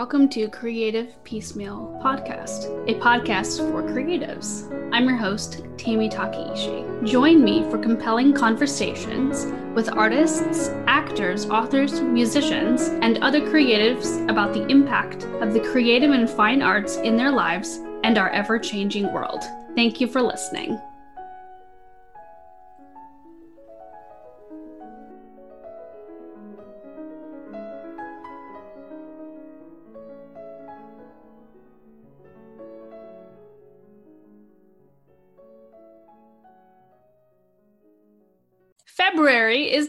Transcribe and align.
welcome 0.00 0.30
to 0.30 0.48
Creative 0.48 1.22
Piecemeal 1.24 2.00
Podcast, 2.02 2.64
a 2.88 2.98
podcast 3.00 3.58
for 3.58 3.82
creatives. 3.82 4.64
I'm 4.94 5.06
your 5.06 5.18
host, 5.18 5.62
Tammy 5.76 6.08
Takeishi. 6.08 7.06
Join 7.06 7.44
me 7.44 7.64
for 7.64 7.76
compelling 7.76 8.32
conversations 8.32 9.44
with 9.74 9.92
artists, 9.92 10.70
actors, 10.86 11.44
authors, 11.50 12.00
musicians, 12.00 12.88
and 13.02 13.18
other 13.18 13.42
creatives 13.42 14.26
about 14.30 14.54
the 14.54 14.66
impact 14.68 15.24
of 15.42 15.52
the 15.52 15.60
creative 15.60 16.12
and 16.12 16.30
fine 16.30 16.62
arts 16.62 16.96
in 16.96 17.18
their 17.18 17.30
lives 17.30 17.80
and 18.02 18.16
our 18.16 18.30
ever 18.30 18.58
changing 18.58 19.12
world. 19.12 19.42
Thank 19.74 20.00
you 20.00 20.06
for 20.06 20.22
listening. 20.22 20.80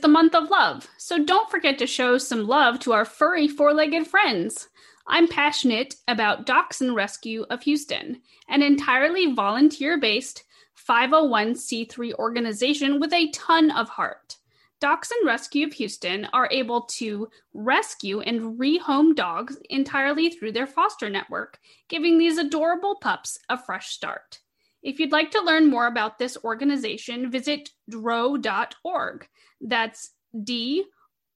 The 0.01 0.07
month 0.07 0.35
of 0.35 0.49
love, 0.49 0.87
so 0.97 1.23
don't 1.23 1.49
forget 1.49 1.77
to 1.79 1.87
show 1.87 2.17
some 2.17 2.47
love 2.47 2.79
to 2.79 2.93
our 2.93 3.05
furry 3.05 3.47
four 3.47 3.73
legged 3.73 4.07
friends. 4.07 4.69
I'm 5.07 5.27
passionate 5.27 5.95
about 6.07 6.45
Dachshund 6.45 6.95
Rescue 6.95 7.45
of 7.49 7.63
Houston, 7.63 8.21
an 8.47 8.61
entirely 8.61 9.33
volunteer 9.33 9.99
based 9.99 10.43
501c3 10.87 12.13
organization 12.15 12.99
with 12.99 13.13
a 13.13 13.29
ton 13.31 13.71
of 13.71 13.89
heart. 13.89 14.37
Dachshund 14.79 15.25
Rescue 15.25 15.67
of 15.67 15.73
Houston 15.73 16.27
are 16.33 16.49
able 16.51 16.81
to 16.81 17.29
rescue 17.53 18.21
and 18.21 18.59
rehome 18.59 19.15
dogs 19.15 19.57
entirely 19.69 20.29
through 20.29 20.53
their 20.53 20.65
foster 20.65 21.09
network, 21.09 21.59
giving 21.87 22.17
these 22.17 22.37
adorable 22.37 22.95
pups 22.95 23.37
a 23.47 23.57
fresh 23.57 23.89
start. 23.89 24.39
If 24.81 24.99
you'd 24.99 25.11
like 25.11 25.29
to 25.31 25.43
learn 25.43 25.69
more 25.69 25.85
about 25.85 26.17
this 26.17 26.37
organization, 26.43 27.29
visit 27.29 27.69
droh.org. 27.91 29.27
That's 29.61 30.11
D 30.43 30.85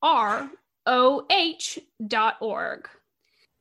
R 0.02 0.50
O 0.86 1.26
H 1.30 1.80
dot 2.06 2.38
org. 2.42 2.90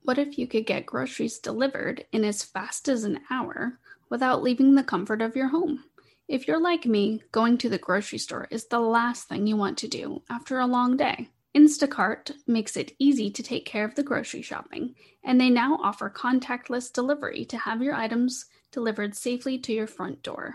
What 0.03 0.19
if 0.19 0.39
you 0.39 0.47
could 0.47 0.67
get 0.67 0.87
groceries 0.87 1.39
delivered 1.39 2.05
in 2.13 2.25
as 2.25 2.43
fast 2.43 2.89
as 2.89 3.05
an 3.05 3.21
hour 3.31 3.79
without 4.11 4.43
leaving 4.43 4.75
the 4.75 4.83
comfort 4.83 5.23
of 5.23 5.37
your 5.37 5.49
home? 5.49 5.85
If 6.29 6.49
you're 6.49 6.61
like 6.61 6.87
me, 6.87 7.23
going 7.33 7.59
to 7.59 7.69
the 7.69 7.79
grocery 7.79 8.19
store 8.19 8.49
is 8.51 8.67
the 8.67 8.81
last 8.81 9.29
thing 9.29 9.47
you 9.47 9.57
want 9.57 9.79
to 9.79 9.89
do 9.89 10.23
after 10.31 10.59
a 10.59 10.67
long 10.67 10.97
day. 10.97 11.29
Instacart 11.55 12.33
makes 12.47 12.77
it 12.77 12.97
easy 12.99 13.31
to 13.31 13.43
take 13.43 13.65
care 13.65 13.85
of 13.85 13.95
the 13.95 14.03
grocery 14.03 14.43
shopping, 14.43 14.95
and 15.23 15.41
they 15.41 15.51
now 15.51 15.79
offer 15.83 16.11
contactless 16.11 16.93
delivery 16.93 17.45
to 17.45 17.59
have 17.59 17.83
your 17.83 17.95
items 17.95 18.47
delivered 18.73 19.15
safely 19.15 19.59
to 19.59 19.73
your 19.73 19.87
front 19.87 20.23
door. 20.23 20.55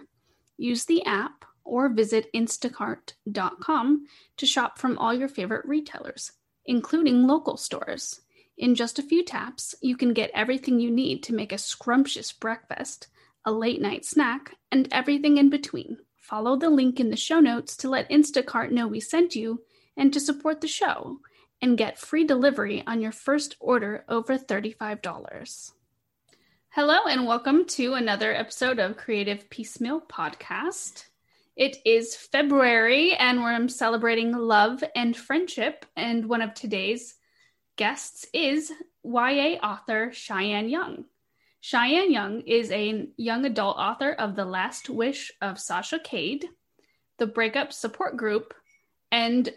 Use 0.57 0.85
the 0.85 1.05
app 1.05 1.45
or 1.69 1.87
visit 1.87 2.27
instacart.com 2.33 4.05
to 4.37 4.45
shop 4.45 4.79
from 4.79 4.97
all 4.97 5.13
your 5.13 5.29
favorite 5.29 5.65
retailers, 5.65 6.31
including 6.65 7.27
local 7.27 7.55
stores. 7.55 8.21
In 8.57 8.75
just 8.75 8.99
a 8.99 9.03
few 9.03 9.23
taps, 9.23 9.75
you 9.81 9.95
can 9.95 10.13
get 10.13 10.31
everything 10.33 10.79
you 10.79 10.91
need 10.91 11.23
to 11.23 11.33
make 11.33 11.53
a 11.53 11.57
scrumptious 11.57 12.33
breakfast, 12.33 13.07
a 13.45 13.51
late 13.51 13.81
night 13.81 14.03
snack, 14.03 14.55
and 14.71 14.87
everything 14.91 15.37
in 15.37 15.49
between. 15.49 15.97
Follow 16.17 16.57
the 16.57 16.69
link 16.69 16.99
in 16.99 17.09
the 17.09 17.15
show 17.15 17.39
notes 17.39 17.77
to 17.77 17.89
let 17.89 18.09
Instacart 18.09 18.71
know 18.71 18.87
we 18.87 18.99
sent 18.99 19.35
you 19.35 19.61
and 19.95 20.11
to 20.11 20.19
support 20.19 20.61
the 20.61 20.67
show 20.67 21.19
and 21.61 21.77
get 21.77 21.97
free 21.97 22.23
delivery 22.23 22.83
on 22.85 23.01
your 23.01 23.11
first 23.11 23.55
order 23.59 24.03
over 24.09 24.37
$35. 24.37 25.71
Hello, 26.69 26.99
and 27.09 27.25
welcome 27.25 27.65
to 27.65 27.95
another 27.95 28.33
episode 28.33 28.79
of 28.79 28.95
Creative 28.95 29.49
Piecemeal 29.49 30.01
Podcast. 30.01 31.08
It 31.59 31.75
is 31.83 32.15
February, 32.15 33.11
and 33.15 33.43
we're 33.43 33.67
celebrating 33.67 34.31
love 34.31 34.81
and 34.95 35.13
friendship. 35.13 35.85
And 35.97 36.29
one 36.29 36.41
of 36.41 36.53
today's 36.53 37.15
guests 37.75 38.25
is 38.33 38.71
YA 39.03 39.57
author 39.61 40.09
Cheyanne 40.11 40.69
Young. 40.69 41.03
Cheyanne 41.61 42.13
Young 42.13 42.39
is 42.47 42.71
a 42.71 43.09
young 43.17 43.43
adult 43.43 43.75
author 43.75 44.13
of 44.13 44.37
The 44.37 44.45
Last 44.45 44.89
Wish 44.89 45.33
of 45.41 45.59
Sasha 45.59 45.99
Cade, 45.99 46.45
the 47.17 47.27
Breakup 47.27 47.73
Support 47.73 48.15
Group, 48.15 48.53
and 49.11 49.53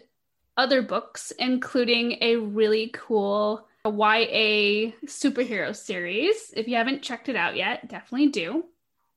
other 0.57 0.81
books, 0.81 1.31
including 1.39 2.17
a 2.19 2.35
really 2.35 2.91
cool 2.93 3.65
YA 3.85 4.91
superhero 5.05 5.73
series. 5.73 6.51
If 6.53 6.67
you 6.67 6.75
haven't 6.75 7.01
checked 7.01 7.29
it 7.29 7.37
out 7.37 7.55
yet, 7.55 7.87
definitely 7.87 8.27
do. 8.27 8.65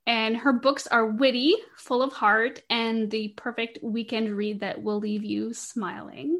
And 0.07 0.37
her 0.37 0.53
books 0.53 0.87
are 0.87 1.05
witty, 1.05 1.53
full 1.75 2.01
of 2.01 2.13
heart, 2.13 2.61
and 2.69 3.11
the 3.11 3.27
perfect 3.35 3.79
weekend 3.83 4.35
read 4.35 4.61
that 4.61 4.81
will 4.81 4.99
leave 4.99 5.25
you 5.25 5.53
smiling. 5.53 6.39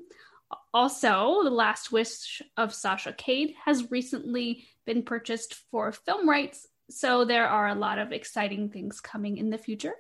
Also, 0.74 1.44
The 1.44 1.50
Last 1.50 1.92
Wish 1.92 2.42
of 2.56 2.74
Sasha 2.74 3.12
Cade 3.12 3.56
has 3.66 3.92
recently 3.92 4.64
been 4.86 5.04
purchased 5.04 5.56
for 5.70 5.92
film 5.92 6.30
rights, 6.30 6.66
so 6.90 7.26
there 7.26 7.46
are 7.46 7.68
a 7.68 7.76
lot 7.76 8.00
of 8.00 8.14
exciting 8.14 8.70
things 8.70 9.02
coming 9.02 9.38
in 9.38 9.50
the 9.50 9.58
future. 9.58 9.96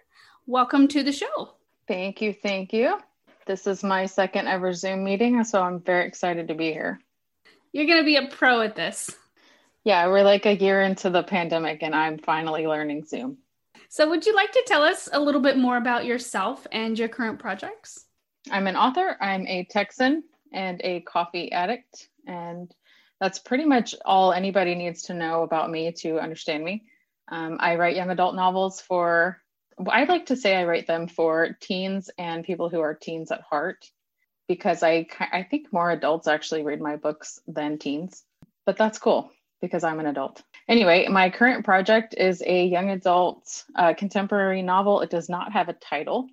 Welcome 0.45 0.88
to 0.88 1.03
the 1.03 1.11
show. 1.11 1.55
Thank 1.89 2.22
you. 2.22 2.31
Thank 2.31 2.72
you. 2.72 2.97
This 3.45 3.67
is 3.67 3.84
my 3.84 4.05
second 4.05 4.47
ever 4.47 4.72
Zoom 4.72 5.03
meeting, 5.03 5.44
so 5.44 5.61
I'm 5.61 5.81
very 5.81 6.07
excited 6.07 6.47
to 6.47 6.55
be 6.55 6.72
here. 6.72 7.01
You're 7.73 7.85
going 7.85 7.99
to 7.99 8.05
be 8.05 8.16
a 8.16 8.29
pro 8.29 8.61
at 8.61 8.78
this. 8.78 9.13
Yeah, 9.84 10.07
we're 10.07 10.23
like 10.23 10.45
a 10.45 10.55
year 10.55 10.81
into 10.81 11.09
the 11.09 11.23
pandemic 11.23 11.84
and 11.84 11.94
I'm 11.94 12.17
finally 12.17 12.66
learning 12.66 13.05
Zoom. 13.05 13.38
So, 13.89 14.09
would 14.09 14.25
you 14.25 14.35
like 14.35 14.51
to 14.51 14.63
tell 14.67 14.83
us 14.83 15.09
a 15.11 15.19
little 15.19 15.41
bit 15.41 15.57
more 15.57 15.77
about 15.77 16.05
yourself 16.05 16.67
and 16.71 16.97
your 16.97 17.07
current 17.07 17.39
projects? 17.39 18.05
I'm 18.51 18.67
an 18.67 18.75
author, 18.75 19.17
I'm 19.21 19.47
a 19.47 19.65
Texan 19.65 20.23
and 20.53 20.81
a 20.83 21.01
coffee 21.01 21.51
addict. 21.51 22.09
And 22.25 22.73
that's 23.19 23.39
pretty 23.39 23.65
much 23.65 23.95
all 24.05 24.33
anybody 24.33 24.75
needs 24.75 25.03
to 25.03 25.13
know 25.13 25.43
about 25.43 25.71
me 25.71 25.91
to 25.99 26.19
understand 26.19 26.63
me. 26.63 26.83
Um, 27.29 27.57
I 27.59 27.75
write 27.75 27.95
young 27.95 28.09
adult 28.09 28.35
novels 28.35 28.79
for, 28.79 29.41
I 29.85 30.05
like 30.05 30.27
to 30.27 30.35
say 30.35 30.55
I 30.55 30.65
write 30.65 30.87
them 30.87 31.07
for 31.07 31.57
teens 31.59 32.09
and 32.17 32.43
people 32.43 32.69
who 32.69 32.79
are 32.79 32.93
teens 32.93 33.31
at 33.31 33.41
heart 33.41 33.85
because 34.47 34.81
I 34.81 35.07
I 35.19 35.43
think 35.43 35.73
more 35.73 35.91
adults 35.91 36.27
actually 36.27 36.63
read 36.63 36.81
my 36.81 36.95
books 36.95 37.39
than 37.47 37.77
teens, 37.77 38.23
but 38.65 38.77
that's 38.77 38.97
cool 38.97 39.31
because 39.61 39.83
I'm 39.83 39.99
an 39.99 40.05
adult. 40.05 40.41
Anyway, 40.67 41.07
my 41.07 41.29
current 41.29 41.63
project 41.63 42.13
is 42.17 42.44
a 42.45 42.66
young 42.66 42.89
adult 42.89 43.63
uh, 43.75 43.94
contemporary 43.94 44.61
novel. 44.61 45.01
It 45.01 45.09
does 45.09 45.29
not 45.29 45.53
have 45.53 45.69
a 45.69 45.73
title 45.73 46.28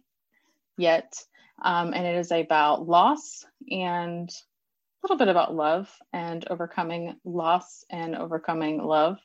yet, 0.76 1.22
um, 1.62 1.94
and 1.94 2.04
it 2.04 2.16
is 2.16 2.32
about 2.32 2.88
loss 2.88 3.44
and 3.70 4.28
a 4.28 5.04
little 5.04 5.18
bit 5.18 5.28
about 5.28 5.54
love 5.54 5.88
and 6.12 6.44
overcoming 6.50 7.14
loss 7.24 7.84
and 7.90 8.16
overcoming 8.16 8.82
love. 8.82 9.18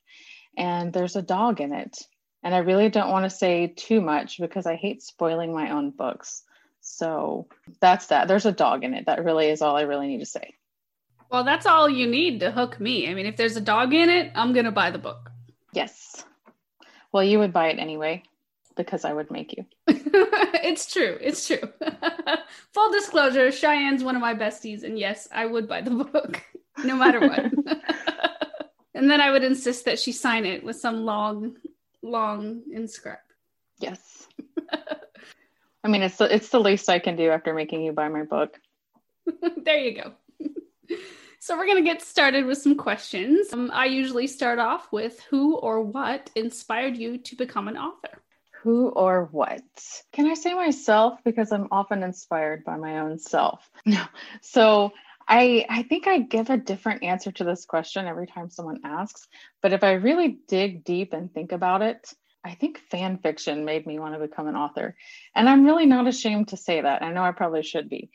And 0.55 0.93
there's 0.93 1.15
a 1.15 1.23
dog 1.23 1.59
in 1.59 1.73
it. 1.73 1.97
And 2.43 2.53
I 2.53 2.59
really 2.59 2.89
don't 2.89 3.11
want 3.11 3.25
to 3.25 3.35
say 3.35 3.67
too 3.67 4.01
much 4.01 4.39
because 4.39 4.65
I 4.65 4.75
hate 4.75 5.01
spoiling 5.01 5.53
my 5.53 5.71
own 5.71 5.89
books. 5.89 6.43
So 6.81 7.47
that's 7.81 8.07
that. 8.07 8.27
There's 8.27 8.45
a 8.45 8.51
dog 8.51 8.83
in 8.83 8.93
it. 8.93 9.07
That 9.07 9.23
really 9.23 9.49
is 9.49 9.61
all 9.61 9.75
I 9.75 9.81
really 9.81 10.07
need 10.07 10.19
to 10.19 10.25
say. 10.25 10.55
Well, 11.29 11.43
that's 11.43 11.65
all 11.65 11.87
you 11.87 12.07
need 12.07 12.39
to 12.39 12.51
hook 12.51 12.79
me. 12.79 13.07
I 13.07 13.13
mean, 13.13 13.25
if 13.25 13.37
there's 13.37 13.55
a 13.55 13.61
dog 13.61 13.93
in 13.93 14.09
it, 14.09 14.31
I'm 14.35 14.53
going 14.53 14.65
to 14.65 14.71
buy 14.71 14.89
the 14.89 14.97
book. 14.97 15.29
Yes. 15.73 16.25
Well, 17.11 17.23
you 17.23 17.39
would 17.39 17.53
buy 17.53 17.67
it 17.69 17.79
anyway 17.79 18.23
because 18.75 19.05
I 19.05 19.13
would 19.13 19.29
make 19.29 19.53
you. 19.55 19.65
it's 19.87 20.91
true. 20.91 21.17
It's 21.21 21.45
true. 21.45 21.61
Full 22.73 22.91
disclosure 22.91 23.51
Cheyanne's 23.51 24.03
one 24.03 24.15
of 24.15 24.21
my 24.21 24.33
besties. 24.33 24.83
And 24.83 24.97
yes, 24.97 25.27
I 25.31 25.45
would 25.45 25.67
buy 25.67 25.81
the 25.81 25.91
book 26.03 26.41
no 26.83 26.95
matter 26.95 27.19
what. 27.19 27.51
and 28.95 29.09
then 29.09 29.21
I 29.21 29.31
would 29.31 29.43
insist 29.43 29.85
that 29.85 29.99
she 29.99 30.11
sign 30.11 30.45
it 30.45 30.63
with 30.63 30.77
some 30.77 31.05
long, 31.05 31.57
long 32.01 32.63
inscript. 32.73 33.33
Yes. 33.79 34.27
I 35.83 35.87
mean, 35.87 36.01
it's 36.01 36.17
the, 36.17 36.33
it's 36.33 36.49
the 36.49 36.59
least 36.59 36.89
I 36.89 36.99
can 36.99 37.15
do 37.15 37.29
after 37.29 37.53
making 37.53 37.83
you 37.83 37.91
buy 37.91 38.09
my 38.09 38.23
book. 38.23 38.59
there 39.63 39.77
you 39.77 40.01
go. 40.01 40.13
so 41.39 41.57
we're 41.57 41.67
gonna 41.67 41.81
get 41.81 42.01
started 42.01 42.45
with 42.45 42.57
some 42.57 42.75
questions. 42.75 43.51
Um, 43.53 43.71
I 43.73 43.85
usually 43.85 44.27
start 44.27 44.59
off 44.59 44.91
with 44.91 45.19
who 45.29 45.55
or 45.55 45.81
what 45.81 46.29
inspired 46.35 46.97
you 46.97 47.17
to 47.17 47.35
become 47.35 47.67
an 47.67 47.77
author. 47.77 48.21
Who 48.63 48.89
or 48.89 49.29
what? 49.31 49.63
Can 50.11 50.27
I 50.27 50.33
say 50.33 50.53
myself 50.53 51.19
because 51.23 51.51
I'm 51.51 51.69
often 51.71 52.03
inspired 52.03 52.65
by 52.65 52.75
my 52.77 52.99
own 52.99 53.19
self. 53.19 53.69
No. 53.85 54.03
So 54.41 54.91
I 55.27 55.65
I 55.69 55.83
think 55.83 56.07
I 56.07 56.19
give 56.19 56.49
a 56.49 56.57
different 56.57 57.03
answer 57.03 57.31
to 57.31 57.43
this 57.43 57.65
question 57.65 58.07
every 58.07 58.27
time 58.27 58.49
someone 58.49 58.81
asks, 58.83 59.27
but 59.61 59.73
if 59.73 59.83
I 59.83 59.93
really 59.93 60.39
dig 60.47 60.83
deep 60.83 61.13
and 61.13 61.33
think 61.33 61.51
about 61.51 61.81
it, 61.81 62.13
I 62.43 62.55
think 62.55 62.79
fan 62.89 63.17
fiction 63.17 63.65
made 63.65 63.85
me 63.85 63.99
want 63.99 64.15
to 64.15 64.19
become 64.19 64.47
an 64.47 64.55
author. 64.55 64.95
And 65.35 65.47
I'm 65.47 65.65
really 65.65 65.85
not 65.85 66.07
ashamed 66.07 66.49
to 66.49 66.57
say 66.57 66.81
that. 66.81 67.03
I 67.03 67.11
know 67.11 67.23
I 67.23 67.31
probably 67.31 67.63
should 67.63 67.89
be, 67.89 68.09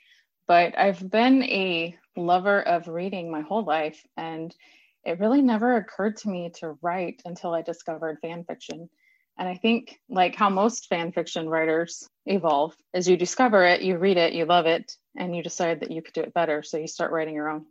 but 0.46 0.78
I've 0.78 1.10
been 1.10 1.42
a 1.44 1.96
lover 2.16 2.60
of 2.60 2.88
reading 2.88 3.30
my 3.30 3.40
whole 3.40 3.64
life. 3.64 4.00
And 4.16 4.54
it 5.04 5.20
really 5.20 5.42
never 5.42 5.76
occurred 5.76 6.16
to 6.18 6.28
me 6.28 6.50
to 6.60 6.78
write 6.82 7.22
until 7.24 7.54
I 7.54 7.62
discovered 7.62 8.18
fan 8.20 8.44
fiction. 8.44 8.88
And 9.38 9.48
I 9.48 9.56
think, 9.56 9.98
like 10.08 10.36
how 10.36 10.48
most 10.48 10.86
fan 10.86 11.12
fiction 11.12 11.48
writers 11.48 12.08
evolve, 12.24 12.74
as 12.94 13.08
you 13.08 13.16
discover 13.16 13.64
it, 13.64 13.82
you 13.82 13.98
read 13.98 14.16
it, 14.16 14.32
you 14.32 14.44
love 14.44 14.66
it, 14.66 14.96
and 15.16 15.34
you 15.34 15.42
decide 15.42 15.80
that 15.80 15.90
you 15.90 16.02
could 16.02 16.14
do 16.14 16.22
it 16.22 16.34
better. 16.34 16.62
So 16.62 16.78
you 16.78 16.86
start 16.86 17.10
writing 17.10 17.34
your 17.34 17.50
own. 17.50 17.66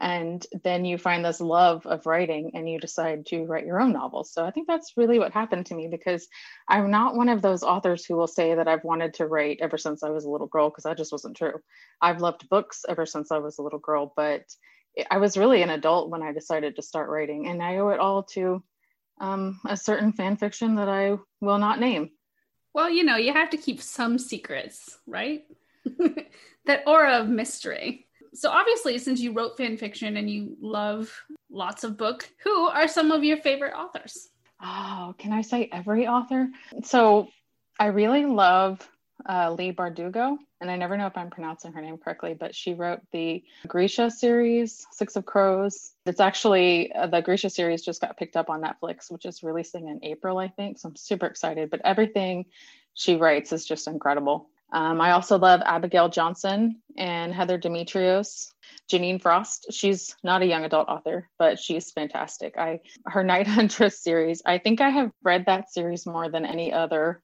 And 0.00 0.46
then 0.62 0.84
you 0.84 0.96
find 0.96 1.24
this 1.24 1.40
love 1.40 1.84
of 1.84 2.06
writing 2.06 2.52
and 2.54 2.68
you 2.70 2.78
decide 2.78 3.26
to 3.26 3.44
write 3.44 3.66
your 3.66 3.80
own 3.80 3.92
novels. 3.92 4.32
So 4.32 4.44
I 4.44 4.52
think 4.52 4.68
that's 4.68 4.92
really 4.96 5.18
what 5.18 5.32
happened 5.32 5.66
to 5.66 5.74
me 5.74 5.88
because 5.88 6.28
I'm 6.68 6.90
not 6.90 7.16
one 7.16 7.28
of 7.28 7.42
those 7.42 7.64
authors 7.64 8.04
who 8.04 8.14
will 8.14 8.28
say 8.28 8.54
that 8.54 8.68
I've 8.68 8.84
wanted 8.84 9.14
to 9.14 9.26
write 9.26 9.58
ever 9.60 9.76
since 9.76 10.04
I 10.04 10.10
was 10.10 10.24
a 10.24 10.30
little 10.30 10.46
girl, 10.46 10.70
because 10.70 10.84
that 10.84 10.96
just 10.96 11.10
wasn't 11.10 11.36
true. 11.36 11.54
I've 12.00 12.20
loved 12.20 12.48
books 12.48 12.84
ever 12.88 13.06
since 13.06 13.32
I 13.32 13.38
was 13.38 13.58
a 13.58 13.62
little 13.62 13.80
girl, 13.80 14.12
but 14.16 14.44
I 15.10 15.18
was 15.18 15.36
really 15.36 15.62
an 15.62 15.70
adult 15.70 16.10
when 16.10 16.22
I 16.22 16.32
decided 16.32 16.76
to 16.76 16.82
start 16.82 17.10
writing. 17.10 17.48
And 17.48 17.62
I 17.62 17.78
owe 17.78 17.88
it 17.88 18.00
all 18.00 18.22
to 18.34 18.62
um, 19.20 19.60
a 19.66 19.76
certain 19.76 20.12
fan 20.12 20.36
fiction 20.36 20.76
that 20.76 20.88
I 20.88 21.16
will 21.40 21.58
not 21.58 21.80
name. 21.80 22.10
Well, 22.72 22.90
you 22.90 23.02
know, 23.02 23.16
you 23.16 23.32
have 23.32 23.50
to 23.50 23.56
keep 23.56 23.82
some 23.82 24.18
secrets, 24.18 24.98
right? 25.06 25.44
that 26.66 26.84
aura 26.86 27.18
of 27.18 27.28
mystery. 27.28 28.07
So, 28.38 28.50
obviously, 28.50 28.98
since 28.98 29.20
you 29.20 29.32
wrote 29.32 29.56
fan 29.56 29.76
fiction 29.76 30.16
and 30.16 30.30
you 30.30 30.56
love 30.60 31.12
lots 31.50 31.82
of 31.82 31.96
book, 31.96 32.30
who 32.44 32.68
are 32.68 32.86
some 32.86 33.10
of 33.10 33.24
your 33.24 33.38
favorite 33.38 33.74
authors? 33.74 34.28
Oh, 34.62 35.12
can 35.18 35.32
I 35.32 35.42
say 35.42 35.68
every 35.72 36.06
author? 36.06 36.48
So, 36.84 37.30
I 37.80 37.86
really 37.86 38.26
love 38.26 38.88
uh, 39.28 39.56
Leigh 39.58 39.72
Bardugo, 39.72 40.38
and 40.60 40.70
I 40.70 40.76
never 40.76 40.96
know 40.96 41.08
if 41.08 41.16
I'm 41.16 41.30
pronouncing 41.30 41.72
her 41.72 41.80
name 41.80 41.98
correctly, 41.98 42.36
but 42.38 42.54
she 42.54 42.74
wrote 42.74 43.00
the 43.10 43.42
Grisha 43.66 44.08
series, 44.08 44.86
Six 44.92 45.16
of 45.16 45.26
Crows. 45.26 45.94
It's 46.06 46.20
actually 46.20 46.92
uh, 46.92 47.08
the 47.08 47.20
Grisha 47.20 47.50
series 47.50 47.84
just 47.84 48.00
got 48.00 48.16
picked 48.16 48.36
up 48.36 48.50
on 48.50 48.62
Netflix, 48.62 49.10
which 49.10 49.26
is 49.26 49.42
releasing 49.42 49.88
in 49.88 49.98
April, 50.04 50.38
I 50.38 50.46
think. 50.46 50.78
So 50.78 50.90
I'm 50.90 50.96
super 50.96 51.26
excited. 51.26 51.70
But 51.70 51.80
everything 51.84 52.46
she 52.94 53.16
writes 53.16 53.52
is 53.52 53.66
just 53.66 53.88
incredible. 53.88 54.48
Um, 54.72 55.00
I 55.00 55.12
also 55.12 55.38
love 55.38 55.62
Abigail 55.64 56.08
Johnson 56.08 56.82
and 56.96 57.32
Heather 57.32 57.58
Demetrios. 57.58 58.52
Jeaniene 58.90 59.20
Frost, 59.20 59.66
she's 59.70 60.14
not 60.22 60.42
a 60.42 60.46
young 60.46 60.64
adult 60.64 60.88
author, 60.88 61.28
but 61.38 61.58
she's 61.58 61.90
fantastic. 61.90 62.56
I 62.56 62.80
her 63.06 63.22
Night 63.22 63.46
Huntress 63.48 64.02
series, 64.02 64.42
I 64.44 64.58
think 64.58 64.80
I 64.80 64.90
have 64.90 65.10
read 65.22 65.46
that 65.46 65.70
series 65.72 66.06
more 66.06 66.28
than 66.30 66.44
any 66.44 66.72
other 66.72 67.22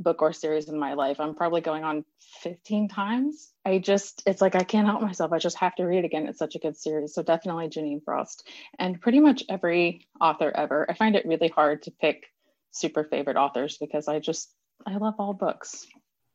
book 0.00 0.22
or 0.22 0.32
series 0.32 0.68
in 0.68 0.78
my 0.78 0.94
life. 0.94 1.20
I'm 1.20 1.34
probably 1.34 1.60
going 1.60 1.84
on 1.84 2.04
15 2.40 2.88
times. 2.88 3.52
I 3.64 3.78
just, 3.78 4.22
it's 4.26 4.40
like 4.40 4.54
I 4.54 4.64
can't 4.64 4.86
help 4.86 5.00
myself. 5.00 5.32
I 5.32 5.38
just 5.38 5.58
have 5.58 5.74
to 5.76 5.84
read 5.84 6.04
again. 6.04 6.26
It's 6.26 6.38
such 6.38 6.56
a 6.56 6.58
good 6.58 6.76
series. 6.76 7.14
So 7.14 7.22
definitely 7.22 7.68
Jeaniene 7.68 8.04
Frost 8.04 8.48
and 8.78 9.00
pretty 9.00 9.20
much 9.20 9.44
every 9.48 10.06
author 10.20 10.50
ever. 10.54 10.90
I 10.90 10.94
find 10.94 11.14
it 11.14 11.26
really 11.26 11.48
hard 11.48 11.82
to 11.82 11.90
pick 11.90 12.24
super 12.70 13.04
favorite 13.04 13.36
authors 13.36 13.76
because 13.78 14.08
I 14.08 14.18
just, 14.18 14.52
I 14.86 14.96
love 14.96 15.14
all 15.18 15.34
books. 15.34 15.86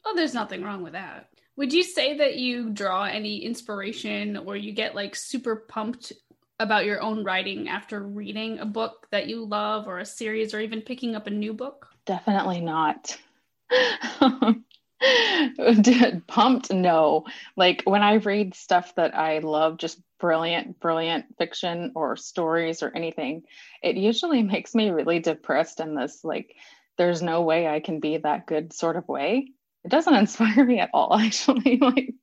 Oh, 0.10 0.14
there's 0.16 0.34
nothing 0.34 0.64
wrong 0.64 0.84
with 0.84 0.94
that. 0.94 1.28
Would 1.58 1.74
you 1.74 1.84
say 1.84 2.16
that 2.20 2.38
you 2.38 2.70
draw 2.70 3.04
any 3.04 3.44
inspiration 3.44 4.38
or 4.38 4.56
you 4.56 4.72
get 4.72 4.96
like 4.96 5.18
super 5.18 5.58
pumped 5.58 6.14
about 6.62 6.86
your 6.86 7.02
own 7.02 7.26
writing 7.26 7.68
after 7.68 8.02
reading 8.02 8.60
a 8.60 8.66
book 8.66 9.08
that 9.12 9.28
you 9.28 9.44
love 9.44 9.86
or 9.86 10.00
a 10.00 10.06
series 10.06 10.54
or 10.54 10.62
even 10.62 10.82
picking 10.82 11.14
up 11.14 11.28
a 11.28 11.30
new 11.30 11.54
book? 11.54 11.90
Definitely 12.06 12.62
not. 12.62 13.18
pumped 16.28 16.72
no 16.72 17.26
like 17.56 17.84
when 17.84 18.02
i 18.02 18.14
read 18.16 18.56
stuff 18.56 18.96
that 18.96 19.16
i 19.16 19.40
love 19.40 19.78
just 19.78 20.00
brilliant 20.20 20.80
brilliant 20.80 21.26
fiction 21.38 21.92
or 21.96 22.16
stories 22.16 22.82
or 22.82 22.92
anything 22.96 23.44
it 23.84 23.96
usually 23.96 24.42
makes 24.42 24.74
me 24.74 24.90
really 24.90 25.20
depressed 25.20 25.80
in 25.82 25.94
this 25.94 26.24
like 26.24 26.56
there's 26.98 27.22
no 27.22 27.42
way 27.42 27.68
i 27.68 27.80
can 27.80 28.00
be 28.00 28.18
that 28.18 28.48
good 28.48 28.74
sort 28.74 28.96
of 28.96 29.08
way 29.08 29.52
it 29.88 29.92
doesn't 29.92 30.14
inspire 30.24 30.66
me 30.66 30.80
at 30.80 30.92
all 30.94 31.14
actually 31.16 31.78
like 31.82 32.14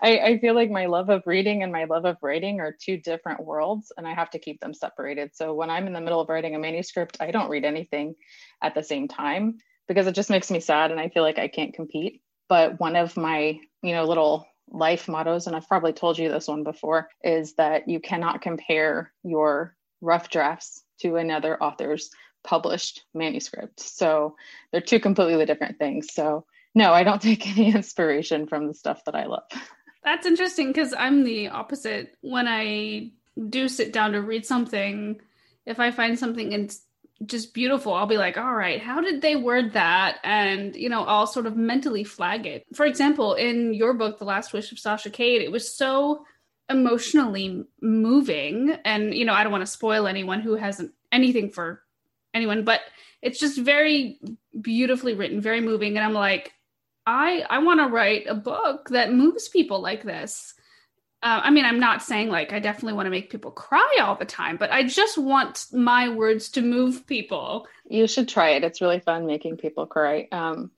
I, 0.00 0.18
I 0.18 0.38
feel 0.38 0.54
like 0.54 0.70
my 0.70 0.86
love 0.86 1.10
of 1.10 1.24
reading 1.26 1.62
and 1.62 1.72
my 1.72 1.84
love 1.84 2.04
of 2.04 2.16
writing 2.22 2.60
are 2.60 2.74
two 2.80 2.96
different 2.96 3.44
worlds 3.44 3.92
and 3.96 4.06
i 4.06 4.14
have 4.14 4.30
to 4.30 4.38
keep 4.38 4.60
them 4.60 4.72
separated 4.72 5.34
so 5.34 5.54
when 5.54 5.68
i'm 5.70 5.86
in 5.86 5.92
the 5.92 6.00
middle 6.00 6.20
of 6.20 6.28
writing 6.28 6.54
a 6.54 6.58
manuscript 6.58 7.16
i 7.20 7.32
don't 7.32 7.50
read 7.50 7.64
anything 7.64 8.14
at 8.62 8.74
the 8.74 8.82
same 8.82 9.08
time 9.08 9.58
because 9.88 10.06
it 10.06 10.14
just 10.14 10.30
makes 10.30 10.50
me 10.50 10.60
sad 10.60 10.90
and 10.90 11.00
I 11.00 11.08
feel 11.08 11.22
like 11.22 11.38
I 11.38 11.48
can't 11.48 11.74
compete. 11.74 12.22
But 12.48 12.78
one 12.78 12.94
of 12.94 13.16
my, 13.16 13.58
you 13.82 13.92
know, 13.92 14.04
little 14.04 14.46
life 14.68 15.08
mottos, 15.08 15.46
and 15.46 15.56
I've 15.56 15.66
probably 15.66 15.94
told 15.94 16.18
you 16.18 16.28
this 16.28 16.46
one 16.46 16.62
before, 16.62 17.08
is 17.24 17.54
that 17.54 17.88
you 17.88 17.98
cannot 17.98 18.42
compare 18.42 19.12
your 19.24 19.74
rough 20.00 20.28
drafts 20.30 20.84
to 21.00 21.16
another 21.16 21.60
author's 21.62 22.10
published 22.44 23.04
manuscript. 23.14 23.80
So 23.80 24.36
they're 24.70 24.80
two 24.80 25.00
completely 25.00 25.46
different 25.46 25.78
things. 25.78 26.12
So 26.12 26.44
no, 26.78 26.92
I 26.92 27.02
don't 27.02 27.20
take 27.30 27.46
any 27.46 27.74
inspiration 27.74 28.46
from 28.46 28.68
the 28.68 28.74
stuff 28.74 29.04
that 29.04 29.14
I 29.14 29.26
love. 29.26 29.44
That's 30.04 30.26
interesting 30.26 30.68
because 30.68 30.94
I'm 30.96 31.24
the 31.24 31.48
opposite. 31.48 32.16
When 32.22 32.46
I 32.48 33.10
do 33.48 33.68
sit 33.68 33.92
down 33.92 34.12
to 34.12 34.22
read 34.22 34.46
something, 34.46 35.20
if 35.66 35.80
I 35.80 35.90
find 35.90 36.18
something 36.18 36.52
in 36.52 36.70
just 37.26 37.52
beautiful. 37.52 37.94
I'll 37.94 38.06
be 38.06 38.16
like, 38.16 38.36
all 38.36 38.54
right, 38.54 38.80
how 38.80 39.00
did 39.00 39.22
they 39.22 39.34
word 39.34 39.72
that? 39.72 40.18
And, 40.22 40.76
you 40.76 40.88
know, 40.88 41.02
I'll 41.02 41.26
sort 41.26 41.46
of 41.46 41.56
mentally 41.56 42.04
flag 42.04 42.46
it. 42.46 42.64
For 42.74 42.86
example, 42.86 43.34
in 43.34 43.74
your 43.74 43.92
book, 43.92 44.18
The 44.18 44.24
Last 44.24 44.52
Wish 44.52 44.70
of 44.70 44.78
Sasha 44.78 45.10
Cade, 45.10 45.42
it 45.42 45.50
was 45.50 45.74
so 45.74 46.24
emotionally 46.70 47.64
moving. 47.80 48.70
And, 48.84 49.14
you 49.14 49.24
know, 49.24 49.32
I 49.32 49.42
don't 49.42 49.50
want 49.50 49.62
to 49.62 49.66
spoil 49.66 50.06
anyone 50.06 50.40
who 50.40 50.54
hasn't 50.54 50.92
anything 51.10 51.50
for 51.50 51.82
anyone, 52.32 52.64
but 52.64 52.82
it's 53.20 53.40
just 53.40 53.58
very 53.58 54.20
beautifully 54.60 55.14
written, 55.14 55.40
very 55.40 55.60
moving. 55.60 55.96
And 55.96 56.06
I'm 56.06 56.14
like, 56.14 56.52
I 57.08 57.44
I 57.48 57.58
want 57.58 57.80
to 57.80 57.86
write 57.86 58.26
a 58.28 58.34
book 58.34 58.90
that 58.90 59.12
moves 59.12 59.48
people 59.48 59.80
like 59.80 60.04
this 60.04 60.54
uh, 61.20 61.40
I 61.42 61.50
mean, 61.50 61.64
I'm 61.64 61.80
not 61.80 62.02
saying 62.02 62.28
like 62.28 62.52
I 62.52 62.60
definitely 62.60 62.92
want 62.92 63.06
to 63.06 63.10
make 63.10 63.30
people 63.30 63.50
cry 63.50 63.96
all 64.00 64.14
the 64.14 64.24
time, 64.24 64.56
but 64.56 64.70
I 64.70 64.84
just 64.84 65.18
want 65.18 65.66
my 65.72 66.10
words 66.10 66.50
to 66.50 66.62
move 66.62 67.08
people. 67.08 67.66
You 67.88 68.06
should 68.06 68.28
try 68.28 68.50
it. 68.50 68.62
It's 68.62 68.80
really 68.80 69.00
fun 69.00 69.26
making 69.26 69.56
people 69.56 69.86
cry. 69.86 70.28
Um, 70.30 70.70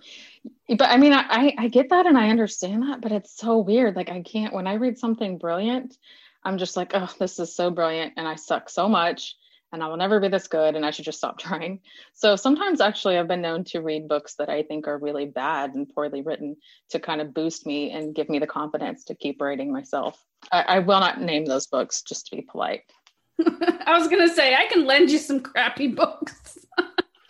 but 0.66 0.88
I 0.88 0.96
mean, 0.96 1.12
I, 1.12 1.54
I 1.58 1.68
get 1.68 1.90
that 1.90 2.06
and 2.06 2.16
I 2.16 2.30
understand 2.30 2.84
that, 2.84 3.02
but 3.02 3.12
it's 3.12 3.36
so 3.36 3.58
weird. 3.58 3.96
Like, 3.96 4.08
I 4.08 4.22
can't, 4.22 4.54
when 4.54 4.66
I 4.66 4.74
read 4.74 4.96
something 4.96 5.36
brilliant, 5.36 5.98
I'm 6.42 6.56
just 6.56 6.74
like, 6.74 6.92
oh, 6.94 7.12
this 7.18 7.38
is 7.38 7.54
so 7.54 7.70
brilliant 7.70 8.14
and 8.16 8.26
I 8.26 8.36
suck 8.36 8.70
so 8.70 8.88
much 8.88 9.36
and 9.72 9.82
I 9.82 9.88
will 9.88 9.96
never 9.96 10.20
be 10.20 10.28
this 10.28 10.48
good 10.48 10.74
and 10.74 10.84
I 10.84 10.90
should 10.90 11.04
just 11.04 11.18
stop 11.18 11.38
trying. 11.40 11.80
So 12.14 12.36
sometimes 12.36 12.80
actually 12.80 13.18
I've 13.18 13.28
been 13.28 13.42
known 13.42 13.64
to 13.64 13.80
read 13.80 14.08
books 14.08 14.34
that 14.38 14.48
I 14.48 14.62
think 14.62 14.88
are 14.88 14.98
really 14.98 15.26
bad 15.26 15.74
and 15.74 15.88
poorly 15.88 16.22
written 16.22 16.56
to 16.90 17.00
kind 17.00 17.20
of 17.20 17.34
boost 17.34 17.66
me 17.66 17.90
and 17.90 18.14
give 18.14 18.28
me 18.28 18.38
the 18.38 18.46
confidence 18.46 19.04
to 19.04 19.14
keep 19.14 19.40
writing 19.40 19.72
myself. 19.72 20.22
I, 20.52 20.62
I 20.62 20.78
will 20.80 21.00
not 21.00 21.20
name 21.20 21.44
those 21.44 21.66
books 21.66 22.02
just 22.02 22.26
to 22.26 22.36
be 22.36 22.42
polite. 22.42 22.82
I 23.40 23.96
was 23.98 24.08
gonna 24.08 24.32
say 24.32 24.54
I 24.54 24.66
can 24.66 24.86
lend 24.86 25.10
you 25.10 25.18
some 25.18 25.40
crappy 25.40 25.88
books. 25.88 26.58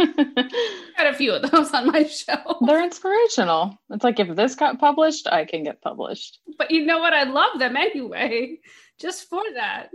got 0.16 1.06
a 1.06 1.14
few 1.14 1.32
of 1.32 1.50
those 1.50 1.72
on 1.72 1.88
my 1.88 2.04
shelf. 2.04 2.56
They're 2.66 2.82
inspirational. 2.82 3.78
It's 3.90 4.04
like 4.04 4.18
if 4.18 4.34
this 4.34 4.54
got 4.54 4.80
published, 4.80 5.28
I 5.28 5.44
can 5.44 5.62
get 5.62 5.82
published. 5.82 6.38
But 6.58 6.70
you 6.70 6.86
know 6.86 6.98
what? 6.98 7.12
I 7.12 7.24
love 7.24 7.58
them 7.58 7.76
anyway, 7.76 8.58
just 8.98 9.28
for 9.28 9.42
that. 9.54 9.90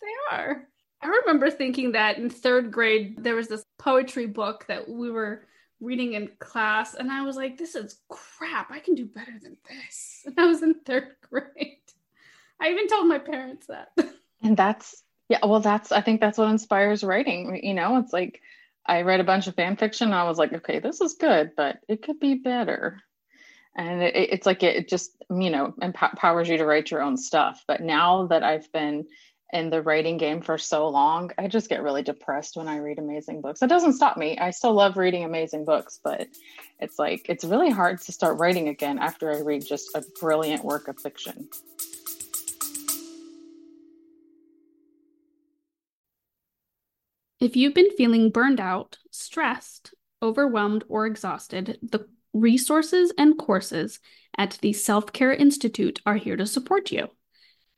They 0.00 0.36
are. 0.36 0.68
I 1.02 1.06
remember 1.06 1.50
thinking 1.50 1.92
that 1.92 2.18
in 2.18 2.28
third 2.28 2.70
grade, 2.70 3.22
there 3.22 3.34
was 3.34 3.48
this 3.48 3.64
poetry 3.78 4.26
book 4.26 4.66
that 4.68 4.88
we 4.88 5.10
were 5.10 5.46
reading 5.80 6.12
in 6.12 6.28
class, 6.38 6.94
and 6.94 7.10
I 7.10 7.22
was 7.22 7.36
like, 7.36 7.56
this 7.56 7.74
is 7.74 8.00
crap. 8.08 8.70
I 8.70 8.80
can 8.80 8.94
do 8.94 9.06
better 9.06 9.32
than 9.42 9.56
this. 9.68 10.22
And 10.26 10.38
I 10.38 10.46
was 10.46 10.62
in 10.62 10.74
third 10.74 11.16
grade. 11.30 11.78
I 12.60 12.70
even 12.70 12.86
told 12.88 13.08
my 13.08 13.18
parents 13.18 13.66
that. 13.68 13.88
And 14.42 14.56
that's, 14.56 15.02
yeah, 15.28 15.44
well, 15.44 15.60
that's, 15.60 15.92
I 15.92 16.00
think 16.00 16.18
that's 16.18 16.38
what 16.38 16.48
inspires 16.48 17.04
writing. 17.04 17.60
You 17.62 17.74
know, 17.74 17.98
it's 17.98 18.10
like 18.10 18.40
I 18.86 19.02
read 19.02 19.20
a 19.20 19.24
bunch 19.24 19.46
of 19.48 19.54
fan 19.54 19.76
fiction, 19.76 20.08
and 20.08 20.14
I 20.14 20.24
was 20.24 20.38
like, 20.38 20.54
okay, 20.54 20.78
this 20.78 21.02
is 21.02 21.12
good, 21.12 21.50
but 21.58 21.80
it 21.88 22.02
could 22.02 22.18
be 22.18 22.36
better. 22.36 23.02
And 23.76 24.02
it, 24.02 24.14
it's 24.16 24.46
like 24.46 24.62
it, 24.62 24.76
it 24.76 24.88
just, 24.88 25.22
you 25.28 25.50
know, 25.50 25.74
empowers 25.82 26.48
you 26.48 26.56
to 26.56 26.64
write 26.64 26.90
your 26.90 27.02
own 27.02 27.18
stuff. 27.18 27.64
But 27.68 27.82
now 27.82 28.28
that 28.28 28.42
I've 28.42 28.72
been, 28.72 29.06
in 29.52 29.70
the 29.70 29.82
writing 29.82 30.16
game 30.16 30.40
for 30.40 30.58
so 30.58 30.88
long, 30.88 31.30
I 31.38 31.48
just 31.48 31.68
get 31.68 31.82
really 31.82 32.02
depressed 32.02 32.56
when 32.56 32.68
I 32.68 32.78
read 32.78 32.98
amazing 32.98 33.40
books. 33.40 33.62
It 33.62 33.68
doesn't 33.68 33.94
stop 33.94 34.16
me. 34.16 34.38
I 34.38 34.50
still 34.50 34.72
love 34.72 34.96
reading 34.96 35.24
amazing 35.24 35.64
books, 35.64 36.00
but 36.02 36.28
it's 36.78 36.98
like 36.98 37.26
it's 37.28 37.44
really 37.44 37.70
hard 37.70 38.00
to 38.02 38.12
start 38.12 38.38
writing 38.38 38.68
again 38.68 38.98
after 38.98 39.32
I 39.32 39.40
read 39.40 39.66
just 39.66 39.94
a 39.94 40.04
brilliant 40.20 40.64
work 40.64 40.88
of 40.88 41.00
fiction. 41.00 41.48
If 47.40 47.56
you've 47.56 47.74
been 47.74 47.90
feeling 47.96 48.30
burned 48.30 48.60
out, 48.60 48.98
stressed, 49.10 49.94
overwhelmed, 50.22 50.84
or 50.88 51.06
exhausted, 51.06 51.78
the 51.82 52.06
resources 52.34 53.12
and 53.16 53.38
courses 53.38 53.98
at 54.36 54.58
the 54.60 54.72
Self 54.72 55.12
Care 55.12 55.32
Institute 55.32 56.00
are 56.04 56.16
here 56.16 56.36
to 56.36 56.46
support 56.46 56.92
you. 56.92 57.08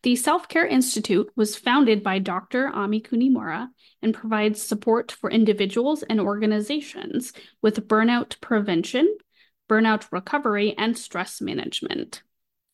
The 0.02 0.16
Self 0.16 0.48
Care 0.48 0.66
Institute 0.66 1.30
was 1.36 1.54
founded 1.54 2.02
by 2.02 2.18
Dr. 2.18 2.68
Ami 2.68 3.00
Kunimura 3.00 3.68
and 4.02 4.12
provides 4.12 4.60
support 4.60 5.12
for 5.12 5.30
individuals 5.30 6.02
and 6.02 6.18
organizations 6.18 7.32
with 7.62 7.86
burnout 7.86 8.40
prevention, 8.40 9.16
burnout 9.68 10.08
recovery, 10.10 10.74
and 10.76 10.98
stress 10.98 11.40
management. 11.40 12.22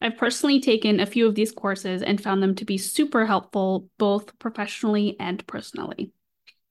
I've 0.00 0.16
personally 0.16 0.58
taken 0.58 1.00
a 1.00 1.06
few 1.06 1.26
of 1.26 1.34
these 1.34 1.52
courses 1.52 2.02
and 2.02 2.18
found 2.18 2.42
them 2.42 2.54
to 2.54 2.64
be 2.64 2.78
super 2.78 3.26
helpful 3.26 3.90
both 3.98 4.38
professionally 4.38 5.14
and 5.20 5.46
personally. 5.46 6.12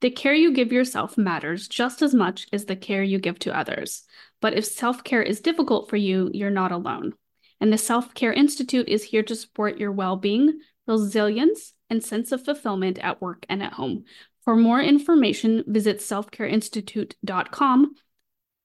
The 0.01 0.09
care 0.09 0.33
you 0.33 0.53
give 0.53 0.71
yourself 0.71 1.19
matters 1.19 1.67
just 1.67 2.01
as 2.01 2.15
much 2.15 2.47
as 2.51 2.65
the 2.65 2.75
care 2.75 3.03
you 3.03 3.19
give 3.19 3.37
to 3.39 3.55
others. 3.55 4.05
But 4.41 4.55
if 4.55 4.65
self 4.65 5.03
care 5.03 5.21
is 5.21 5.39
difficult 5.39 5.87
for 5.87 5.97
you, 5.97 6.31
you're 6.33 6.49
not 6.49 6.71
alone. 6.71 7.13
And 7.59 7.73
the 7.73 7.77
Self 7.77 8.13
Care 8.13 8.33
Institute 8.33 8.87
is 8.87 9.05
here 9.05 9.23
to 9.23 9.35
support 9.35 9.77
your 9.77 9.91
well 9.91 10.15
being, 10.15 10.59
resilience, 10.85 11.73
and 11.89 12.03
sense 12.03 12.31
of 12.31 12.43
fulfillment 12.43 12.99
at 12.99 13.21
work 13.21 13.45
and 13.49 13.63
at 13.63 13.73
home. 13.73 14.05
For 14.43 14.55
more 14.55 14.81
information, 14.81 15.63
visit 15.67 15.99
selfcareinstitute.com 15.99 17.95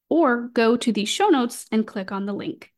or 0.08 0.48
go 0.48 0.76
to 0.76 0.92
the 0.92 1.04
show 1.04 1.28
notes 1.28 1.66
and 1.72 1.86
click 1.86 2.12
on 2.12 2.26
the 2.26 2.32
link. 2.32 2.72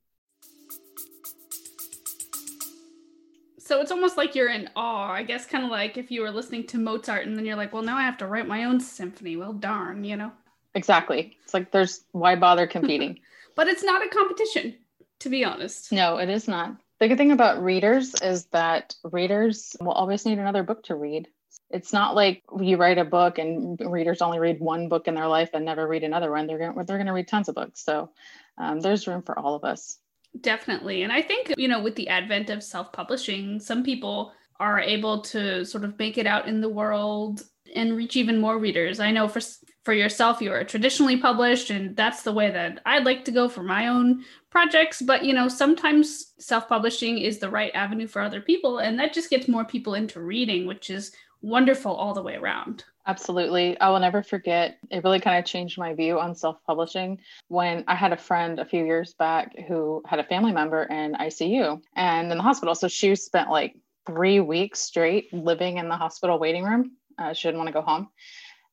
So 3.58 3.80
it's 3.80 3.90
almost 3.90 4.16
like 4.16 4.34
you're 4.34 4.50
in 4.50 4.68
awe. 4.76 5.10
I 5.10 5.22
guess 5.22 5.46
kind 5.46 5.64
of 5.64 5.70
like 5.70 5.96
if 5.96 6.10
you 6.10 6.20
were 6.20 6.30
listening 6.30 6.66
to 6.68 6.78
Mozart 6.78 7.26
and 7.26 7.36
then 7.36 7.46
you're 7.46 7.56
like, 7.56 7.72
well, 7.72 7.82
now 7.82 7.96
I 7.96 8.02
have 8.02 8.18
to 8.18 8.26
write 8.26 8.46
my 8.46 8.64
own 8.64 8.78
symphony. 8.78 9.36
Well, 9.36 9.54
darn, 9.54 10.04
you 10.04 10.16
know? 10.16 10.32
Exactly. 10.74 11.36
It's 11.42 11.54
like 11.54 11.70
there's 11.70 12.04
why 12.12 12.36
bother 12.36 12.66
competing? 12.66 13.20
but 13.56 13.68
it's 13.68 13.82
not 13.82 14.04
a 14.04 14.08
competition, 14.08 14.76
to 15.24 15.30
be 15.30 15.44
honest. 15.44 15.90
No, 15.90 16.18
it 16.18 16.28
is 16.28 16.46
not. 16.46 16.76
The 17.00 17.08
good 17.08 17.18
thing 17.18 17.32
about 17.32 17.62
readers 17.62 18.14
is 18.22 18.44
that 18.46 18.94
readers 19.02 19.74
will 19.80 19.92
always 19.92 20.24
need 20.24 20.38
another 20.38 20.62
book 20.62 20.84
to 20.84 20.94
read. 20.94 21.28
It's 21.70 21.92
not 21.92 22.14
like 22.14 22.42
you 22.60 22.76
write 22.76 22.98
a 22.98 23.04
book 23.04 23.38
and 23.38 23.80
readers 23.80 24.22
only 24.22 24.38
read 24.38 24.60
one 24.60 24.88
book 24.88 25.08
in 25.08 25.14
their 25.14 25.26
life 25.26 25.50
and 25.54 25.64
never 25.64 25.88
read 25.88 26.04
another 26.04 26.30
one. 26.30 26.46
They're 26.46 26.58
going 26.58 26.86
they're 26.86 26.98
going 26.98 27.06
to 27.06 27.12
read 27.12 27.26
tons 27.26 27.48
of 27.48 27.56
books. 27.56 27.82
So 27.82 28.10
um, 28.58 28.80
there's 28.80 29.08
room 29.08 29.22
for 29.22 29.36
all 29.38 29.54
of 29.56 29.64
us. 29.64 29.98
Definitely. 30.40 31.02
And 31.02 31.12
I 31.12 31.22
think, 31.22 31.54
you 31.56 31.68
know, 31.68 31.82
with 31.82 31.96
the 31.96 32.08
advent 32.08 32.50
of 32.50 32.62
self 32.62 32.92
publishing, 32.92 33.60
some 33.60 33.82
people 33.82 34.32
are 34.60 34.78
able 34.78 35.22
to 35.22 35.64
sort 35.64 35.84
of 35.84 35.98
make 35.98 36.18
it 36.18 36.26
out 36.26 36.46
in 36.46 36.60
the 36.60 36.68
world 36.68 37.42
and 37.74 37.96
reach 37.96 38.14
even 38.14 38.40
more 38.40 38.58
readers. 38.58 39.00
I 39.00 39.10
know 39.10 39.26
for 39.26 39.40
for 39.84 39.92
yourself 39.92 40.40
you 40.40 40.50
are 40.50 40.64
traditionally 40.64 41.16
published 41.16 41.70
and 41.70 41.94
that's 41.96 42.22
the 42.22 42.32
way 42.32 42.50
that 42.50 42.80
I'd 42.86 43.04
like 43.04 43.24
to 43.26 43.30
go 43.30 43.48
for 43.48 43.62
my 43.62 43.88
own 43.88 44.24
projects, 44.50 45.02
but 45.02 45.24
you 45.24 45.32
know, 45.32 45.48
sometimes 45.48 46.32
self-publishing 46.38 47.18
is 47.18 47.38
the 47.38 47.50
right 47.50 47.72
avenue 47.74 48.06
for 48.06 48.22
other 48.22 48.40
people 48.40 48.78
and 48.78 48.98
that 48.98 49.12
just 49.12 49.30
gets 49.30 49.48
more 49.48 49.64
people 49.64 49.94
into 49.94 50.20
reading, 50.20 50.66
which 50.66 50.90
is 50.90 51.12
wonderful 51.42 51.92
all 51.92 52.14
the 52.14 52.22
way 52.22 52.36
around. 52.36 52.84
Absolutely. 53.06 53.78
I 53.80 53.90
will 53.90 54.00
never 54.00 54.22
forget. 54.22 54.78
It 54.90 55.04
really 55.04 55.20
kind 55.20 55.38
of 55.38 55.44
changed 55.44 55.76
my 55.76 55.92
view 55.92 56.18
on 56.18 56.34
self 56.34 56.56
publishing 56.66 57.18
when 57.48 57.84
I 57.86 57.94
had 57.94 58.12
a 58.12 58.16
friend 58.16 58.58
a 58.58 58.64
few 58.64 58.84
years 58.86 59.14
back 59.18 59.54
who 59.68 60.02
had 60.06 60.20
a 60.20 60.24
family 60.24 60.52
member 60.52 60.84
in 60.84 61.12
ICU 61.12 61.82
and 61.96 62.32
in 62.32 62.38
the 62.38 62.42
hospital. 62.42 62.74
So 62.74 62.88
she 62.88 63.14
spent 63.14 63.50
like 63.50 63.76
three 64.06 64.40
weeks 64.40 64.80
straight 64.80 65.32
living 65.34 65.76
in 65.76 65.88
the 65.88 65.96
hospital 65.96 66.38
waiting 66.38 66.64
room. 66.64 66.92
Uh, 67.18 67.34
she 67.34 67.46
didn't 67.46 67.58
want 67.58 67.68
to 67.68 67.74
go 67.74 67.82
home. 67.82 68.08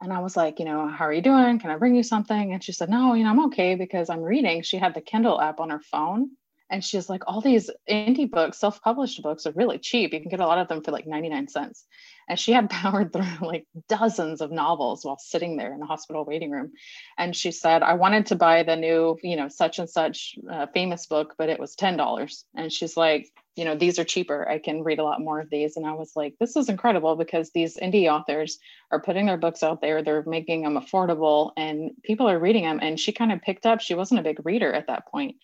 And 0.02 0.12
I 0.12 0.20
was 0.20 0.36
like, 0.36 0.60
you 0.60 0.66
know, 0.66 0.88
how 0.88 1.06
are 1.06 1.14
you 1.14 1.22
doing? 1.22 1.60
Can 1.60 1.70
I 1.70 1.78
bring 1.78 1.96
you 1.96 2.04
something? 2.04 2.54
And 2.54 2.64
she 2.64 2.72
said, 2.72 2.90
no, 2.90 3.14
you 3.14 3.24
know, 3.24 3.30
I'm 3.30 3.46
okay 3.46 3.76
because 3.76 4.10
I'm 4.10 4.22
reading. 4.22 4.64
She 4.64 4.78
had 4.78 4.96
the 4.96 5.02
Kindle 5.02 5.40
app 5.40 5.60
on 5.60 5.70
her 5.70 5.80
phone 5.80 6.32
and 6.72 6.84
she's 6.84 7.10
like 7.10 7.24
all 7.28 7.42
these 7.42 7.70
indie 7.88 8.32
books 8.32 8.58
self-published 8.58 9.22
books 9.22 9.46
are 9.46 9.52
really 9.52 9.78
cheap 9.78 10.14
you 10.14 10.22
can 10.22 10.30
get 10.30 10.40
a 10.40 10.48
lot 10.48 10.58
of 10.58 10.68
them 10.68 10.82
for 10.82 10.92
like 10.92 11.06
99 11.06 11.48
cents 11.50 11.86
and 12.32 12.40
she 12.40 12.54
had 12.54 12.70
powered 12.82 13.12
through 13.12 13.46
like 13.46 13.68
dozens 13.90 14.40
of 14.40 14.52
novels 14.52 15.04
while 15.04 15.18
sitting 15.20 15.58
there 15.58 15.74
in 15.74 15.82
the 15.82 15.86
hospital 15.86 16.24
waiting 16.24 16.50
room. 16.50 16.72
And 17.18 17.36
she 17.36 17.52
said 17.52 17.84
i 17.84 17.94
wanted 17.94 18.26
to 18.28 18.36
buy 18.36 18.64
the 18.64 18.76
new 18.76 19.18
you 19.22 19.36
know 19.36 19.50
such 19.50 19.78
and 19.80 19.90
such 19.90 20.36
uh, 20.50 20.66
famous 20.74 21.06
book 21.06 21.36
but 21.38 21.50
it 21.50 21.60
was 21.60 21.76
$10 21.76 22.44
and 22.56 22.72
she's 22.72 22.96
like 22.96 23.28
you 23.58 23.66
know 23.66 23.76
these 23.76 24.00
are 24.00 24.06
cheaper. 24.06 24.48
I 24.50 24.60
can 24.60 24.82
read 24.82 25.00
a 25.00 25.04
lot 25.04 25.20
more 25.20 25.42
of 25.42 25.50
these. 25.50 25.76
And 25.76 25.86
i 25.86 25.92
was 25.92 26.14
like 26.16 26.36
this 26.40 26.56
is 26.56 26.70
incredible 26.70 27.18
because 27.18 27.52
these 27.52 27.76
indie 27.76 28.10
authors 28.10 28.60
are 28.92 29.02
putting 29.02 29.26
their 29.26 29.38
books 29.38 29.62
out 29.62 29.82
there. 29.82 30.02
They're 30.02 30.24
making 30.26 30.64
them 30.64 30.80
affordable 30.80 31.52
and 31.58 31.92
people 32.02 32.30
are 32.30 32.40
reading 32.40 32.64
them 32.64 32.80
and 32.82 32.98
she 32.98 33.12
kind 33.12 33.34
of 33.34 33.42
picked 33.42 33.66
up. 33.66 33.82
She 33.82 33.94
wasn't 33.94 34.22
a 34.22 34.24
big 34.24 34.46
reader 34.46 34.72
at 34.72 34.88
that 34.88 35.08
point 35.08 35.36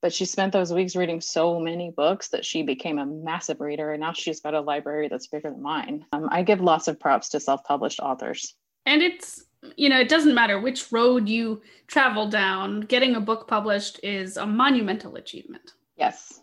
but 0.00 0.12
she 0.12 0.24
spent 0.24 0.52
those 0.52 0.72
weeks 0.72 0.94
reading 0.94 1.20
so 1.20 1.58
many 1.58 1.90
books 1.90 2.28
that 2.28 2.44
she 2.44 2.62
became 2.62 2.98
a 2.98 3.06
massive 3.06 3.60
reader 3.60 3.92
and 3.92 4.00
now 4.00 4.12
she's 4.12 4.40
got 4.40 4.54
a 4.54 4.60
library 4.60 5.08
that's 5.08 5.26
bigger 5.26 5.50
than 5.50 5.62
mine. 5.62 6.04
Um, 6.12 6.28
i 6.30 6.42
give 6.42 6.60
lots 6.60 6.88
of 6.88 7.00
props 7.00 7.28
to 7.30 7.40
self-published 7.40 8.00
authors. 8.00 8.54
And 8.86 9.02
it's 9.02 9.44
you 9.76 9.88
know 9.88 9.98
it 9.98 10.08
doesn't 10.08 10.34
matter 10.34 10.60
which 10.60 10.92
road 10.92 11.28
you 11.28 11.62
travel 11.88 12.28
down 12.28 12.82
getting 12.82 13.16
a 13.16 13.20
book 13.20 13.48
published 13.48 13.98
is 14.02 14.36
a 14.36 14.46
monumental 14.46 15.16
achievement. 15.16 15.72
Yes. 15.96 16.40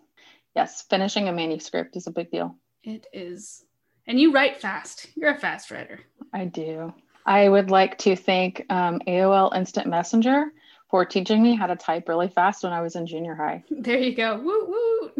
Yes 0.56 0.86
finishing 0.90 1.30
a 1.30 1.34
manuscript 1.34 1.96
is 1.96 2.08
a 2.08 2.12
big 2.12 2.32
deal. 2.32 2.56
It 2.84 3.08
is. 3.14 3.64
And 4.08 4.20
you 4.20 4.32
write 4.32 4.62
fast. 4.62 5.08
You're 5.16 5.32
a 5.32 5.40
fast 5.40 5.72
writer. 5.72 6.02
I 6.34 6.46
do. 6.46 6.94
I 7.26 7.50
would 7.50 7.72
like 7.72 7.98
to 8.00 8.16
thank 8.16 8.64
um, 8.70 9.02
aol 9.08 9.56
instant 9.56 9.88
messenger 9.88 10.52
for 10.96 11.04
teaching 11.04 11.44
me 11.44 11.54
how 11.54 11.68
to 11.68 11.76
type 11.76 12.08
really 12.08 12.30
fast 12.30 12.64
when 12.64 12.72
I 12.72 12.80
was 12.80 12.96
in 12.96 13.06
junior 13.06 13.36
high. 13.36 13.66
There 13.70 14.00
you 14.00 14.16
go. 14.16 14.38
Woo 14.38 14.66
woo. 14.66 15.12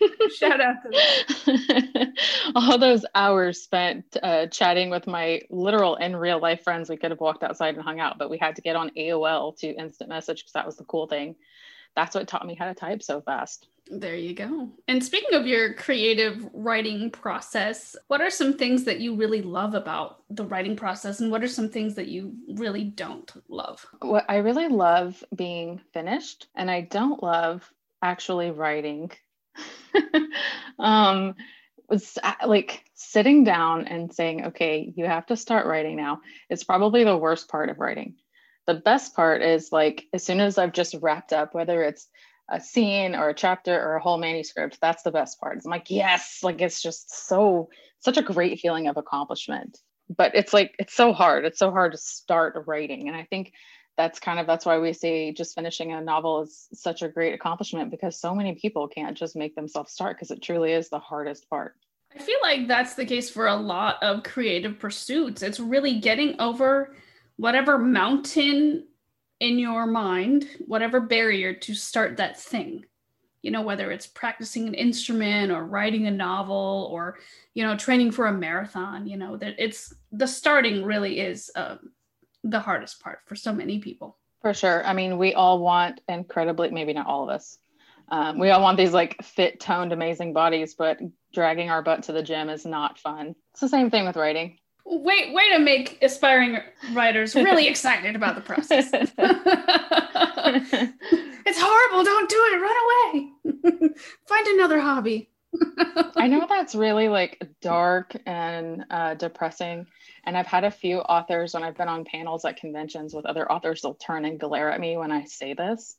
Shout 0.30 0.62
out 0.62 0.76
to 0.82 2.12
all 2.54 2.78
those 2.78 3.04
hours 3.14 3.60
spent 3.60 4.16
uh, 4.22 4.46
chatting 4.46 4.88
with 4.88 5.06
my 5.06 5.42
literal 5.50 5.96
and 5.96 6.18
real 6.18 6.40
life 6.40 6.62
friends. 6.62 6.88
We 6.88 6.96
could 6.96 7.10
have 7.10 7.20
walked 7.20 7.42
outside 7.42 7.74
and 7.74 7.84
hung 7.84 8.00
out, 8.00 8.16
but 8.16 8.30
we 8.30 8.38
had 8.38 8.56
to 8.56 8.62
get 8.62 8.76
on 8.76 8.92
AOL 8.96 9.58
to 9.58 9.66
instant 9.66 10.08
message 10.08 10.38
because 10.38 10.54
that 10.54 10.64
was 10.64 10.78
the 10.78 10.84
cool 10.84 11.06
thing 11.06 11.36
that's 11.96 12.14
what 12.14 12.28
taught 12.28 12.46
me 12.46 12.54
how 12.54 12.66
to 12.66 12.74
type 12.74 13.02
so 13.02 13.20
fast. 13.20 13.66
There 13.90 14.14
you 14.14 14.34
go. 14.34 14.68
And 14.86 15.04
speaking 15.04 15.34
of 15.34 15.48
your 15.48 15.74
creative 15.74 16.48
writing 16.54 17.10
process, 17.10 17.96
what 18.06 18.20
are 18.20 18.30
some 18.30 18.56
things 18.56 18.84
that 18.84 19.00
you 19.00 19.16
really 19.16 19.42
love 19.42 19.74
about 19.74 20.22
the 20.30 20.44
writing 20.44 20.76
process 20.76 21.18
and 21.18 21.30
what 21.30 21.42
are 21.42 21.48
some 21.48 21.68
things 21.68 21.96
that 21.96 22.06
you 22.06 22.34
really 22.54 22.84
don't 22.84 23.30
love? 23.48 23.84
What 24.00 24.26
I 24.28 24.36
really 24.36 24.68
love 24.68 25.22
being 25.34 25.80
finished 25.92 26.46
and 26.54 26.70
I 26.70 26.82
don't 26.82 27.20
love 27.20 27.68
actually 28.00 28.52
writing. 28.52 29.10
um 30.78 31.34
was 31.88 32.16
uh, 32.22 32.46
like 32.46 32.84
sitting 32.94 33.42
down 33.42 33.88
and 33.88 34.14
saying, 34.14 34.46
okay, 34.46 34.92
you 34.94 35.04
have 35.06 35.26
to 35.26 35.36
start 35.36 35.66
writing 35.66 35.96
now. 35.96 36.20
It's 36.48 36.62
probably 36.62 37.02
the 37.02 37.16
worst 37.16 37.48
part 37.48 37.68
of 37.68 37.80
writing 37.80 38.14
the 38.66 38.74
best 38.74 39.16
part 39.16 39.42
is 39.42 39.72
like 39.72 40.06
as 40.12 40.22
soon 40.22 40.38
as 40.38 40.56
I've 40.56 40.72
just 40.72 40.94
wrapped 41.00 41.32
up, 41.32 41.54
whether 41.54 41.82
it's 41.82 42.06
a 42.50 42.60
scene 42.60 43.14
or 43.14 43.28
a 43.28 43.34
chapter 43.34 43.80
or 43.80 43.96
a 43.96 44.02
whole 44.02 44.18
manuscript, 44.18 44.78
that's 44.80 45.02
the 45.02 45.10
best 45.10 45.40
part. 45.40 45.58
I'm 45.64 45.70
like, 45.70 45.90
yes, 45.90 46.40
like 46.42 46.60
it's 46.60 46.82
just 46.82 47.28
so 47.28 47.70
such 48.00 48.16
a 48.16 48.22
great 48.22 48.60
feeling 48.60 48.88
of 48.88 48.96
accomplishment. 48.96 49.78
But 50.14 50.34
it's 50.34 50.52
like 50.52 50.74
it's 50.78 50.94
so 50.94 51.12
hard. 51.12 51.44
It's 51.44 51.58
so 51.58 51.70
hard 51.70 51.92
to 51.92 51.98
start 51.98 52.62
writing. 52.66 53.08
And 53.08 53.16
I 53.16 53.24
think 53.24 53.52
that's 53.96 54.18
kind 54.18 54.40
of 54.40 54.46
that's 54.46 54.66
why 54.66 54.78
we 54.78 54.92
say 54.92 55.32
just 55.32 55.54
finishing 55.54 55.92
a 55.92 56.00
novel 56.00 56.42
is 56.42 56.68
such 56.72 57.02
a 57.02 57.08
great 57.08 57.34
accomplishment 57.34 57.90
because 57.90 58.18
so 58.18 58.34
many 58.34 58.54
people 58.54 58.88
can't 58.88 59.16
just 59.16 59.36
make 59.36 59.54
themselves 59.54 59.92
start 59.92 60.16
because 60.16 60.30
it 60.30 60.42
truly 60.42 60.72
is 60.72 60.88
the 60.88 60.98
hardest 60.98 61.48
part. 61.48 61.74
I 62.14 62.18
feel 62.18 62.38
like 62.42 62.66
that's 62.66 62.94
the 62.94 63.04
case 63.04 63.30
for 63.30 63.46
a 63.46 63.54
lot 63.54 64.02
of 64.02 64.24
creative 64.24 64.78
pursuits. 64.78 65.42
It's 65.42 65.60
really 65.60 66.00
getting 66.00 66.40
over 66.40 66.96
whatever 67.36 67.78
mountain 67.78 68.86
in 69.40 69.58
your 69.58 69.86
mind, 69.86 70.46
whatever 70.66 71.00
barrier 71.00 71.54
to 71.54 71.74
start 71.74 72.18
that 72.18 72.38
thing. 72.38 72.84
You 73.42 73.50
know, 73.50 73.62
whether 73.62 73.90
it's 73.90 74.06
practicing 74.06 74.68
an 74.68 74.74
instrument 74.74 75.50
or 75.50 75.64
writing 75.64 76.06
a 76.06 76.10
novel 76.10 76.90
or, 76.92 77.18
you 77.54 77.64
know, 77.64 77.74
training 77.74 78.12
for 78.12 78.26
a 78.26 78.32
marathon, 78.32 79.06
you 79.06 79.16
know, 79.16 79.38
that 79.38 79.54
it's 79.58 79.94
the 80.12 80.26
starting 80.26 80.84
really 80.84 81.20
is 81.20 81.50
um, 81.56 81.90
the 82.44 82.60
hardest 82.60 83.00
part 83.00 83.20
for 83.24 83.34
so 83.34 83.52
many 83.52 83.78
people. 83.78 84.18
For 84.42 84.52
sure. 84.52 84.84
I 84.84 84.92
mean, 84.92 85.16
we 85.16 85.32
all 85.32 85.58
want 85.58 86.02
incredibly, 86.06 86.70
maybe 86.70 86.92
not 86.92 87.06
all 87.06 87.22
of 87.22 87.30
us, 87.30 87.58
um, 88.10 88.38
we 88.38 88.50
all 88.50 88.60
want 88.60 88.76
these 88.76 88.92
like 88.92 89.22
fit, 89.22 89.60
toned, 89.60 89.92
amazing 89.92 90.32
bodies, 90.32 90.74
but 90.74 90.98
dragging 91.32 91.70
our 91.70 91.82
butt 91.82 92.04
to 92.04 92.12
the 92.12 92.22
gym 92.22 92.48
is 92.48 92.66
not 92.66 92.98
fun. 92.98 93.36
It's 93.52 93.60
the 93.60 93.68
same 93.68 93.90
thing 93.90 94.04
with 94.04 94.16
writing. 94.16 94.58
Way, 94.84 95.32
way 95.32 95.50
to 95.50 95.58
make 95.58 95.98
aspiring 96.02 96.58
writers 96.92 97.34
really 97.34 97.68
excited 97.72 98.16
about 98.16 98.34
the 98.34 98.40
process. 98.40 98.90
it's 101.46 101.60
horrible. 101.60 102.04
Don't 102.04 102.28
do 102.28 102.36
it. 102.36 102.60
Run 102.60 102.76
away. 102.84 103.30
Find 104.26 104.46
another 104.48 104.80
hobby. 104.80 105.30
I 106.16 106.28
know 106.28 106.46
that's 106.48 106.74
really 106.74 107.08
like 107.08 107.42
dark 107.60 108.16
and 108.26 108.84
uh, 108.90 109.14
depressing. 109.14 109.86
And 110.24 110.36
I've 110.36 110.46
had 110.46 110.64
a 110.64 110.70
few 110.70 110.98
authors 110.98 111.54
when 111.54 111.64
I've 111.64 111.76
been 111.76 111.88
on 111.88 112.04
panels 112.04 112.44
at 112.44 112.56
conventions 112.56 113.14
with 113.14 113.26
other 113.26 113.50
authors, 113.50 113.82
they'll 113.82 113.94
turn 113.94 114.24
and 114.24 114.38
glare 114.38 114.70
at 114.70 114.80
me 114.80 114.96
when 114.96 115.10
I 115.10 115.24
say 115.24 115.54
this. 115.54 115.96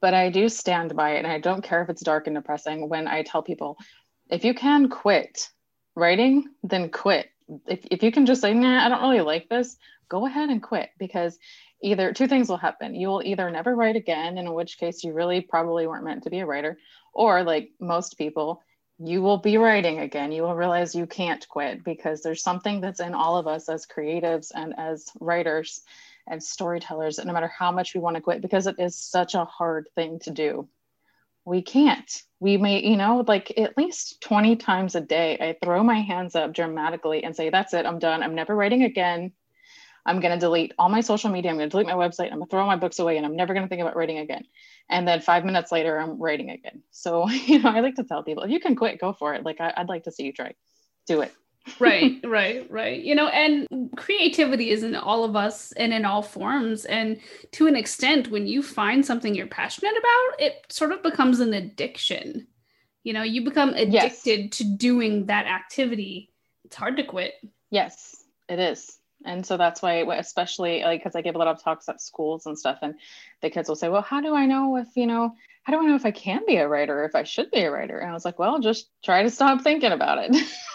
But 0.00 0.14
I 0.14 0.30
do 0.30 0.48
stand 0.48 0.94
by 0.94 1.16
it. 1.16 1.18
And 1.18 1.26
I 1.26 1.40
don't 1.40 1.62
care 1.62 1.82
if 1.82 1.90
it's 1.90 2.02
dark 2.02 2.26
and 2.26 2.36
depressing 2.36 2.88
when 2.88 3.08
I 3.08 3.22
tell 3.22 3.42
people 3.42 3.78
if 4.30 4.44
you 4.44 4.54
can 4.54 4.88
quit 4.88 5.48
writing, 5.94 6.44
then 6.62 6.90
quit. 6.90 7.30
If, 7.66 7.86
if 7.90 8.02
you 8.02 8.12
can 8.12 8.26
just 8.26 8.40
say, 8.40 8.54
nah, 8.54 8.84
I 8.84 8.88
don't 8.88 9.02
really 9.02 9.20
like 9.20 9.48
this, 9.48 9.76
go 10.08 10.26
ahead 10.26 10.50
and 10.50 10.62
quit 10.62 10.90
because 10.98 11.38
either 11.82 12.12
two 12.12 12.28
things 12.28 12.48
will 12.48 12.56
happen. 12.56 12.94
You 12.94 13.08
will 13.08 13.22
either 13.24 13.50
never 13.50 13.74
write 13.74 13.96
again, 13.96 14.38
in 14.38 14.52
which 14.52 14.78
case 14.78 15.04
you 15.04 15.12
really 15.12 15.40
probably 15.40 15.86
weren't 15.86 16.04
meant 16.04 16.24
to 16.24 16.30
be 16.30 16.40
a 16.40 16.46
writer, 16.46 16.78
or 17.12 17.42
like 17.42 17.70
most 17.80 18.18
people, 18.18 18.62
you 18.98 19.22
will 19.22 19.38
be 19.38 19.58
writing 19.58 20.00
again. 20.00 20.32
You 20.32 20.42
will 20.42 20.54
realize 20.54 20.94
you 20.94 21.06
can't 21.06 21.46
quit 21.48 21.84
because 21.84 22.20
there's 22.20 22.42
something 22.42 22.80
that's 22.80 23.00
in 23.00 23.14
all 23.14 23.36
of 23.36 23.46
us 23.46 23.68
as 23.68 23.86
creatives 23.86 24.50
and 24.54 24.74
as 24.76 25.10
writers 25.20 25.82
and 26.26 26.42
storytellers, 26.42 27.18
no 27.24 27.32
matter 27.32 27.48
how 27.48 27.70
much 27.72 27.94
we 27.94 28.00
want 28.00 28.16
to 28.16 28.22
quit, 28.22 28.42
because 28.42 28.66
it 28.66 28.76
is 28.78 28.96
such 28.96 29.34
a 29.34 29.44
hard 29.44 29.88
thing 29.94 30.18
to 30.20 30.30
do. 30.30 30.68
We 31.48 31.62
can't. 31.62 32.22
We 32.40 32.58
may, 32.58 32.82
you 32.84 32.96
know, 32.98 33.24
like 33.26 33.58
at 33.58 33.78
least 33.78 34.20
20 34.20 34.56
times 34.56 34.94
a 34.94 35.00
day, 35.00 35.38
I 35.40 35.56
throw 35.64 35.82
my 35.82 35.98
hands 36.00 36.36
up 36.36 36.52
dramatically 36.52 37.24
and 37.24 37.34
say, 37.34 37.48
That's 37.48 37.72
it, 37.72 37.86
I'm 37.86 37.98
done. 37.98 38.22
I'm 38.22 38.34
never 38.34 38.54
writing 38.54 38.82
again. 38.82 39.32
I'm 40.04 40.20
going 40.20 40.32
to 40.32 40.38
delete 40.38 40.74
all 40.78 40.90
my 40.90 41.00
social 41.00 41.30
media. 41.30 41.50
I'm 41.50 41.56
going 41.56 41.68
to 41.68 41.70
delete 41.70 41.86
my 41.86 41.94
website. 41.94 42.26
I'm 42.26 42.38
going 42.38 42.48
to 42.48 42.50
throw 42.50 42.66
my 42.66 42.76
books 42.76 42.98
away 42.98 43.16
and 43.16 43.24
I'm 43.24 43.34
never 43.34 43.54
going 43.54 43.64
to 43.64 43.68
think 43.68 43.80
about 43.80 43.96
writing 43.96 44.18
again. 44.18 44.44
And 44.90 45.08
then 45.08 45.20
five 45.20 45.44
minutes 45.44 45.72
later, 45.72 45.98
I'm 45.98 46.20
writing 46.20 46.50
again. 46.50 46.82
So, 46.90 47.28
you 47.30 47.60
know, 47.60 47.70
I 47.70 47.80
like 47.80 47.94
to 47.96 48.04
tell 48.04 48.22
people 48.22 48.42
if 48.42 48.50
you 48.50 48.60
can 48.60 48.76
quit, 48.76 49.00
go 49.00 49.14
for 49.14 49.34
it. 49.34 49.44
Like, 49.44 49.60
I, 49.60 49.72
would 49.78 49.88
like 49.88 50.04
to 50.04 50.12
see 50.12 50.24
you 50.24 50.32
try. 50.34 50.54
Do 51.06 51.22
it. 51.22 51.32
Right, 51.80 52.20
right, 52.24 52.70
right. 52.70 53.00
You 53.00 53.14
know, 53.14 53.28
and 53.28 53.66
creativity 53.96 54.70
is 54.70 54.82
in 54.82 54.94
all 54.94 55.24
of 55.24 55.36
us 55.36 55.72
and 55.72 55.92
in 55.92 56.04
all 56.04 56.22
forms. 56.22 56.84
And 56.84 57.20
to 57.52 57.66
an 57.66 57.76
extent, 57.76 58.30
when 58.30 58.46
you 58.46 58.62
find 58.62 59.04
something 59.04 59.34
you're 59.34 59.46
passionate 59.46 59.94
about, 59.98 60.40
it 60.40 60.66
sort 60.70 60.92
of 60.92 61.02
becomes 61.02 61.40
an 61.40 61.54
addiction. 61.54 62.46
You 63.04 63.12
know, 63.12 63.22
you 63.22 63.44
become 63.44 63.70
addicted 63.70 64.40
yes. 64.40 64.56
to 64.58 64.64
doing 64.64 65.26
that 65.26 65.46
activity. 65.46 66.30
It's 66.64 66.76
hard 66.76 66.96
to 66.96 67.04
quit. 67.04 67.34
Yes, 67.70 68.24
it 68.48 68.58
is 68.58 68.98
and 69.24 69.44
so 69.44 69.56
that's 69.56 69.82
why 69.82 70.04
especially 70.16 70.82
like 70.82 71.00
because 71.00 71.16
i 71.16 71.20
give 71.20 71.34
a 71.34 71.38
lot 71.38 71.48
of 71.48 71.62
talks 71.62 71.88
at 71.88 72.00
schools 72.00 72.46
and 72.46 72.58
stuff 72.58 72.78
and 72.82 72.94
the 73.42 73.50
kids 73.50 73.68
will 73.68 73.76
say 73.76 73.88
well 73.88 74.02
how 74.02 74.20
do 74.20 74.34
i 74.34 74.46
know 74.46 74.76
if 74.76 74.88
you 74.96 75.06
know 75.06 75.34
how 75.68 75.74
don't 75.74 75.86
know 75.86 75.96
if 75.96 76.06
i 76.06 76.10
can 76.10 76.40
be 76.46 76.56
a 76.56 76.66
writer 76.66 77.04
if 77.04 77.14
i 77.14 77.22
should 77.22 77.50
be 77.50 77.60
a 77.60 77.70
writer. 77.70 77.98
And 77.98 78.10
i 78.10 78.14
was 78.14 78.24
like 78.24 78.38
well 78.38 78.58
just 78.58 78.88
try 79.04 79.22
to 79.22 79.30
stop 79.30 79.60
thinking 79.60 79.92
about 79.92 80.18
it. 80.18 80.34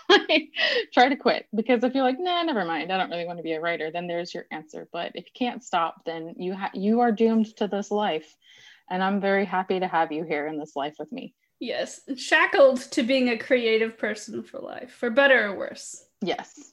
Try 0.93 1.09
to 1.09 1.15
quit. 1.15 1.47
Because 1.55 1.83
if 1.83 1.95
you're 1.95 2.03
like 2.03 2.19
nah 2.19 2.43
never 2.43 2.63
mind. 2.63 2.91
I 2.91 2.97
don't 2.97 3.09
really 3.09 3.25
want 3.25 3.39
to 3.39 3.43
be 3.43 3.53
a 3.53 3.59
writer 3.59 3.89
then 3.91 4.05
there's 4.05 4.33
your 4.33 4.45
answer. 4.51 4.87
But 4.93 5.13
if 5.15 5.25
you 5.25 5.31
can't 5.33 5.63
stop 5.63 6.05
then 6.05 6.35
you 6.37 6.53
ha- 6.53 6.69
you 6.75 6.99
are 6.99 7.11
doomed 7.11 7.55
to 7.57 7.67
this 7.67 7.89
life. 7.89 8.35
And 8.89 9.03
i'm 9.03 9.19
very 9.19 9.45
happy 9.45 9.79
to 9.79 9.87
have 9.87 10.11
you 10.11 10.23
here 10.23 10.45
in 10.45 10.59
this 10.59 10.75
life 10.75 10.95
with 10.99 11.11
me. 11.11 11.33
Yes. 11.59 12.01
Shackled 12.15 12.81
to 12.91 13.01
being 13.01 13.29
a 13.29 13.37
creative 13.37 13.97
person 13.97 14.43
for 14.43 14.59
life 14.59 14.91
for 14.91 15.09
better 15.09 15.47
or 15.47 15.57
worse. 15.57 16.05
Yes 16.21 16.72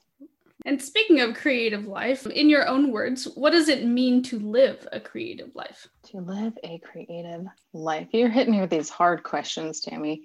and 0.65 0.81
speaking 0.81 1.21
of 1.21 1.35
creative 1.35 1.85
life, 1.87 2.25
in 2.27 2.49
your 2.49 2.67
own 2.67 2.91
words, 2.91 3.25
what 3.35 3.51
does 3.51 3.69
it 3.69 3.85
mean 3.85 4.21
to 4.23 4.39
live 4.39 4.87
a 4.91 4.99
creative 4.99 5.55
life? 5.55 5.87
To 6.11 6.17
live 6.17 6.53
a 6.63 6.79
creative 6.79 7.45
life. 7.73 8.07
You're 8.11 8.29
hitting 8.29 8.53
me 8.53 8.61
with 8.61 8.69
these 8.69 8.89
hard 8.89 9.23
questions, 9.23 9.81
Tammy. 9.81 10.23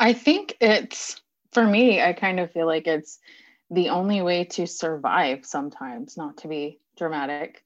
I 0.00 0.12
think 0.12 0.56
it's, 0.60 1.20
for 1.52 1.66
me, 1.66 2.00
I 2.00 2.12
kind 2.12 2.40
of 2.40 2.50
feel 2.52 2.66
like 2.66 2.86
it's 2.86 3.18
the 3.70 3.90
only 3.90 4.22
way 4.22 4.44
to 4.44 4.66
survive 4.66 5.44
sometimes, 5.44 6.16
not 6.16 6.38
to 6.38 6.48
be 6.48 6.80
dramatic. 6.96 7.64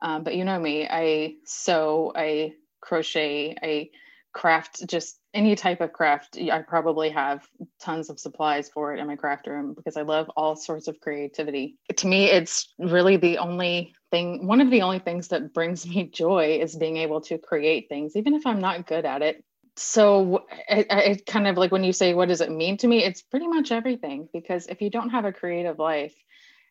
Um, 0.00 0.22
but 0.22 0.34
you 0.36 0.44
know 0.44 0.58
me, 0.58 0.86
I 0.88 1.36
sew, 1.44 2.12
I 2.14 2.54
crochet, 2.80 3.56
I 3.62 3.90
craft 4.38 4.86
just 4.86 5.18
any 5.34 5.56
type 5.56 5.80
of 5.80 5.92
craft 5.92 6.38
i 6.52 6.62
probably 6.62 7.10
have 7.10 7.44
tons 7.80 8.08
of 8.08 8.20
supplies 8.20 8.68
for 8.68 8.94
it 8.94 9.00
in 9.00 9.06
my 9.08 9.16
craft 9.16 9.48
room 9.48 9.74
because 9.74 9.96
i 9.96 10.02
love 10.02 10.30
all 10.36 10.54
sorts 10.54 10.86
of 10.86 11.00
creativity. 11.00 11.76
To 11.96 12.06
me 12.06 12.26
it's 12.26 12.72
really 12.78 13.16
the 13.16 13.38
only 13.38 13.94
thing 14.12 14.46
one 14.46 14.60
of 14.60 14.70
the 14.70 14.82
only 14.82 15.00
things 15.00 15.26
that 15.28 15.52
brings 15.52 15.84
me 15.92 16.04
joy 16.04 16.60
is 16.62 16.76
being 16.76 16.98
able 16.98 17.20
to 17.22 17.36
create 17.36 17.88
things 17.88 18.14
even 18.14 18.32
if 18.32 18.46
i'm 18.46 18.60
not 18.60 18.86
good 18.86 19.04
at 19.04 19.22
it. 19.22 19.44
So 19.76 20.44
it, 20.68 20.86
it 20.90 21.26
kind 21.26 21.48
of 21.48 21.56
like 21.56 21.72
when 21.72 21.82
you 21.82 21.92
say 21.92 22.14
what 22.14 22.28
does 22.28 22.40
it 22.40 22.50
mean 22.50 22.76
to 22.78 22.88
me? 22.88 23.04
It's 23.04 23.22
pretty 23.22 23.48
much 23.48 23.72
everything 23.72 24.28
because 24.32 24.66
if 24.68 24.80
you 24.80 24.90
don't 24.90 25.10
have 25.10 25.24
a 25.24 25.32
creative 25.32 25.78
life 25.80 26.14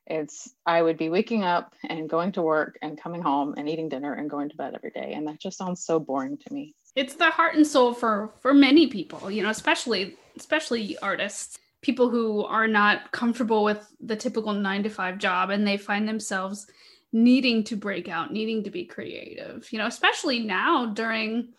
it's 0.10 0.54
i 0.66 0.82
would 0.82 0.98
be 0.98 1.10
waking 1.10 1.44
up 1.44 1.74
and 1.90 2.10
going 2.10 2.32
to 2.32 2.42
work 2.42 2.78
and 2.82 3.00
coming 3.00 3.22
home 3.22 3.54
and 3.58 3.70
eating 3.70 3.90
dinner 3.90 4.14
and 4.14 4.30
going 4.30 4.50
to 4.50 4.56
bed 4.56 4.74
every 4.74 4.92
day 4.92 5.14
and 5.14 5.28
that 5.28 5.40
just 5.40 5.58
sounds 5.58 5.84
so 5.84 6.00
boring 6.00 6.38
to 6.38 6.54
me. 6.54 6.74
It's 6.96 7.14
the 7.14 7.30
heart 7.30 7.56
and 7.56 7.68
soul 7.68 7.94
for 7.94 8.32
for 8.40 8.54
many 8.54 8.88
people 8.88 9.30
you 9.30 9.44
know 9.44 9.50
especially 9.50 10.16
especially 10.38 10.98
artists 11.00 11.60
people 11.82 12.10
who 12.10 12.44
are 12.46 12.68
not 12.68 13.12
comfortable 13.12 13.64
with 13.64 13.94
the 14.00 14.16
typical 14.16 14.54
9 14.54 14.84
to 14.84 14.90
5 14.90 15.18
job 15.18 15.50
and 15.52 15.68
they 15.68 15.78
find 15.78 16.08
themselves 16.08 16.68
needing 17.14 17.64
to 17.66 17.76
break 17.76 18.10
out 18.10 18.34
needing 18.34 18.64
to 18.64 18.72
be 18.72 18.86
creative 18.86 19.72
you 19.72 19.78
know 19.78 19.88
especially 19.88 20.40
now 20.40 20.88
during 20.88 21.50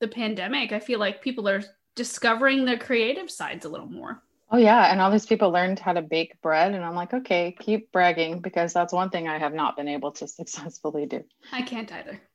the 0.00 0.08
pandemic 0.08 0.72
i 0.72 0.80
feel 0.80 0.98
like 0.98 1.22
people 1.22 1.48
are 1.48 1.62
discovering 1.94 2.64
their 2.64 2.78
creative 2.78 3.30
sides 3.30 3.64
a 3.64 3.68
little 3.68 3.86
more 3.86 4.22
Oh 4.50 4.56
yeah, 4.56 4.90
and 4.90 5.00
all 5.00 5.10
these 5.10 5.26
people 5.26 5.50
learned 5.50 5.78
how 5.78 5.92
to 5.92 6.00
bake 6.00 6.40
bread, 6.40 6.74
and 6.74 6.82
I'm 6.84 6.94
like, 6.94 7.12
okay, 7.12 7.54
keep 7.58 7.92
bragging 7.92 8.40
because 8.40 8.72
that's 8.72 8.94
one 8.94 9.10
thing 9.10 9.28
I 9.28 9.38
have 9.38 9.52
not 9.52 9.76
been 9.76 9.88
able 9.88 10.12
to 10.12 10.28
successfully 10.28 11.06
do. 11.06 11.22
I 11.52 11.62
can't 11.62 11.92
either. 11.92 12.20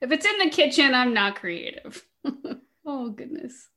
if 0.00 0.10
it's 0.10 0.26
in 0.26 0.38
the 0.38 0.50
kitchen, 0.50 0.94
I'm 0.94 1.14
not 1.14 1.36
creative. 1.36 2.04
oh 2.86 3.10
goodness. 3.10 3.68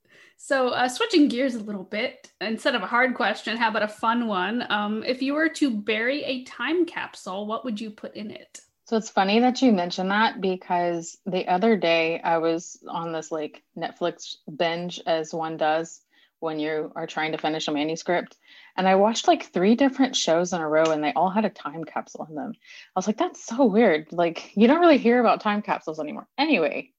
So, 0.43 0.69
uh, 0.69 0.89
switching 0.89 1.27
gears 1.27 1.53
a 1.53 1.59
little 1.59 1.83
bit, 1.83 2.31
instead 2.41 2.73
of 2.73 2.81
a 2.81 2.87
hard 2.87 3.13
question, 3.13 3.57
how 3.57 3.69
about 3.69 3.83
a 3.83 3.87
fun 3.87 4.27
one? 4.27 4.65
Um, 4.69 5.03
if 5.03 5.21
you 5.21 5.35
were 5.35 5.49
to 5.49 5.69
bury 5.69 6.23
a 6.23 6.43
time 6.45 6.85
capsule, 6.85 7.45
what 7.45 7.63
would 7.63 7.79
you 7.79 7.91
put 7.91 8.15
in 8.15 8.31
it? 8.31 8.59
So 8.85 8.97
it's 8.97 9.09
funny 9.09 9.39
that 9.39 9.61
you 9.61 9.71
mentioned 9.71 10.09
that 10.09 10.41
because 10.41 11.17
the 11.25 11.47
other 11.47 11.77
day 11.77 12.19
I 12.21 12.39
was 12.39 12.83
on 12.89 13.13
this 13.13 13.31
like 13.31 13.63
Netflix 13.77 14.37
binge, 14.57 14.99
as 15.05 15.31
one 15.33 15.57
does, 15.57 16.01
when 16.41 16.59
you 16.59 16.91
are 16.95 17.07
trying 17.07 17.31
to 17.31 17.37
finish 17.37 17.67
a 17.67 17.71
manuscript. 17.71 18.35
And 18.75 18.87
I 18.87 18.95
watched 18.95 19.27
like 19.27 19.53
three 19.53 19.75
different 19.75 20.15
shows 20.15 20.53
in 20.53 20.61
a 20.61 20.67
row 20.67 20.91
and 20.91 21.03
they 21.03 21.13
all 21.13 21.29
had 21.29 21.45
a 21.45 21.49
time 21.49 21.83
capsule 21.83 22.27
in 22.29 22.35
them. 22.35 22.51
I 22.53 22.99
was 22.99 23.07
like, 23.07 23.17
that's 23.17 23.45
so 23.45 23.65
weird. 23.65 24.07
Like, 24.11 24.55
you 24.55 24.67
don't 24.67 24.79
really 24.79 24.97
hear 24.97 25.19
about 25.19 25.41
time 25.41 25.61
capsules 25.61 25.99
anymore. 25.99 26.27
Anyway, 26.37 26.91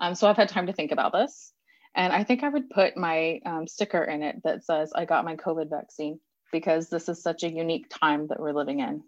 um, 0.00 0.14
so 0.14 0.28
I've 0.28 0.36
had 0.36 0.48
time 0.48 0.66
to 0.66 0.72
think 0.72 0.92
about 0.92 1.12
this. 1.12 1.52
And 1.94 2.12
I 2.12 2.24
think 2.24 2.42
I 2.42 2.48
would 2.48 2.70
put 2.70 2.96
my 2.96 3.40
um, 3.46 3.66
sticker 3.66 4.02
in 4.02 4.22
it 4.22 4.42
that 4.44 4.64
says, 4.64 4.92
I 4.94 5.04
got 5.04 5.24
my 5.24 5.36
COVID 5.36 5.70
vaccine 5.70 6.20
because 6.52 6.88
this 6.88 7.08
is 7.08 7.22
such 7.22 7.42
a 7.42 7.50
unique 7.50 7.86
time 7.90 8.26
that 8.28 8.40
we're 8.40 8.52
living 8.52 8.80
in. 8.80 9.02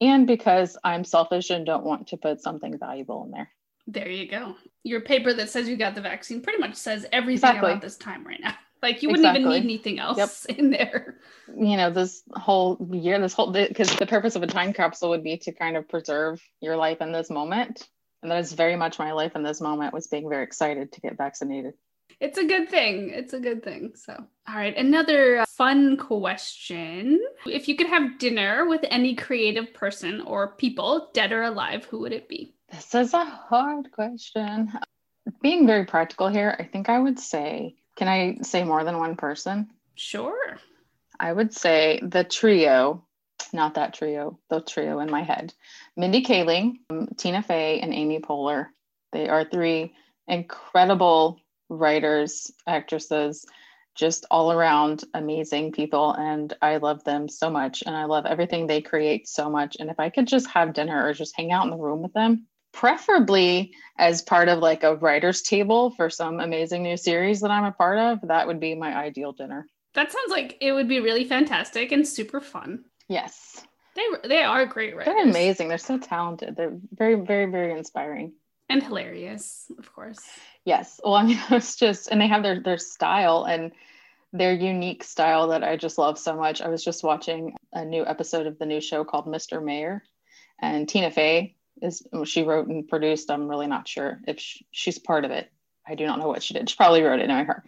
And 0.00 0.26
because 0.26 0.76
I'm 0.82 1.04
selfish 1.04 1.50
and 1.50 1.66
don't 1.66 1.84
want 1.84 2.08
to 2.08 2.16
put 2.16 2.40
something 2.40 2.78
valuable 2.78 3.24
in 3.24 3.32
there. 3.32 3.50
There 3.86 4.08
you 4.08 4.28
go. 4.28 4.56
Your 4.84 5.00
paper 5.00 5.32
that 5.32 5.50
says 5.50 5.68
you 5.68 5.76
got 5.76 5.94
the 5.94 6.00
vaccine 6.00 6.40
pretty 6.40 6.60
much 6.60 6.76
says 6.76 7.06
everything 7.12 7.50
exactly. 7.50 7.70
about 7.70 7.82
this 7.82 7.96
time 7.96 8.26
right 8.26 8.40
now. 8.40 8.54
Like 8.82 9.02
you 9.02 9.10
wouldn't 9.10 9.26
exactly. 9.26 9.56
even 9.56 9.66
need 9.66 9.74
anything 9.74 9.98
else 9.98 10.18
yep. 10.18 10.30
in 10.58 10.70
there. 10.70 11.16
You 11.54 11.76
know, 11.76 11.90
this 11.90 12.22
whole 12.34 12.78
year, 12.92 13.18
this 13.18 13.34
whole 13.34 13.52
because 13.52 13.94
the 13.96 14.06
purpose 14.06 14.36
of 14.36 14.42
a 14.42 14.46
time 14.46 14.72
capsule 14.72 15.10
would 15.10 15.24
be 15.24 15.36
to 15.38 15.52
kind 15.52 15.76
of 15.76 15.88
preserve 15.88 16.42
your 16.60 16.76
life 16.76 17.00
in 17.00 17.12
this 17.12 17.30
moment, 17.30 17.88
and 18.22 18.30
that 18.30 18.38
is 18.38 18.52
very 18.52 18.76
much 18.76 18.98
my 18.98 19.12
life 19.12 19.36
in 19.36 19.42
this 19.42 19.60
moment 19.60 19.92
was 19.92 20.06
being 20.06 20.28
very 20.28 20.44
excited 20.44 20.92
to 20.92 21.00
get 21.00 21.16
vaccinated. 21.16 21.74
It's 22.20 22.38
a 22.38 22.44
good 22.44 22.68
thing. 22.68 23.10
It's 23.10 23.32
a 23.32 23.40
good 23.40 23.62
thing. 23.62 23.92
So, 23.94 24.12
all 24.48 24.54
right, 24.54 24.76
another 24.76 25.38
uh, 25.38 25.46
fun 25.46 25.96
question. 25.96 27.18
If 27.46 27.66
you 27.66 27.76
could 27.76 27.86
have 27.86 28.18
dinner 28.18 28.68
with 28.68 28.84
any 28.90 29.14
creative 29.14 29.72
person 29.72 30.20
or 30.20 30.48
people, 30.56 31.08
dead 31.14 31.32
or 31.32 31.42
alive, 31.42 31.86
who 31.86 32.00
would 32.00 32.12
it 32.12 32.28
be? 32.28 32.54
This 32.70 32.94
is 32.94 33.14
a 33.14 33.24
hard 33.24 33.90
question. 33.92 34.72
Being 35.40 35.66
very 35.66 35.86
practical 35.86 36.28
here, 36.28 36.54
I 36.58 36.64
think 36.64 36.88
I 36.88 36.98
would 36.98 37.18
say 37.18 37.76
can 38.00 38.08
I 38.08 38.38
say 38.40 38.64
more 38.64 38.82
than 38.82 38.96
one 38.96 39.14
person? 39.14 39.68
Sure. 39.94 40.56
I 41.20 41.30
would 41.30 41.52
say 41.52 42.00
the 42.02 42.24
trio, 42.24 43.04
not 43.52 43.74
that 43.74 43.92
trio, 43.92 44.38
the 44.48 44.62
trio 44.62 45.00
in 45.00 45.10
my 45.10 45.22
head. 45.22 45.52
Mindy 45.98 46.24
Kaling, 46.24 46.76
Tina 47.18 47.42
Fey, 47.42 47.80
and 47.80 47.92
Amy 47.92 48.18
Poehler. 48.18 48.68
They 49.12 49.28
are 49.28 49.44
three 49.44 49.92
incredible 50.26 51.40
writers, 51.68 52.50
actresses, 52.66 53.44
just 53.94 54.24
all 54.30 54.50
around 54.50 55.04
amazing 55.12 55.72
people. 55.72 56.12
And 56.12 56.54
I 56.62 56.78
love 56.78 57.04
them 57.04 57.28
so 57.28 57.50
much. 57.50 57.82
And 57.84 57.94
I 57.94 58.06
love 58.06 58.24
everything 58.24 58.66
they 58.66 58.80
create 58.80 59.28
so 59.28 59.50
much. 59.50 59.76
And 59.78 59.90
if 59.90 60.00
I 60.00 60.08
could 60.08 60.26
just 60.26 60.48
have 60.48 60.72
dinner 60.72 61.06
or 61.06 61.12
just 61.12 61.36
hang 61.36 61.52
out 61.52 61.64
in 61.64 61.70
the 61.70 61.76
room 61.76 62.00
with 62.00 62.14
them, 62.14 62.46
preferably 62.72 63.72
as 63.98 64.22
part 64.22 64.48
of 64.48 64.58
like 64.58 64.82
a 64.82 64.96
writer's 64.96 65.42
table 65.42 65.90
for 65.90 66.08
some 66.08 66.40
amazing 66.40 66.82
new 66.82 66.96
series 66.96 67.40
that 67.40 67.50
I'm 67.50 67.64
a 67.64 67.72
part 67.72 67.98
of. 67.98 68.20
That 68.28 68.46
would 68.46 68.60
be 68.60 68.74
my 68.74 68.96
ideal 68.96 69.32
dinner. 69.32 69.66
That 69.94 70.12
sounds 70.12 70.30
like 70.30 70.56
it 70.60 70.72
would 70.72 70.88
be 70.88 71.00
really 71.00 71.24
fantastic 71.24 71.92
and 71.92 72.06
super 72.06 72.40
fun. 72.40 72.84
Yes. 73.08 73.64
They, 73.96 74.28
they 74.28 74.42
are 74.42 74.66
great 74.66 74.94
writers. 74.94 75.12
They're 75.12 75.24
amazing. 75.24 75.68
They're 75.68 75.78
so 75.78 75.98
talented. 75.98 76.56
They're 76.56 76.76
very, 76.92 77.16
very, 77.16 77.46
very 77.46 77.76
inspiring. 77.76 78.32
And 78.68 78.82
hilarious, 78.82 79.66
of 79.78 79.92
course. 79.92 80.20
Yes. 80.64 81.00
Well, 81.02 81.14
I 81.14 81.24
mean, 81.24 81.40
it's 81.50 81.74
just, 81.74 82.08
and 82.10 82.20
they 82.20 82.28
have 82.28 82.44
their, 82.44 82.60
their 82.60 82.78
style 82.78 83.44
and 83.44 83.72
their 84.32 84.52
unique 84.52 85.02
style 85.02 85.48
that 85.48 85.64
I 85.64 85.76
just 85.76 85.98
love 85.98 86.18
so 86.18 86.36
much. 86.36 86.62
I 86.62 86.68
was 86.68 86.84
just 86.84 87.02
watching 87.02 87.56
a 87.72 87.84
new 87.84 88.06
episode 88.06 88.46
of 88.46 88.58
the 88.58 88.66
new 88.66 88.80
show 88.80 89.04
called 89.04 89.26
Mr. 89.26 89.62
Mayor, 89.62 90.04
and 90.60 90.88
Tina 90.88 91.10
Fey 91.10 91.56
is 91.82 92.06
she 92.24 92.42
wrote 92.42 92.68
and 92.68 92.86
produced. 92.88 93.30
I'm 93.30 93.48
really 93.48 93.66
not 93.66 93.88
sure 93.88 94.20
if 94.26 94.38
she, 94.38 94.66
she's 94.70 94.98
part 94.98 95.24
of 95.24 95.30
it. 95.30 95.50
I 95.86 95.94
do 95.94 96.06
not 96.06 96.18
know 96.18 96.28
what 96.28 96.42
she 96.42 96.54
did. 96.54 96.68
She 96.68 96.76
probably 96.76 97.02
wrote 97.02 97.20
it, 97.20 97.28
knowing 97.28 97.46
her. 97.46 97.64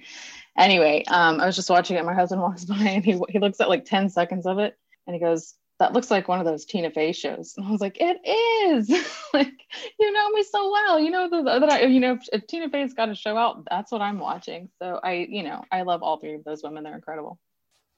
Anyway, 0.57 1.05
um, 1.09 1.40
I 1.40 1.46
was 1.46 1.57
just 1.57 1.70
watching 1.70 1.96
it. 1.96 2.05
My 2.05 2.14
husband 2.14 2.42
walks 2.42 2.64
by 2.66 2.77
and 2.77 3.05
he 3.05 3.20
he 3.29 3.38
looks 3.38 3.61
at 3.61 3.68
like 3.68 3.85
10 3.85 4.11
seconds 4.11 4.46
of 4.46 4.59
it 4.59 4.77
and 5.07 5.14
he 5.14 5.20
goes, 5.20 5.55
that 5.83 5.92
looks 5.92 6.12
like 6.12 6.29
one 6.29 6.38
of 6.38 6.46
those 6.46 6.64
Tina 6.64 6.90
Fey 6.90 7.12
shows. 7.12 7.55
And 7.57 7.66
I 7.68 7.70
was 7.70 7.81
like, 7.81 7.98
it 8.01 8.18
is. 8.25 8.88
like, 9.35 9.53
you 9.98 10.12
know 10.12 10.31
me 10.31 10.42
so 10.44 10.70
well. 10.70 11.01
You 11.01 11.11
know 11.11 11.29
that 11.29 11.70
I, 11.70 11.83
you 11.85 12.01
know, 12.01 12.14
if, 12.14 12.29
if 12.33 12.46
Tina 12.46 12.68
Fey's 12.70 12.94
got 12.94 13.09
a 13.09 13.14
show 13.14 13.37
out, 13.37 13.64
that's 13.68 13.90
what 13.90 14.01
I'm 14.01 14.20
watching. 14.20 14.68
So 14.79 15.01
I, 15.03 15.27
you 15.29 15.42
know, 15.42 15.64
I 15.72 15.83
love 15.83 16.03
all 16.03 16.18
three 16.18 16.35
of 16.35 16.44
those 16.44 16.62
women. 16.62 16.85
They're 16.85 16.94
incredible. 16.94 17.38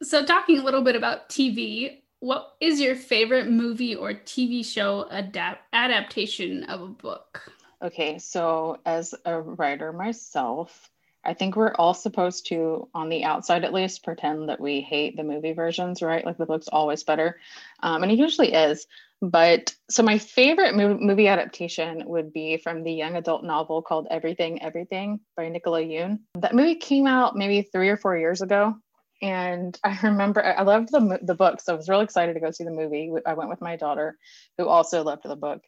So 0.02 0.24
talking 0.24 0.58
a 0.58 0.62
little 0.62 0.82
bit 0.82 0.96
about 0.96 1.28
TV, 1.28 2.00
what 2.24 2.54
is 2.58 2.80
your 2.80 2.96
favorite 2.96 3.50
movie 3.50 3.94
or 3.94 4.14
TV 4.14 4.64
show 4.64 5.06
adapt 5.10 5.60
adaptation 5.74 6.64
of 6.64 6.80
a 6.80 6.86
book? 6.86 7.52
Okay, 7.82 8.18
so 8.18 8.78
as 8.86 9.14
a 9.26 9.38
writer 9.38 9.92
myself, 9.92 10.88
I 11.22 11.34
think 11.34 11.54
we're 11.54 11.74
all 11.74 11.92
supposed 11.92 12.46
to, 12.46 12.88
on 12.94 13.10
the 13.10 13.24
outside 13.24 13.62
at 13.62 13.74
least, 13.74 14.04
pretend 14.04 14.48
that 14.48 14.58
we 14.58 14.80
hate 14.80 15.18
the 15.18 15.22
movie 15.22 15.52
versions, 15.52 16.00
right? 16.00 16.24
Like 16.24 16.38
the 16.38 16.46
book's 16.46 16.68
always 16.68 17.02
better. 17.02 17.38
Um, 17.82 18.02
and 18.02 18.10
it 18.10 18.18
usually 18.18 18.54
is. 18.54 18.86
But 19.20 19.74
so 19.90 20.02
my 20.02 20.16
favorite 20.16 20.74
movie 20.76 21.28
adaptation 21.28 22.04
would 22.06 22.32
be 22.32 22.56
from 22.56 22.84
the 22.84 22.92
young 22.92 23.16
adult 23.16 23.44
novel 23.44 23.82
called 23.82 24.06
Everything, 24.10 24.62
Everything 24.62 25.20
by 25.36 25.50
Nicola 25.50 25.82
Yoon. 25.82 26.20
That 26.36 26.54
movie 26.54 26.74
came 26.74 27.06
out 27.06 27.36
maybe 27.36 27.60
three 27.60 27.90
or 27.90 27.98
four 27.98 28.16
years 28.16 28.40
ago. 28.40 28.76
And 29.24 29.76
I 29.84 29.98
remember 30.02 30.44
I 30.44 30.62
loved 30.62 30.92
the, 30.92 31.18
the 31.22 31.34
book. 31.34 31.60
So 31.60 31.72
I 31.72 31.76
was 31.76 31.88
really 31.88 32.04
excited 32.04 32.34
to 32.34 32.40
go 32.40 32.50
see 32.50 32.64
the 32.64 32.70
movie. 32.70 33.10
I 33.26 33.34
went 33.34 33.50
with 33.50 33.62
my 33.62 33.76
daughter, 33.76 34.18
who 34.58 34.68
also 34.68 35.02
loved 35.02 35.22
the 35.24 35.34
book. 35.34 35.62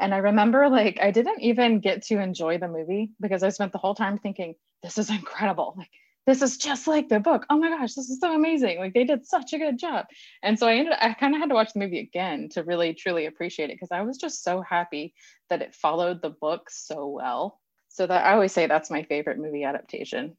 And 0.00 0.14
I 0.14 0.18
remember 0.18 0.68
like 0.68 0.98
I 1.00 1.10
didn't 1.12 1.42
even 1.42 1.80
get 1.80 2.02
to 2.04 2.18
enjoy 2.20 2.58
the 2.58 2.68
movie 2.68 3.10
because 3.20 3.42
I 3.42 3.50
spent 3.50 3.72
the 3.72 3.78
whole 3.78 3.94
time 3.94 4.18
thinking, 4.18 4.54
this 4.82 4.98
is 4.98 5.10
incredible. 5.10 5.74
Like 5.76 5.90
this 6.26 6.40
is 6.40 6.56
just 6.56 6.86
like 6.86 7.08
the 7.08 7.20
book. 7.20 7.44
Oh 7.50 7.58
my 7.58 7.68
gosh, 7.68 7.94
this 7.94 8.08
is 8.08 8.18
so 8.18 8.34
amazing. 8.34 8.78
Like 8.78 8.94
they 8.94 9.04
did 9.04 9.26
such 9.26 9.52
a 9.52 9.58
good 9.58 9.78
job. 9.78 10.06
And 10.42 10.58
so 10.58 10.66
I 10.66 10.76
ended 10.76 10.94
I 10.98 11.12
kind 11.12 11.34
of 11.34 11.40
had 11.40 11.50
to 11.50 11.54
watch 11.54 11.74
the 11.74 11.80
movie 11.80 12.00
again 12.00 12.48
to 12.52 12.64
really 12.64 12.94
truly 12.94 13.26
appreciate 13.26 13.70
it 13.70 13.74
because 13.74 13.92
I 13.92 14.00
was 14.02 14.16
just 14.16 14.42
so 14.42 14.62
happy 14.62 15.14
that 15.50 15.62
it 15.62 15.74
followed 15.74 16.22
the 16.22 16.30
book 16.30 16.70
so 16.70 17.08
well. 17.08 17.60
So 17.88 18.06
that 18.06 18.24
I 18.24 18.32
always 18.32 18.52
say 18.52 18.66
that's 18.66 18.90
my 18.90 19.02
favorite 19.02 19.38
movie 19.38 19.64
adaptation 19.64 20.38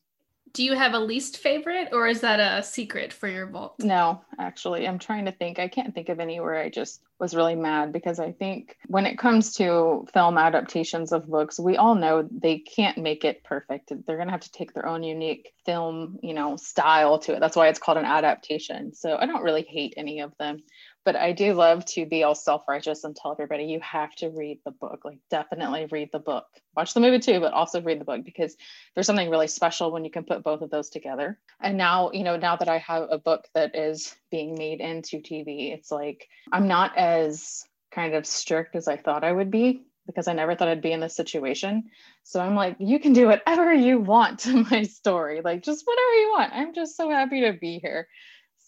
do 0.53 0.63
you 0.63 0.73
have 0.73 0.93
a 0.93 0.99
least 0.99 1.37
favorite 1.37 1.89
or 1.91 2.07
is 2.07 2.21
that 2.21 2.39
a 2.39 2.61
secret 2.63 3.11
for 3.11 3.27
your 3.27 3.47
vault? 3.47 3.75
No, 3.79 4.21
actually, 4.37 4.87
I'm 4.87 4.99
trying 4.99 5.25
to 5.25 5.31
think. 5.31 5.57
I 5.57 5.67
can't 5.67 5.95
think 5.95 6.09
of 6.09 6.19
anywhere 6.19 6.55
I 6.55 6.69
just 6.69 7.01
was 7.19 7.35
really 7.35 7.55
mad 7.55 7.91
because 7.91 8.19
I 8.19 8.31
think 8.31 8.77
when 8.87 9.07
it 9.07 9.17
comes 9.17 9.55
to 9.55 10.05
film 10.13 10.37
adaptations 10.37 11.11
of 11.11 11.27
books, 11.27 11.59
we 11.59 11.77
all 11.77 11.95
know 11.95 12.27
they 12.29 12.59
can't 12.59 12.99
make 12.99 13.25
it 13.25 13.43
perfect. 13.43 13.91
They're 14.05 14.17
going 14.17 14.27
to 14.27 14.33
have 14.33 14.41
to 14.41 14.51
take 14.51 14.73
their 14.73 14.85
own 14.85 15.01
unique 15.01 15.53
film, 15.65 16.19
you 16.21 16.35
know, 16.35 16.55
style 16.55 17.17
to 17.19 17.33
it. 17.33 17.39
That's 17.39 17.55
why 17.55 17.69
it's 17.69 17.79
called 17.79 17.97
an 17.97 18.05
adaptation. 18.05 18.93
So 18.93 19.17
I 19.17 19.25
don't 19.25 19.43
really 19.43 19.63
hate 19.63 19.95
any 19.97 20.19
of 20.19 20.37
them 20.37 20.61
but 21.05 21.15
I 21.15 21.33
do 21.33 21.53
love 21.53 21.85
to 21.85 22.05
be 22.05 22.23
all 22.23 22.35
self 22.35 22.63
righteous 22.67 23.03
and 23.03 23.15
tell 23.15 23.31
everybody 23.31 23.65
you 23.65 23.79
have 23.81 24.15
to 24.17 24.29
read 24.29 24.59
the 24.65 24.71
book. 24.71 25.01
Like, 25.03 25.19
definitely 25.29 25.87
read 25.91 26.09
the 26.11 26.19
book. 26.19 26.45
Watch 26.75 26.93
the 26.93 26.99
movie 26.99 27.19
too, 27.19 27.39
but 27.39 27.53
also 27.53 27.81
read 27.81 27.99
the 27.99 28.05
book 28.05 28.23
because 28.23 28.55
there's 28.93 29.07
something 29.07 29.29
really 29.29 29.47
special 29.47 29.91
when 29.91 30.05
you 30.05 30.11
can 30.11 30.23
put 30.23 30.43
both 30.43 30.61
of 30.61 30.69
those 30.69 30.89
together. 30.89 31.39
And 31.61 31.77
now, 31.77 32.11
you 32.11 32.23
know, 32.23 32.37
now 32.37 32.55
that 32.55 32.69
I 32.69 32.77
have 32.79 33.07
a 33.09 33.17
book 33.17 33.47
that 33.53 33.75
is 33.75 34.15
being 34.31 34.55
made 34.55 34.79
into 34.79 35.17
TV, 35.17 35.73
it's 35.73 35.91
like 35.91 36.27
I'm 36.51 36.67
not 36.67 36.97
as 36.97 37.65
kind 37.91 38.15
of 38.15 38.25
strict 38.25 38.75
as 38.75 38.87
I 38.87 38.97
thought 38.97 39.23
I 39.23 39.31
would 39.31 39.51
be 39.51 39.85
because 40.05 40.27
I 40.27 40.33
never 40.33 40.55
thought 40.55 40.67
I'd 40.67 40.81
be 40.81 40.91
in 40.91 40.99
this 40.99 41.15
situation. 41.15 41.89
So 42.23 42.39
I'm 42.39 42.55
like, 42.55 42.75
you 42.79 42.99
can 42.99 43.13
do 43.13 43.27
whatever 43.27 43.73
you 43.73 43.99
want 43.99 44.39
to 44.39 44.63
my 44.71 44.83
story, 44.83 45.41
like 45.41 45.63
just 45.63 45.85
whatever 45.85 46.13
you 46.15 46.31
want. 46.31 46.53
I'm 46.53 46.73
just 46.73 46.97
so 46.97 47.09
happy 47.09 47.41
to 47.41 47.53
be 47.53 47.79
here. 47.79 48.07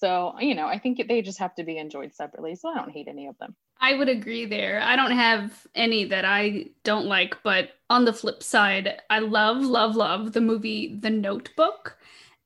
So, 0.05 0.35
you 0.39 0.53
know, 0.53 0.67
I 0.67 0.77
think 0.77 1.01
they 1.07 1.23
just 1.23 1.39
have 1.39 1.55
to 1.55 1.63
be 1.63 1.79
enjoyed 1.79 2.13
separately. 2.13 2.53
So 2.53 2.69
I 2.69 2.75
don't 2.75 2.91
hate 2.91 3.07
any 3.07 3.25
of 3.25 3.35
them. 3.39 3.55
I 3.81 3.95
would 3.95 4.07
agree 4.07 4.45
there. 4.45 4.79
I 4.79 4.95
don't 4.95 5.13
have 5.13 5.65
any 5.73 6.05
that 6.05 6.23
I 6.23 6.67
don't 6.83 7.07
like, 7.07 7.41
but 7.41 7.71
on 7.89 8.05
the 8.05 8.13
flip 8.13 8.43
side, 8.43 9.01
I 9.09 9.17
love, 9.17 9.63
love, 9.63 9.95
love 9.95 10.33
the 10.33 10.41
movie 10.41 10.95
The 11.01 11.09
Notebook. 11.09 11.97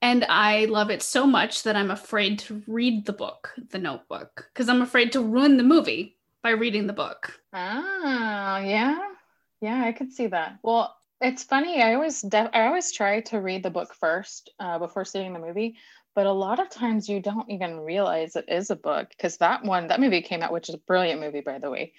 And 0.01 0.23
I 0.29 0.65
love 0.65 0.89
it 0.89 1.01
so 1.01 1.27
much 1.27 1.63
that 1.63 1.75
I'm 1.75 1.91
afraid 1.91 2.39
to 2.39 2.63
read 2.65 3.05
the 3.05 3.11
book, 3.11 3.53
The 3.71 3.77
Notebook, 3.77 4.49
because 4.53 4.69
I'm 4.69 4.81
afraid 4.81 5.11
to 5.11 5.21
ruin 5.21 5.57
the 5.57 5.63
movie 5.63 6.15
by 6.41 6.51
reading 6.51 6.87
the 6.87 6.93
book. 6.93 7.41
Oh, 7.51 7.57
yeah. 8.63 9.01
Yeah, 9.59 9.83
I 9.83 9.91
could 9.91 10.13
see 10.13 10.27
that. 10.27 10.59
Well, 10.63 10.95
it's 11.19 11.43
funny. 11.43 11.81
I 11.81 11.95
always 11.95 12.21
def- 12.21 12.51
I 12.53 12.67
always 12.67 12.93
try 12.93 13.19
to 13.19 13.41
read 13.41 13.63
the 13.63 13.69
book 13.69 13.93
first 13.93 14.49
uh, 14.61 14.79
before 14.79 15.03
seeing 15.03 15.33
the 15.33 15.39
movie 15.39 15.75
but 16.19 16.25
a 16.25 16.33
lot 16.33 16.59
of 16.59 16.69
times 16.69 17.07
you 17.07 17.21
don't 17.21 17.49
even 17.49 17.79
realize 17.79 18.35
it 18.35 18.43
is 18.49 18.69
a 18.69 18.75
book 18.75 19.07
because 19.07 19.37
that 19.37 19.63
one 19.63 19.87
that 19.87 20.01
movie 20.01 20.21
came 20.21 20.41
out 20.41 20.51
which 20.51 20.67
is 20.67 20.75
a 20.75 20.79
brilliant 20.79 21.21
movie 21.21 21.39
by 21.39 21.57
the 21.59 21.69
way 21.69 21.93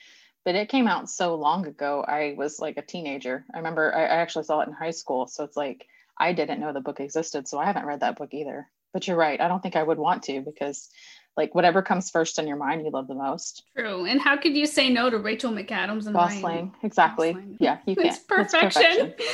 but 0.44 0.54
it 0.54 0.68
came 0.68 0.86
out 0.86 1.08
so 1.08 1.36
long 1.36 1.66
ago 1.66 2.04
i 2.06 2.34
was 2.36 2.60
like 2.60 2.76
a 2.76 2.82
teenager 2.82 3.46
i 3.54 3.56
remember 3.56 3.96
i, 3.96 4.02
actually 4.02 4.44
saw 4.44 4.60
it 4.60 4.68
in 4.68 4.74
high 4.74 4.90
school 4.90 5.26
so 5.26 5.42
it's 5.42 5.56
like 5.56 5.86
i 6.18 6.34
didn't 6.34 6.60
know 6.60 6.70
the 6.70 6.82
book 6.82 7.00
existed 7.00 7.48
so 7.48 7.58
i 7.58 7.64
haven't 7.64 7.86
read 7.86 8.00
that 8.00 8.18
book 8.18 8.34
either 8.34 8.68
but 8.92 9.08
you're 9.08 9.16
right 9.16 9.40
i 9.40 9.48
don't 9.48 9.62
think 9.62 9.74
i 9.74 9.82
would 9.82 9.96
want 9.96 10.22
to 10.22 10.42
because 10.42 10.90
like 11.34 11.54
whatever 11.54 11.80
comes 11.80 12.10
first 12.10 12.38
in 12.38 12.46
your 12.46 12.58
mind 12.58 12.84
you 12.84 12.90
love 12.90 13.08
the 13.08 13.14
most 13.14 13.62
true 13.74 14.04
and 14.04 14.20
how 14.20 14.36
could 14.36 14.54
you 14.54 14.66
say 14.66 14.90
no 14.90 15.08
to 15.08 15.16
rachel 15.16 15.50
mcadams 15.50 16.04
and 16.04 16.12
gosling 16.12 16.42
Ryan? 16.42 16.72
exactly 16.82 17.32
Gosling. 17.32 17.56
yeah 17.58 17.78
you 17.86 17.96
can't 17.96 18.08
it's 18.08 18.18
perfection, 18.18 19.14
it's 19.16 19.32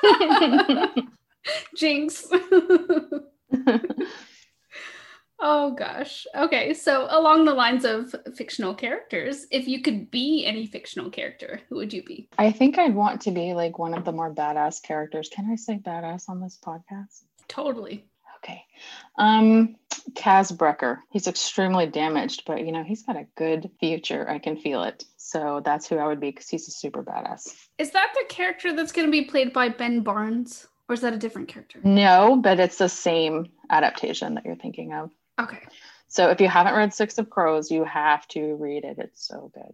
perfection. 0.00 1.08
jinx 1.76 2.26
oh 5.40 5.74
gosh. 5.74 6.26
Okay, 6.34 6.74
so 6.74 7.06
along 7.10 7.44
the 7.44 7.54
lines 7.54 7.84
of 7.84 8.14
fictional 8.36 8.74
characters, 8.74 9.46
if 9.50 9.68
you 9.68 9.82
could 9.82 10.10
be 10.10 10.44
any 10.46 10.66
fictional 10.66 11.10
character, 11.10 11.60
who 11.68 11.76
would 11.76 11.92
you 11.92 12.02
be? 12.02 12.28
I 12.38 12.52
think 12.52 12.78
I'd 12.78 12.94
want 12.94 13.22
to 13.22 13.30
be 13.30 13.54
like 13.54 13.78
one 13.78 13.94
of 13.94 14.04
the 14.04 14.12
more 14.12 14.32
badass 14.32 14.82
characters. 14.82 15.28
Can 15.28 15.50
I 15.50 15.56
say 15.56 15.78
badass 15.78 16.28
on 16.28 16.40
this 16.40 16.58
podcast? 16.62 17.22
Totally. 17.48 18.04
Okay. 18.42 18.64
Um 19.18 19.76
Kaz 20.14 20.52
Brekker. 20.56 20.98
He's 21.10 21.26
extremely 21.26 21.86
damaged, 21.86 22.44
but 22.46 22.64
you 22.64 22.72
know, 22.72 22.82
he's 22.82 23.02
got 23.02 23.16
a 23.16 23.26
good 23.36 23.70
future. 23.80 24.28
I 24.28 24.38
can 24.38 24.56
feel 24.56 24.82
it. 24.84 25.04
So 25.16 25.60
that's 25.64 25.86
who 25.88 25.98
I 25.98 26.06
would 26.06 26.20
be 26.20 26.30
because 26.30 26.48
he's 26.48 26.68
a 26.68 26.70
super 26.70 27.02
badass. 27.02 27.54
Is 27.78 27.90
that 27.92 28.12
the 28.14 28.24
character 28.28 28.74
that's 28.74 28.92
going 28.92 29.06
to 29.06 29.12
be 29.12 29.24
played 29.24 29.52
by 29.52 29.68
Ben 29.68 30.00
Barnes? 30.00 30.66
Or 30.90 30.94
is 30.94 31.02
that 31.02 31.12
a 31.12 31.18
different 31.18 31.46
character? 31.46 31.78
No, 31.84 32.34
but 32.42 32.58
it's 32.58 32.78
the 32.78 32.88
same 32.88 33.52
adaptation 33.70 34.34
that 34.34 34.44
you're 34.44 34.56
thinking 34.56 34.92
of. 34.92 35.12
Okay. 35.40 35.60
So 36.08 36.30
if 36.30 36.40
you 36.40 36.48
haven't 36.48 36.74
read 36.74 36.92
Six 36.92 37.16
of 37.18 37.30
Crows, 37.30 37.70
you 37.70 37.84
have 37.84 38.26
to 38.28 38.56
read 38.56 38.82
it. 38.82 38.98
It's 38.98 39.24
so 39.24 39.52
good. 39.54 39.72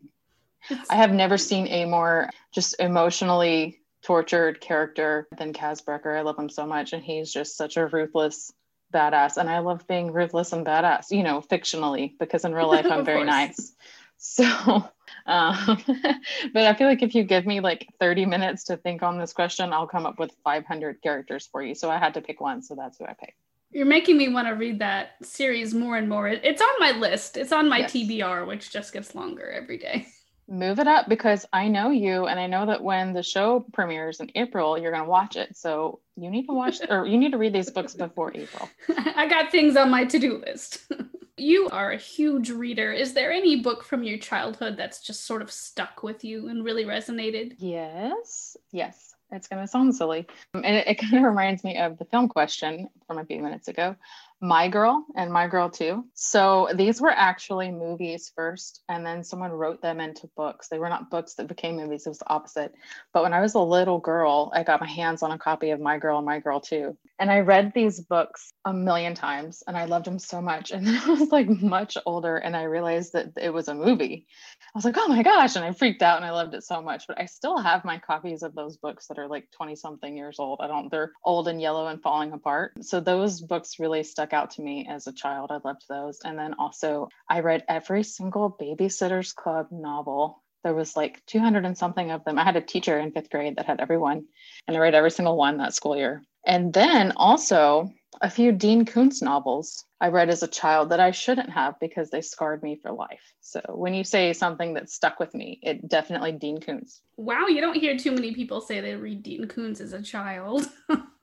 It's- 0.70 0.86
I 0.90 0.96
have 0.96 1.12
never 1.14 1.38
seen 1.38 1.68
a 1.68 1.86
more 1.86 2.28
just 2.52 2.78
emotionally 2.78 3.80
tortured 4.02 4.60
character 4.60 5.26
than 5.38 5.54
Kaz 5.54 5.82
Brekker. 5.82 6.14
I 6.14 6.20
love 6.20 6.38
him 6.38 6.50
so 6.50 6.66
much. 6.66 6.92
And 6.92 7.02
he's 7.02 7.32
just 7.32 7.56
such 7.56 7.78
a 7.78 7.86
ruthless 7.86 8.52
badass. 8.92 9.38
And 9.38 9.48
I 9.48 9.60
love 9.60 9.86
being 9.86 10.12
ruthless 10.12 10.52
and 10.52 10.66
badass, 10.66 11.10
you 11.10 11.22
know, 11.22 11.40
fictionally, 11.40 12.12
because 12.18 12.44
in 12.44 12.54
real 12.54 12.68
life 12.68 12.84
I'm 12.90 13.06
very 13.06 13.24
nice. 13.24 13.74
So 14.18 14.44
um, 15.26 15.82
but 16.52 16.64
I 16.64 16.74
feel 16.74 16.86
like 16.86 17.02
if 17.02 17.14
you 17.14 17.24
give 17.24 17.46
me 17.46 17.60
like 17.60 17.88
30 18.00 18.26
minutes 18.26 18.64
to 18.64 18.76
think 18.76 19.02
on 19.02 19.18
this 19.18 19.32
question, 19.32 19.72
I'll 19.72 19.86
come 19.86 20.06
up 20.06 20.18
with 20.18 20.32
500 20.44 21.02
characters 21.02 21.48
for 21.50 21.62
you. 21.62 21.74
So 21.74 21.90
I 21.90 21.98
had 21.98 22.14
to 22.14 22.20
pick 22.20 22.40
one. 22.40 22.62
So 22.62 22.74
that's 22.74 22.98
who 22.98 23.04
I 23.04 23.14
picked. 23.14 23.38
You're 23.72 23.86
making 23.86 24.16
me 24.16 24.28
want 24.28 24.46
to 24.46 24.54
read 24.54 24.78
that 24.78 25.16
series 25.22 25.74
more 25.74 25.96
and 25.96 26.08
more. 26.08 26.28
It's 26.28 26.62
on 26.62 26.74
my 26.78 26.92
list. 26.92 27.36
It's 27.36 27.52
on 27.52 27.68
my 27.68 27.78
yes. 27.78 27.92
TBR, 27.92 28.46
which 28.46 28.70
just 28.72 28.92
gets 28.92 29.14
longer 29.14 29.50
every 29.50 29.78
day. 29.78 30.06
Move 30.48 30.78
it 30.78 30.86
up 30.86 31.08
because 31.08 31.44
I 31.52 31.68
know 31.68 31.90
you, 31.90 32.26
and 32.26 32.38
I 32.38 32.46
know 32.46 32.66
that 32.66 32.82
when 32.82 33.12
the 33.12 33.22
show 33.22 33.66
premieres 33.72 34.20
in 34.20 34.30
April, 34.34 34.78
you're 34.78 34.92
going 34.92 35.04
to 35.04 35.10
watch 35.10 35.36
it. 35.36 35.56
So 35.56 36.00
you 36.16 36.30
need 36.30 36.46
to 36.46 36.52
watch 36.52 36.80
or 36.88 37.06
you 37.06 37.18
need 37.18 37.32
to 37.32 37.38
read 37.38 37.52
these 37.52 37.70
books 37.70 37.94
before 37.94 38.32
April. 38.34 38.68
I 39.16 39.26
got 39.26 39.50
things 39.50 39.76
on 39.76 39.90
my 39.90 40.04
to 40.04 40.18
do 40.18 40.38
list. 40.38 40.80
You 41.38 41.68
are 41.68 41.90
a 41.90 41.98
huge 41.98 42.48
reader. 42.48 42.92
Is 42.92 43.12
there 43.12 43.30
any 43.30 43.60
book 43.60 43.84
from 43.84 44.02
your 44.02 44.16
childhood 44.16 44.78
that's 44.78 45.02
just 45.02 45.26
sort 45.26 45.42
of 45.42 45.52
stuck 45.52 46.02
with 46.02 46.24
you 46.24 46.48
and 46.48 46.64
really 46.64 46.86
resonated? 46.86 47.56
Yes. 47.58 48.56
Yes. 48.72 49.14
It's 49.30 49.46
going 49.46 49.60
to 49.60 49.68
sound 49.68 49.94
silly. 49.94 50.26
Um, 50.54 50.62
and 50.64 50.76
it, 50.76 50.86
it 50.86 50.94
kind 50.94 51.16
of 51.16 51.22
reminds 51.28 51.62
me 51.62 51.76
of 51.76 51.98
the 51.98 52.06
film 52.06 52.28
question 52.28 52.88
from 53.06 53.18
a 53.18 53.24
few 53.24 53.42
minutes 53.42 53.68
ago. 53.68 53.96
My 54.40 54.68
Girl 54.68 55.06
and 55.16 55.32
My 55.32 55.48
Girl 55.48 55.70
2. 55.70 56.04
So 56.14 56.68
these 56.74 57.00
were 57.00 57.10
actually 57.10 57.70
movies 57.70 58.30
first, 58.34 58.82
and 58.88 59.04
then 59.04 59.24
someone 59.24 59.50
wrote 59.50 59.80
them 59.80 59.98
into 59.98 60.28
books. 60.36 60.68
They 60.68 60.78
were 60.78 60.90
not 60.90 61.10
books 61.10 61.34
that 61.34 61.48
became 61.48 61.76
movies, 61.76 62.06
it 62.06 62.10
was 62.10 62.18
the 62.18 62.28
opposite. 62.28 62.74
But 63.14 63.22
when 63.22 63.32
I 63.32 63.40
was 63.40 63.54
a 63.54 63.60
little 63.60 63.98
girl, 63.98 64.52
I 64.54 64.62
got 64.62 64.80
my 64.80 64.86
hands 64.86 65.22
on 65.22 65.32
a 65.32 65.38
copy 65.38 65.70
of 65.70 65.80
My 65.80 65.98
Girl 65.98 66.18
and 66.18 66.26
My 66.26 66.38
Girl 66.38 66.60
2. 66.60 66.96
And 67.18 67.30
I 67.30 67.40
read 67.40 67.72
these 67.74 68.00
books 68.00 68.52
a 68.66 68.74
million 68.74 69.14
times 69.14 69.62
and 69.66 69.76
I 69.76 69.86
loved 69.86 70.04
them 70.04 70.18
so 70.18 70.42
much. 70.42 70.70
And 70.76 70.86
then 70.86 71.00
I 71.06 71.08
was 71.08 71.30
like 71.30 71.48
much 71.48 71.96
older 72.04 72.36
and 72.36 72.54
I 72.54 72.64
realized 72.64 73.14
that 73.14 73.32
it 73.40 73.50
was 73.50 73.68
a 73.68 73.74
movie. 73.74 74.26
I 74.60 74.78
was 74.78 74.84
like, 74.84 74.96
oh 74.98 75.08
my 75.08 75.22
gosh. 75.22 75.56
And 75.56 75.64
I 75.64 75.72
freaked 75.72 76.02
out 76.02 76.18
and 76.18 76.26
I 76.26 76.32
loved 76.32 76.52
it 76.52 76.64
so 76.64 76.82
much. 76.82 77.06
But 77.08 77.18
I 77.18 77.24
still 77.24 77.56
have 77.56 77.86
my 77.86 77.98
copies 77.98 78.42
of 78.42 78.54
those 78.54 78.76
books 78.76 79.06
that 79.06 79.18
are 79.18 79.28
like 79.28 79.48
20 79.52 79.74
something 79.76 80.14
years 80.14 80.38
old. 80.38 80.60
I 80.60 80.66
don't, 80.66 80.90
they're 80.90 81.12
old 81.24 81.48
and 81.48 81.60
yellow 81.60 81.86
and 81.86 82.02
falling 82.02 82.32
apart. 82.32 82.72
So 82.82 83.00
those 83.00 83.40
books 83.40 83.78
really 83.78 84.02
stuck 84.26 84.32
out 84.32 84.50
to 84.50 84.62
me 84.62 84.86
as 84.88 85.06
a 85.06 85.12
child. 85.12 85.50
I 85.50 85.58
loved 85.64 85.84
those. 85.88 86.18
And 86.24 86.38
then 86.38 86.54
also, 86.58 87.08
I 87.28 87.40
read 87.40 87.64
every 87.68 88.02
single 88.02 88.56
Babysitter's 88.60 89.32
Club 89.32 89.68
novel 89.70 90.42
there 90.64 90.74
was 90.74 90.96
like 90.96 91.24
200 91.26 91.64
and 91.64 91.78
something 91.78 92.10
of 92.10 92.24
them. 92.24 92.40
I 92.40 92.42
had 92.42 92.56
a 92.56 92.60
teacher 92.60 92.98
in 92.98 93.12
fifth 93.12 93.30
grade 93.30 93.54
that 93.54 93.66
had 93.66 93.80
every 93.80 93.98
one, 93.98 94.24
and 94.66 94.76
I 94.76 94.80
read 94.80 94.96
every 94.96 95.12
single 95.12 95.36
one 95.36 95.58
that 95.58 95.74
school 95.74 95.96
year. 95.96 96.24
And 96.44 96.72
then 96.72 97.12
also 97.14 97.88
a 98.20 98.28
few 98.28 98.50
Dean 98.50 98.84
Koontz 98.84 99.22
novels 99.22 99.84
I 100.00 100.08
read 100.08 100.28
as 100.28 100.42
a 100.42 100.48
child 100.48 100.90
that 100.90 100.98
I 100.98 101.12
shouldn't 101.12 101.50
have 101.50 101.78
because 101.80 102.10
they 102.10 102.20
scarred 102.20 102.62
me 102.64 102.80
for 102.82 102.90
life. 102.90 103.22
So 103.40 103.60
when 103.68 103.94
you 103.94 104.04
say 104.04 104.32
something 104.32 104.74
that 104.74 104.90
stuck 104.90 105.20
with 105.20 105.34
me, 105.34 105.60
it 105.62 105.88
definitely 105.88 106.32
Dean 106.32 106.60
Koontz. 106.60 107.00
Wow, 107.16 107.46
you 107.46 107.60
don't 107.60 107.76
hear 107.76 107.96
too 107.96 108.12
many 108.12 108.34
people 108.34 108.60
say 108.60 108.80
they 108.80 108.96
read 108.96 109.22
Dean 109.22 109.46
Koontz 109.46 109.80
as 109.80 109.92
a 109.92 110.02
child. 110.02 110.68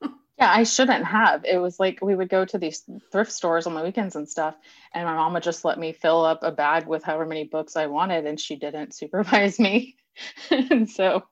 yeah, 0.44 0.52
I 0.52 0.64
shouldn't 0.64 1.06
have. 1.06 1.46
It 1.46 1.58
was 1.58 1.80
like 1.80 2.00
we 2.02 2.16
would 2.16 2.28
go 2.28 2.44
to 2.44 2.58
these 2.58 2.84
thrift 3.14 3.32
stores 3.32 3.66
on 3.66 3.76
the 3.76 3.82
weekends 3.82 4.18
and 4.18 4.28
stuff, 4.28 4.56
and 4.94 5.06
my 5.06 5.16
mom 5.16 5.34
would 5.34 5.44
just 5.44 5.64
let 5.64 5.80
me 5.80 5.94
fill 5.94 6.26
up 6.26 6.44
a 6.44 6.52
bag 6.52 6.86
with 6.86 7.02
however 7.02 7.26
many 7.26 7.46
books 7.46 7.78
I 7.78 7.86
wanted, 7.86 8.26
and 8.26 8.38
she 8.38 8.58
didn't 8.58 8.94
supervise 8.94 9.58
me. 9.58 9.96
and 10.50 10.90
so 10.90 11.24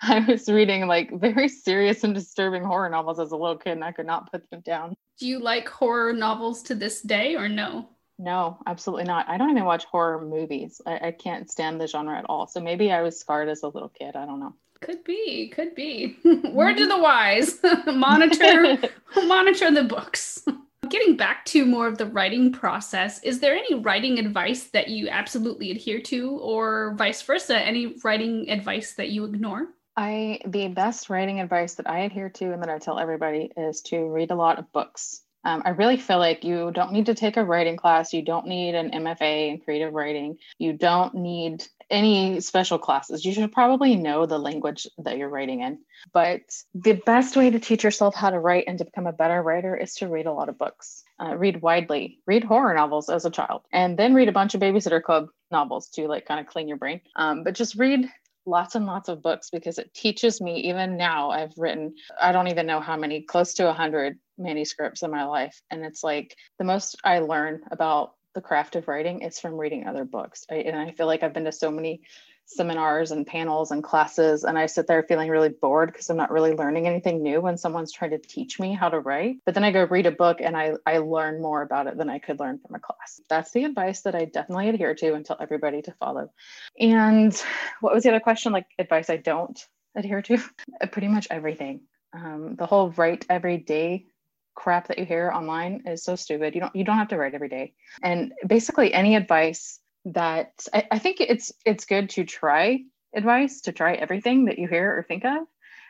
I 0.00 0.20
was 0.20 0.48
reading 0.48 0.86
like 0.86 1.12
very 1.12 1.48
serious 1.48 2.04
and 2.04 2.14
disturbing 2.14 2.64
horror 2.64 2.88
novels 2.88 3.20
as 3.20 3.32
a 3.32 3.36
little 3.36 3.58
kid, 3.58 3.72
and 3.72 3.84
I 3.84 3.92
could 3.92 4.06
not 4.06 4.32
put 4.32 4.48
them 4.50 4.60
down. 4.60 4.94
Do 5.18 5.28
you 5.28 5.40
like 5.40 5.68
horror 5.68 6.14
novels 6.14 6.62
to 6.64 6.74
this 6.74 7.02
day 7.02 7.36
or 7.36 7.50
no? 7.50 7.90
No, 8.18 8.56
absolutely 8.66 9.04
not. 9.04 9.28
I 9.28 9.36
don't 9.36 9.50
even 9.50 9.66
watch 9.66 9.84
horror 9.84 10.22
movies. 10.22 10.80
I, 10.86 11.08
I 11.08 11.10
can't 11.10 11.50
stand 11.50 11.78
the 11.80 11.86
genre 11.86 12.16
at 12.16 12.24
all. 12.30 12.46
So 12.46 12.60
maybe 12.60 12.90
I 12.90 13.02
was 13.02 13.20
scarred 13.20 13.50
as 13.50 13.62
a 13.62 13.68
little 13.68 13.90
kid. 13.90 14.16
I 14.16 14.24
don't 14.24 14.40
know. 14.40 14.54
Could 14.80 15.04
be, 15.04 15.48
could 15.48 15.74
be. 15.74 16.16
Word 16.52 16.76
to 16.76 16.86
the 16.86 16.98
wise. 16.98 17.58
monitor 17.86 18.78
monitor 19.26 19.70
the 19.70 19.84
books. 19.84 20.44
Getting 20.88 21.16
back 21.16 21.44
to 21.46 21.64
more 21.64 21.86
of 21.86 21.96
the 21.96 22.06
writing 22.06 22.52
process, 22.52 23.22
is 23.22 23.40
there 23.40 23.54
any 23.54 23.74
writing 23.74 24.18
advice 24.18 24.64
that 24.64 24.88
you 24.88 25.08
absolutely 25.08 25.70
adhere 25.70 26.00
to, 26.02 26.32
or 26.38 26.94
vice 26.96 27.22
versa? 27.22 27.58
Any 27.58 27.96
writing 28.04 28.50
advice 28.50 28.92
that 28.94 29.08
you 29.08 29.24
ignore? 29.24 29.68
I 29.96 30.40
the 30.46 30.68
best 30.68 31.08
writing 31.08 31.40
advice 31.40 31.74
that 31.74 31.88
I 31.88 32.00
adhere 32.00 32.28
to 32.28 32.52
and 32.52 32.62
that 32.62 32.68
I 32.68 32.78
tell 32.78 32.98
everybody 32.98 33.50
is 33.56 33.80
to 33.82 34.08
read 34.08 34.30
a 34.30 34.36
lot 34.36 34.58
of 34.58 34.70
books. 34.72 35.22
Um, 35.44 35.62
I 35.64 35.70
really 35.70 35.98
feel 35.98 36.18
like 36.18 36.42
you 36.42 36.70
don't 36.72 36.92
need 36.92 37.06
to 37.06 37.14
take 37.14 37.36
a 37.36 37.44
writing 37.44 37.76
class. 37.76 38.12
You 38.12 38.22
don't 38.22 38.46
need 38.46 38.74
an 38.74 38.90
MFA 38.90 39.50
in 39.50 39.58
creative 39.58 39.92
writing. 39.92 40.38
You 40.58 40.72
don't 40.72 41.14
need 41.14 41.66
any 41.94 42.40
special 42.40 42.78
classes. 42.78 43.24
You 43.24 43.32
should 43.32 43.52
probably 43.52 43.94
know 43.94 44.26
the 44.26 44.38
language 44.38 44.88
that 44.98 45.16
you're 45.16 45.28
writing 45.28 45.60
in. 45.60 45.78
But 46.12 46.40
the 46.74 46.94
best 46.94 47.36
way 47.36 47.50
to 47.50 47.60
teach 47.60 47.84
yourself 47.84 48.16
how 48.16 48.30
to 48.30 48.38
write 48.38 48.64
and 48.66 48.78
to 48.78 48.84
become 48.84 49.06
a 49.06 49.12
better 49.12 49.40
writer 49.40 49.76
is 49.76 49.94
to 49.96 50.08
read 50.08 50.26
a 50.26 50.32
lot 50.32 50.48
of 50.48 50.58
books. 50.58 51.04
Uh, 51.20 51.36
read 51.36 51.62
widely, 51.62 52.18
read 52.26 52.42
horror 52.42 52.74
novels 52.74 53.08
as 53.08 53.24
a 53.24 53.30
child, 53.30 53.62
and 53.72 53.96
then 53.96 54.12
read 54.12 54.28
a 54.28 54.32
bunch 54.32 54.54
of 54.54 54.60
Babysitter 54.60 55.00
Club 55.00 55.28
novels 55.52 55.88
to 55.90 56.08
like 56.08 56.26
kind 56.26 56.40
of 56.40 56.46
clean 56.46 56.66
your 56.66 56.76
brain. 56.76 57.00
Um, 57.14 57.44
but 57.44 57.54
just 57.54 57.76
read 57.76 58.10
lots 58.46 58.74
and 58.74 58.86
lots 58.86 59.08
of 59.08 59.22
books 59.22 59.50
because 59.50 59.78
it 59.78 59.94
teaches 59.94 60.38
me 60.38 60.68
even 60.68 60.98
now 60.98 61.30
i've 61.30 61.56
written 61.56 61.94
i 62.20 62.30
don't 62.30 62.48
even 62.48 62.66
know 62.66 62.78
how 62.78 62.94
many 62.94 63.22
close 63.22 63.54
to 63.54 63.64
100 63.64 64.18
manuscripts 64.36 65.02
in 65.02 65.10
my 65.10 65.24
life 65.24 65.62
and 65.70 65.82
it's 65.82 66.04
like 66.04 66.36
the 66.58 66.64
most 66.64 66.96
i 67.04 67.20
learn 67.20 67.62
about 67.70 68.12
the 68.34 68.40
craft 68.40 68.76
of 68.76 68.88
writing 68.88 69.22
is 69.22 69.38
from 69.38 69.54
reading 69.54 69.86
other 69.86 70.04
books. 70.04 70.44
And 70.48 70.76
i 70.76 70.90
feel 70.90 71.06
like 71.06 71.22
i've 71.22 71.32
been 71.34 71.44
to 71.44 71.52
so 71.52 71.70
many 71.70 72.02
seminars 72.46 73.10
and 73.10 73.26
panels 73.26 73.70
and 73.70 73.82
classes 73.82 74.44
and 74.44 74.58
i 74.58 74.66
sit 74.66 74.86
there 74.86 75.02
feeling 75.02 75.30
really 75.30 75.48
bored 75.48 75.90
because 75.90 76.10
i'm 76.10 76.16
not 76.18 76.30
really 76.30 76.52
learning 76.52 76.86
anything 76.86 77.22
new 77.22 77.40
when 77.40 77.56
someone's 77.56 77.90
trying 77.90 78.10
to 78.10 78.18
teach 78.18 78.60
me 78.60 78.74
how 78.74 78.90
to 78.90 79.00
write. 79.00 79.36
But 79.46 79.54
then 79.54 79.64
i 79.64 79.70
go 79.70 79.84
read 79.84 80.06
a 80.06 80.10
book 80.10 80.40
and 80.40 80.56
i 80.56 80.74
i 80.84 80.98
learn 80.98 81.40
more 81.40 81.62
about 81.62 81.86
it 81.86 81.96
than 81.96 82.10
i 82.10 82.18
could 82.18 82.40
learn 82.40 82.58
from 82.58 82.74
a 82.74 82.80
class. 82.80 83.20
That's 83.28 83.50
the 83.52 83.64
advice 83.64 84.02
that 84.02 84.14
i 84.14 84.26
definitely 84.26 84.68
adhere 84.68 84.94
to 84.94 85.14
and 85.14 85.24
tell 85.24 85.38
everybody 85.40 85.82
to 85.82 85.92
follow. 85.92 86.30
And 86.78 87.34
what 87.80 87.94
was 87.94 88.02
the 88.02 88.10
other 88.10 88.20
question? 88.20 88.52
Like 88.52 88.66
advice 88.78 89.08
i 89.10 89.16
don't 89.16 89.58
adhere 89.94 90.22
to? 90.22 90.38
Pretty 90.90 91.08
much 91.08 91.28
everything. 91.30 91.82
Um, 92.12 92.56
the 92.56 92.66
whole 92.66 92.90
write 92.90 93.26
every 93.28 93.58
day 93.58 94.06
crap 94.54 94.88
that 94.88 94.98
you 94.98 95.04
hear 95.04 95.30
online 95.30 95.82
is 95.86 96.04
so 96.04 96.16
stupid. 96.16 96.54
You 96.54 96.60
don't 96.60 96.76
you 96.76 96.84
don't 96.84 96.98
have 96.98 97.08
to 97.08 97.16
write 97.16 97.34
every 97.34 97.48
day. 97.48 97.74
And 98.02 98.32
basically 98.46 98.92
any 98.92 99.16
advice 99.16 99.80
that 100.06 100.52
I, 100.72 100.86
I 100.92 100.98
think 100.98 101.20
it's 101.20 101.52
it's 101.64 101.84
good 101.84 102.10
to 102.10 102.24
try 102.24 102.80
advice 103.14 103.60
to 103.62 103.72
try 103.72 103.94
everything 103.94 104.46
that 104.46 104.58
you 104.58 104.68
hear 104.68 104.96
or 104.96 105.02
think 105.02 105.24
of 105.24 105.46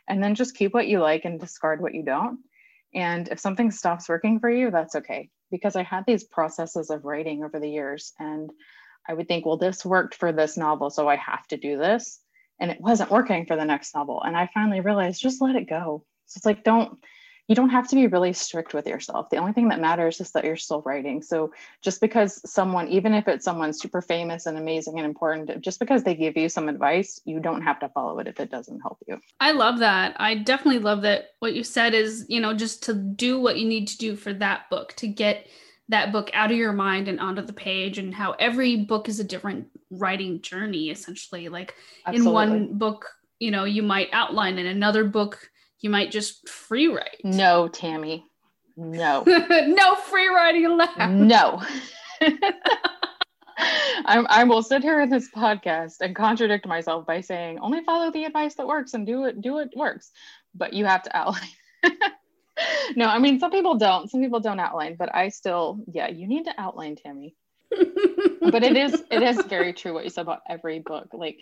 and 0.09 0.23
then 0.23 0.35
just 0.35 0.57
keep 0.57 0.75
what 0.75 0.87
you 0.87 1.01
like 1.01 1.25
and 1.25 1.41
discard 1.41 1.81
what 1.81 1.95
you 1.95 2.03
don't. 2.03 2.41
And 2.95 3.29
if 3.29 3.41
something 3.41 3.71
stops 3.71 4.09
working 4.09 4.41
for 4.41 4.51
you 4.51 4.71
that's 4.71 4.97
okay. 4.97 5.31
Because 5.51 5.77
i 5.77 5.83
had 5.83 6.05
these 6.07 6.25
processes 6.25 6.91
of 6.91 7.05
writing 7.05 7.45
over 7.45 7.61
the 7.61 7.71
years 7.71 8.13
and 8.19 8.51
i 9.09 9.15
would 9.15 9.29
think 9.29 9.47
well 9.47 9.57
this 9.57 9.85
worked 9.85 10.15
for 10.15 10.33
this 10.33 10.57
novel 10.57 10.91
so 10.91 11.09
i 11.09 11.17
have 11.17 11.47
to 11.49 11.57
do 11.57 11.77
this. 11.79 12.21
And 12.61 12.71
it 12.71 12.81
wasn't 12.81 13.11
working 13.11 13.47
for 13.47 13.57
the 13.57 13.65
next 13.65 13.95
novel. 13.95 14.23
And 14.23 14.37
i 14.37 14.49
finally 14.55 14.81
realized 14.81 15.21
just 15.21 15.43
let 15.43 15.57
it 15.57 15.69
go. 15.69 16.05
So 16.27 16.39
it's 16.39 16.47
like 16.47 16.65
don't 16.65 16.99
you 17.47 17.55
don't 17.55 17.71
have 17.71 17.89
to 17.89 17.95
be 17.95 18.07
really 18.07 18.33
strict 18.33 18.73
with 18.73 18.87
yourself. 18.87 19.29
The 19.29 19.37
only 19.37 19.53
thing 19.53 19.69
that 19.69 19.81
matters 19.81 20.21
is 20.21 20.31
that 20.33 20.45
you're 20.45 20.57
still 20.57 20.81
writing. 20.83 21.21
So 21.21 21.53
just 21.83 22.01
because 22.01 22.41
someone, 22.51 22.89
even 22.89 23.13
if 23.13 23.29
it's 23.29 23.45
someone 23.45 23.73
super 23.75 24.01
famous 24.01 24.47
and 24.47 24.57
amazing 24.57 24.99
and 24.99 25.05
important, 25.05 25.61
just 25.61 25.79
because 25.79 26.03
they 26.03 26.15
give 26.15 26.37
you 26.37 26.49
some 26.49 26.71
advice, 26.71 27.21
you 27.27 27.41
don't 27.41 27.61
have 27.61 27.79
to 27.81 27.89
follow 27.91 28.19
it 28.19 28.29
if 28.29 28.41
it 28.41 28.51
doesn't 28.51 28.81
help 28.81 28.99
you. 29.07 29.21
I 29.41 29.53
love 29.53 29.79
that. 29.81 30.17
I 30.19 30.37
definitely 30.37 30.81
love 30.81 31.03
that 31.03 31.33
what 31.41 31.55
you 31.55 31.65
said 31.65 31.93
is, 31.93 32.25
you 32.29 32.41
know, 32.41 32.55
just 32.55 32.83
to 32.85 32.95
do 32.95 33.39
what 33.39 33.59
you 33.59 33.69
need 33.69 33.89
to 33.89 33.99
do 33.99 34.17
for 34.17 34.33
that 34.35 34.71
book 34.71 34.95
to 34.97 35.07
get 35.07 35.47
that 35.91 36.13
book 36.13 36.31
out 36.33 36.51
of 36.51 36.57
your 36.57 36.73
mind 36.73 37.09
and 37.09 37.21
onto 37.21 37.43
the 37.43 37.53
page 37.53 37.99
and 37.99 38.15
how 38.15 38.33
every 38.39 38.77
book 38.77 39.07
is 39.07 39.21
a 39.21 39.25
different 39.25 39.67
writing 39.91 40.41
journey 40.41 40.89
essentially 40.89 41.51
like 41.51 41.75
Absolutely. 42.07 42.31
in 42.31 42.33
one 42.33 42.79
book 42.79 43.11
you 43.39 43.51
know 43.51 43.65
you 43.65 43.83
might 43.83 44.09
outline 44.13 44.59
in 44.59 44.67
another 44.67 45.05
book 45.05 45.51
you 45.85 45.91
might 45.91 46.11
just 46.11 46.49
free 46.49 46.89
write. 46.89 47.21
No, 47.23 47.69
Tammy. 47.69 48.25
No. 48.75 49.23
no 49.27 49.95
free 49.97 50.29
writing 50.29 50.65
allowed. 50.65 51.11
No. 51.11 51.63
I, 53.59 54.25
I 54.29 54.45
will 54.45 54.63
sit 54.63 54.83
here 54.83 55.03
in 55.03 55.11
this 55.11 55.29
podcast 55.31 55.97
and 56.01 56.17
contradict 56.17 56.67
myself 56.67 57.07
by 57.07 57.21
saying 57.21 57.59
only 57.59 57.85
follow 57.85 58.11
the 58.11 58.25
advice 58.25 58.55
that 58.55 58.67
works 58.67 58.95
and 58.95 59.07
do 59.07 59.25
it 59.25 59.41
do 59.41 59.59
it 59.59 59.71
works 59.77 60.11
but 60.55 60.73
you 60.73 60.87
have 60.87 61.05
to 61.05 61.17
outline 61.17 61.49
no 62.97 63.07
i 63.07 63.21
mean 63.21 63.39
some 63.39 63.53
people 63.53 63.77
don't 63.77 64.11
some 64.11 64.21
people 64.21 64.41
don't 64.41 64.59
outline 64.59 64.97
but 64.99 65.15
i 65.15 65.29
still 65.29 65.79
yeah 65.93 66.09
you 66.09 66.27
need 66.27 66.45
to 66.45 66.55
outline 66.59 66.97
tammy 66.97 67.37
but 68.41 68.63
it 68.63 68.77
is 68.77 69.03
it 69.11 69.23
is 69.23 69.43
very 69.47 69.73
true 69.73 69.93
what 69.95 70.05
you 70.05 70.11
said 70.11 70.23
about 70.23 70.43
every 70.49 70.79
book 70.79 71.09
like 71.13 71.39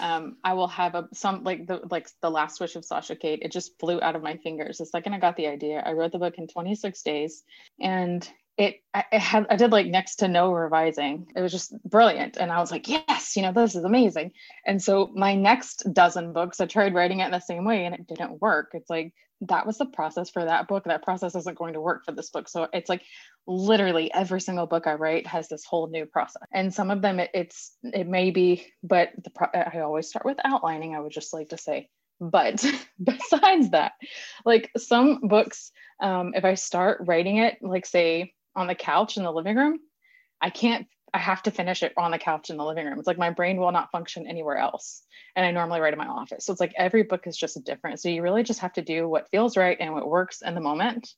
um 0.00 0.36
i 0.44 0.54
will 0.54 0.68
have 0.68 0.94
a 0.94 1.08
some 1.12 1.44
like 1.44 1.66
the 1.66 1.80
like 1.90 2.08
the 2.22 2.30
last 2.30 2.60
wish 2.60 2.76
of 2.76 2.84
sasha 2.84 3.16
Cade. 3.16 3.40
it 3.42 3.52
just 3.52 3.78
flew 3.78 4.00
out 4.00 4.16
of 4.16 4.22
my 4.22 4.36
fingers 4.38 4.78
the 4.78 4.86
second 4.86 5.14
i 5.14 5.18
got 5.18 5.36
the 5.36 5.46
idea 5.46 5.82
i 5.84 5.92
wrote 5.92 6.12
the 6.12 6.18
book 6.18 6.34
in 6.38 6.46
26 6.46 7.02
days 7.02 7.44
and 7.80 8.28
it 8.58 8.82
I, 8.94 9.04
had 9.12 9.46
I 9.50 9.56
did 9.56 9.72
like 9.72 9.86
next 9.86 10.16
to 10.16 10.28
no 10.28 10.52
revising. 10.52 11.26
It 11.36 11.40
was 11.40 11.52
just 11.52 11.74
brilliant, 11.84 12.36
and 12.36 12.50
I 12.50 12.60
was 12.60 12.70
like, 12.70 12.88
yes, 12.88 13.36
you 13.36 13.42
know, 13.42 13.52
this 13.52 13.74
is 13.74 13.84
amazing. 13.84 14.32
And 14.66 14.82
so 14.82 15.10
my 15.14 15.34
next 15.34 15.84
dozen 15.92 16.32
books, 16.32 16.60
I 16.60 16.66
tried 16.66 16.94
writing 16.94 17.20
it 17.20 17.26
in 17.26 17.32
the 17.32 17.40
same 17.40 17.64
way, 17.64 17.84
and 17.84 17.94
it 17.94 18.06
didn't 18.06 18.40
work. 18.40 18.70
It's 18.72 18.88
like 18.88 19.12
that 19.42 19.66
was 19.66 19.76
the 19.76 19.86
process 19.86 20.30
for 20.30 20.44
that 20.44 20.68
book. 20.68 20.84
That 20.84 21.02
process 21.02 21.34
isn't 21.34 21.58
going 21.58 21.74
to 21.74 21.80
work 21.80 22.04
for 22.04 22.12
this 22.12 22.30
book. 22.30 22.48
So 22.48 22.68
it's 22.72 22.88
like 22.88 23.02
literally 23.46 24.12
every 24.12 24.40
single 24.40 24.66
book 24.66 24.86
I 24.86 24.94
write 24.94 25.26
has 25.26 25.48
this 25.48 25.64
whole 25.64 25.88
new 25.88 26.06
process. 26.06 26.42
And 26.52 26.72
some 26.72 26.90
of 26.90 27.02
them 27.02 27.20
it, 27.20 27.30
it's 27.34 27.76
it 27.82 28.06
may 28.06 28.30
be, 28.30 28.66
but 28.82 29.10
the 29.22 29.30
pro- 29.30 29.48
I 29.52 29.80
always 29.80 30.08
start 30.08 30.24
with 30.24 30.38
outlining. 30.44 30.94
I 30.94 31.00
would 31.00 31.12
just 31.12 31.34
like 31.34 31.50
to 31.50 31.58
say, 31.58 31.90
but 32.20 32.64
besides 33.02 33.70
that, 33.70 33.92
like 34.46 34.70
some 34.78 35.20
books, 35.28 35.70
um, 36.00 36.32
if 36.34 36.44
I 36.44 36.54
start 36.54 37.02
writing 37.04 37.36
it, 37.38 37.58
like 37.60 37.84
say 37.84 38.32
on 38.56 38.66
the 38.66 38.74
couch 38.74 39.16
in 39.16 39.22
the 39.22 39.32
living 39.32 39.56
room, 39.56 39.78
I 40.40 40.50
can't 40.50 40.86
I 41.14 41.18
have 41.18 41.42
to 41.44 41.50
finish 41.50 41.82
it 41.82 41.94
on 41.96 42.10
the 42.10 42.18
couch 42.18 42.50
in 42.50 42.56
the 42.56 42.64
living 42.64 42.84
room. 42.84 42.98
It's 42.98 43.06
like 43.06 43.16
my 43.16 43.30
brain 43.30 43.58
will 43.58 43.72
not 43.72 43.90
function 43.90 44.26
anywhere 44.26 44.56
else. 44.58 45.02
And 45.34 45.46
I 45.46 45.50
normally 45.50 45.80
write 45.80 45.94
in 45.94 45.98
my 45.98 46.06
office. 46.06 46.44
So 46.44 46.52
it's 46.52 46.60
like 46.60 46.74
every 46.76 47.04
book 47.04 47.26
is 47.26 47.36
just 47.36 47.62
different. 47.64 48.00
So 48.00 48.08
you 48.08 48.20
really 48.22 48.42
just 48.42 48.60
have 48.60 48.74
to 48.74 48.82
do 48.82 49.08
what 49.08 49.30
feels 49.30 49.56
right 49.56 49.78
and 49.80 49.94
what 49.94 50.08
works 50.08 50.42
in 50.42 50.54
the 50.54 50.60
moment. 50.60 51.08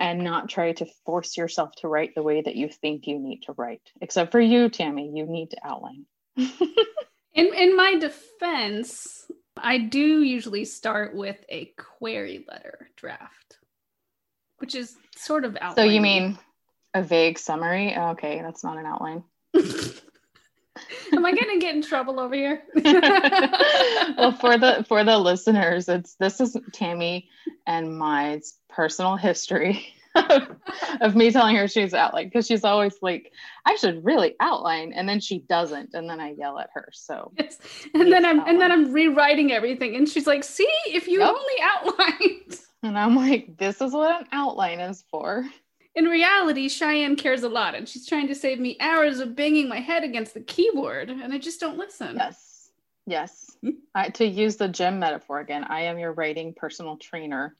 and 0.00 0.24
not 0.24 0.48
try 0.48 0.72
to 0.72 0.86
force 1.04 1.36
yourself 1.36 1.70
to 1.76 1.86
write 1.86 2.14
the 2.14 2.22
way 2.22 2.40
that 2.40 2.56
you 2.56 2.70
think 2.70 3.06
you 3.06 3.18
need 3.18 3.42
to 3.42 3.52
write. 3.52 3.82
Except 4.00 4.32
for 4.32 4.40
you, 4.40 4.70
Tammy, 4.70 5.12
you 5.14 5.26
need 5.26 5.50
to 5.50 5.58
outline. 5.62 6.06
in 6.36 7.54
in 7.54 7.76
my 7.76 7.96
defense, 7.96 9.30
I 9.58 9.76
do 9.76 10.22
usually 10.22 10.64
start 10.64 11.14
with 11.14 11.44
a 11.50 11.72
query 11.76 12.46
letter 12.48 12.88
draft, 12.96 13.58
which 14.56 14.74
is 14.74 14.96
sort 15.14 15.44
of 15.44 15.56
outline. 15.60 15.76
So 15.86 15.92
you 15.92 16.00
mean 16.00 16.38
a 16.94 17.02
vague 17.02 17.38
summary? 17.38 17.94
Oh, 17.96 18.10
okay, 18.10 18.40
that's 18.42 18.64
not 18.64 18.78
an 18.78 18.86
outline. 18.86 19.24
Am 21.12 21.26
I 21.26 21.32
gonna 21.32 21.58
get 21.58 21.74
in 21.74 21.82
trouble 21.82 22.20
over 22.20 22.34
here? 22.34 22.62
well, 22.74 24.32
for 24.32 24.56
the 24.56 24.84
for 24.88 25.04
the 25.04 25.18
listeners, 25.18 25.88
it's 25.88 26.14
this 26.14 26.40
is 26.40 26.56
Tammy 26.72 27.28
and 27.66 27.98
my 27.98 28.40
personal 28.68 29.16
history 29.16 29.92
of, 31.00 31.14
me 31.14 31.30
telling 31.30 31.56
her 31.56 31.68
she's 31.68 31.94
outline 31.94 32.26
because 32.26 32.46
she's 32.46 32.64
always 32.64 32.94
like, 33.02 33.32
I 33.66 33.76
should 33.76 34.04
really 34.04 34.34
outline, 34.40 34.92
and 34.92 35.08
then 35.08 35.20
she 35.20 35.40
doesn't, 35.40 35.94
and 35.94 36.08
then 36.08 36.20
I 36.20 36.32
yell 36.32 36.58
at 36.58 36.70
her. 36.74 36.88
So 36.92 37.32
yes. 37.38 37.58
and 37.94 38.12
then 38.12 38.24
I'm 38.24 38.40
outline. 38.40 38.54
and 38.54 38.60
then 38.60 38.72
I'm 38.72 38.92
rewriting 38.92 39.52
everything, 39.52 39.96
and 39.96 40.08
she's 40.08 40.26
like, 40.26 40.44
"See, 40.44 40.68
if 40.86 41.08
you 41.08 41.20
yep. 41.20 41.28
only 41.28 41.54
outlined." 41.62 42.60
And 42.82 42.98
I'm 42.98 43.14
like, 43.16 43.58
"This 43.58 43.80
is 43.80 43.92
what 43.92 44.20
an 44.20 44.26
outline 44.32 44.80
is 44.80 45.04
for." 45.10 45.44
In 45.96 46.04
reality, 46.04 46.68
Cheyanne 46.68 47.16
cares 47.16 47.42
a 47.42 47.48
lot, 47.48 47.74
and 47.74 47.88
she's 47.88 48.06
trying 48.06 48.28
to 48.28 48.34
save 48.34 48.60
me 48.60 48.76
hours 48.80 49.18
of 49.18 49.34
banging 49.34 49.68
my 49.68 49.80
head 49.80 50.04
against 50.04 50.34
the 50.34 50.40
keyboard, 50.40 51.10
and 51.10 51.32
I 51.32 51.38
just 51.38 51.60
don't 51.60 51.78
listen. 51.78 52.16
Yes, 52.16 52.70
yes. 53.06 53.56
I, 53.94 54.08
to 54.10 54.24
use 54.24 54.56
the 54.56 54.68
gym 54.68 55.00
metaphor 55.00 55.40
again, 55.40 55.64
I 55.64 55.82
am 55.82 55.98
your 55.98 56.12
writing 56.12 56.54
personal 56.54 56.96
trainer 56.96 57.56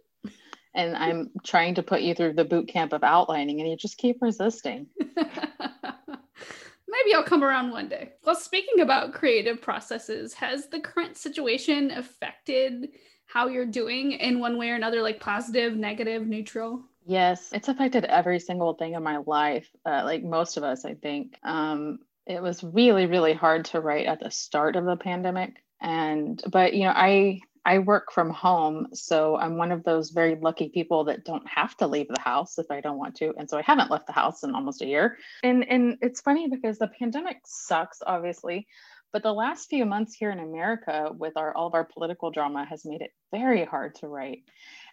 and 0.74 0.96
I'm 0.96 1.30
trying 1.44 1.74
to 1.76 1.82
put 1.82 2.02
you 2.02 2.14
through 2.14 2.34
the 2.34 2.44
boot 2.44 2.68
camp 2.68 2.92
of 2.92 3.02
outlining 3.02 3.60
and 3.60 3.68
you 3.68 3.76
just 3.76 3.98
keep 3.98 4.22
resisting. 4.22 4.86
Maybe 5.16 7.14
I'll 7.14 7.22
come 7.22 7.42
around 7.44 7.70
one 7.70 7.88
day. 7.88 8.12
Well, 8.24 8.34
speaking 8.36 8.80
about 8.80 9.14
creative 9.14 9.60
processes, 9.62 10.34
has 10.34 10.68
the 10.68 10.80
current 10.80 11.16
situation 11.16 11.90
affected 11.92 12.90
how 13.26 13.48
you're 13.48 13.66
doing 13.66 14.12
in 14.12 14.40
one 14.40 14.58
way 14.58 14.70
or 14.70 14.74
another, 14.74 15.02
like 15.02 15.20
positive, 15.20 15.76
negative, 15.76 16.26
neutral? 16.26 16.82
Yes, 17.06 17.50
it's 17.52 17.68
affected 17.68 18.04
every 18.04 18.40
single 18.40 18.74
thing 18.74 18.94
in 18.94 19.02
my 19.02 19.18
life. 19.18 19.68
Uh, 19.84 20.02
like 20.04 20.22
most 20.22 20.56
of 20.56 20.64
us, 20.64 20.84
I 20.84 20.94
think. 20.94 21.38
Um, 21.42 22.00
it 22.26 22.42
was 22.42 22.62
really, 22.62 23.06
really 23.06 23.32
hard 23.32 23.64
to 23.66 23.80
write 23.80 24.06
at 24.06 24.20
the 24.20 24.30
start 24.30 24.76
of 24.76 24.84
the 24.84 24.96
pandemic. 24.96 25.56
And, 25.80 26.40
but, 26.52 26.74
you 26.74 26.84
know, 26.84 26.92
I, 26.94 27.40
I 27.64 27.78
work 27.78 28.12
from 28.12 28.30
home, 28.30 28.88
so 28.92 29.36
I'm 29.36 29.56
one 29.56 29.72
of 29.72 29.84
those 29.84 30.10
very 30.10 30.36
lucky 30.36 30.68
people 30.68 31.04
that 31.04 31.24
don't 31.24 31.46
have 31.48 31.76
to 31.78 31.86
leave 31.86 32.08
the 32.08 32.20
house 32.20 32.58
if 32.58 32.70
I 32.70 32.80
don't 32.80 32.98
want 32.98 33.16
to. 33.16 33.34
And 33.36 33.50
so 33.50 33.58
I 33.58 33.62
haven't 33.62 33.90
left 33.90 34.06
the 34.06 34.12
house 34.12 34.42
in 34.42 34.54
almost 34.54 34.82
a 34.82 34.86
year. 34.86 35.18
And 35.42 35.68
and 35.68 35.98
it's 36.00 36.20
funny 36.20 36.48
because 36.48 36.78
the 36.78 36.88
pandemic 36.88 37.38
sucks 37.44 37.98
obviously, 38.06 38.66
but 39.12 39.22
the 39.22 39.32
last 39.32 39.68
few 39.68 39.84
months 39.84 40.14
here 40.14 40.30
in 40.30 40.38
America 40.38 41.10
with 41.16 41.36
our 41.36 41.54
all 41.54 41.66
of 41.66 41.74
our 41.74 41.84
political 41.84 42.30
drama 42.30 42.64
has 42.64 42.84
made 42.84 43.02
it 43.02 43.12
very 43.30 43.64
hard 43.64 43.94
to 43.96 44.08
write. 44.08 44.44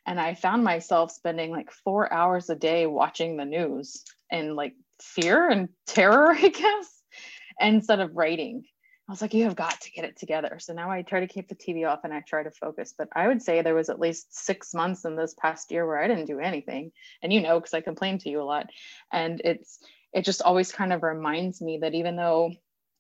And 0.08 0.20
I 0.20 0.34
found 0.34 0.64
myself 0.64 1.12
spending 1.12 1.52
like 1.52 1.70
4 1.72 2.12
hours 2.12 2.50
a 2.50 2.56
day 2.56 2.88
watching 2.88 3.38
the 3.38 3.46
news 3.46 4.04
and 4.32 4.56
like 4.56 4.74
fear 5.02 5.50
and 5.50 5.70
terror, 5.86 6.32
I 6.32 6.48
guess, 6.48 7.02
instead 7.60 8.00
of 8.00 8.16
writing. 8.16 8.64
I 9.08 9.14
was 9.14 9.22
like, 9.22 9.34
you 9.34 9.46
have 9.46 9.56
got 9.56 9.80
to 9.82 9.92
get 9.92 10.04
it 10.04 10.18
together. 10.18 10.58
So 10.60 10.74
now 10.74 10.92
I 10.92 11.02
try 11.02 11.22
to 11.22 11.28
keep 11.28 11.48
the 11.48 11.56
TV 11.56 11.88
off 11.88 12.02
and 12.04 12.14
I 12.14 12.22
try 12.22 12.44
to 12.44 12.52
focus. 12.52 12.94
But 12.98 13.08
I 13.16 13.28
would 13.30 13.42
say 13.42 13.62
there 13.62 13.74
was 13.74 13.90
at 13.90 14.02
least 14.02 14.36
six 14.36 14.74
months 14.74 15.06
in 15.06 15.16
this 15.16 15.34
past 15.34 15.72
year 15.72 15.88
where 15.88 15.98
I 15.98 16.10
didn't 16.10 16.26
do 16.26 16.40
anything. 16.40 16.92
And 17.22 17.32
you 17.32 17.40
know, 17.40 17.58
because 17.58 17.74
I 17.74 17.80
complain 17.80 18.18
to 18.20 18.30
you 18.30 18.42
a 18.42 18.44
lot. 18.44 18.68
And 19.14 19.42
it's 19.46 19.80
it 20.14 20.26
just 20.26 20.42
always 20.42 20.72
kind 20.72 20.92
of 20.92 21.04
reminds 21.04 21.62
me 21.62 21.80
that 21.84 21.94
even 21.94 22.18
though 22.18 22.52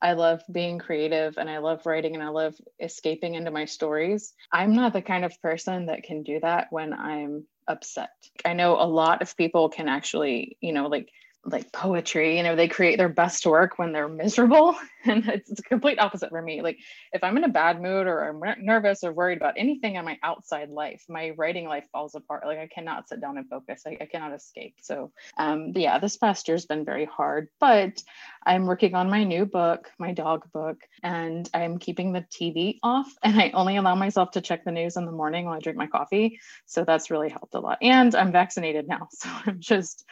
I 0.01 0.13
love 0.13 0.41
being 0.51 0.79
creative 0.79 1.37
and 1.37 1.49
I 1.49 1.57
love 1.57 1.85
writing 1.85 2.13
and 2.13 2.23
I 2.23 2.29
love 2.29 2.55
escaping 2.79 3.35
into 3.35 3.51
my 3.51 3.65
stories, 3.65 4.33
I'm 4.51 4.73
not 4.73 4.93
the 4.93 5.01
kind 5.01 5.25
of 5.25 5.41
person 5.41 5.87
that 5.87 6.03
can 6.03 6.23
do 6.23 6.39
that 6.41 6.67
when 6.69 6.93
I'm 6.93 7.45
upset. 7.67 8.09
I 8.45 8.53
know 8.53 8.75
a 8.79 8.85
lot 8.85 9.21
of 9.21 9.35
people 9.35 9.69
can 9.69 9.89
actually, 9.89 10.57
you 10.61 10.71
know, 10.71 10.87
like 10.87 11.09
like 11.49 11.71
poetry 11.71 12.37
you 12.37 12.43
know 12.43 12.55
they 12.55 12.67
create 12.67 12.97
their 12.97 13.09
best 13.09 13.45
work 13.45 13.79
when 13.79 13.93
they're 13.93 14.09
miserable 14.09 14.75
and 15.05 15.27
it's, 15.29 15.49
it's 15.49 15.61
complete 15.61 15.99
opposite 15.99 16.29
for 16.29 16.41
me. 16.41 16.61
Like 16.61 16.77
if 17.13 17.23
i'm 17.23 17.37
in 17.37 17.45
a 17.45 17.49
bad 17.49 17.81
mood 17.81 18.07
or 18.07 18.27
i'm 18.27 18.65
nervous 18.65 19.03
or 19.03 19.13
worried 19.13 19.37
about 19.37 19.53
anything 19.57 19.95
in 19.95 20.03
my 20.03 20.17
outside 20.23 20.69
life 20.69 21.03
my 21.07 21.31
writing 21.37 21.65
life 21.65 21.85
falls 21.91 22.15
apart. 22.15 22.45
Like 22.45 22.59
i 22.59 22.67
cannot 22.67 23.07
sit 23.07 23.21
down 23.21 23.37
and 23.37 23.47
focus. 23.49 23.83
I, 23.87 23.97
I 24.01 24.05
cannot 24.05 24.33
escape. 24.33 24.75
So 24.81 25.11
um 25.37 25.71
yeah 25.75 25.99
this 25.99 26.17
past 26.17 26.47
year's 26.47 26.65
been 26.65 26.83
very 26.83 27.05
hard 27.05 27.47
but 27.59 28.01
i'm 28.45 28.65
working 28.65 28.95
on 28.95 29.09
my 29.09 29.23
new 29.23 29.45
book 29.45 29.89
my 29.99 30.11
dog 30.13 30.45
book 30.51 30.77
and 31.03 31.49
i'm 31.53 31.77
keeping 31.77 32.11
the 32.11 32.21
tv 32.21 32.77
off 32.83 33.07
and 33.23 33.39
i 33.39 33.51
only 33.51 33.77
allow 33.77 33.95
myself 33.95 34.31
to 34.31 34.41
check 34.41 34.65
the 34.65 34.71
news 34.71 34.97
in 34.97 35.05
the 35.05 35.11
morning 35.11 35.45
while 35.45 35.55
i 35.55 35.59
drink 35.59 35.77
my 35.77 35.87
coffee. 35.87 36.39
So 36.65 36.83
that's 36.83 37.09
really 37.09 37.29
helped 37.29 37.53
a 37.55 37.59
lot. 37.59 37.77
And 37.81 38.13
i'm 38.15 38.31
vaccinated 38.31 38.87
now 38.87 39.07
so 39.11 39.29
i'm 39.45 39.59
just 39.59 40.05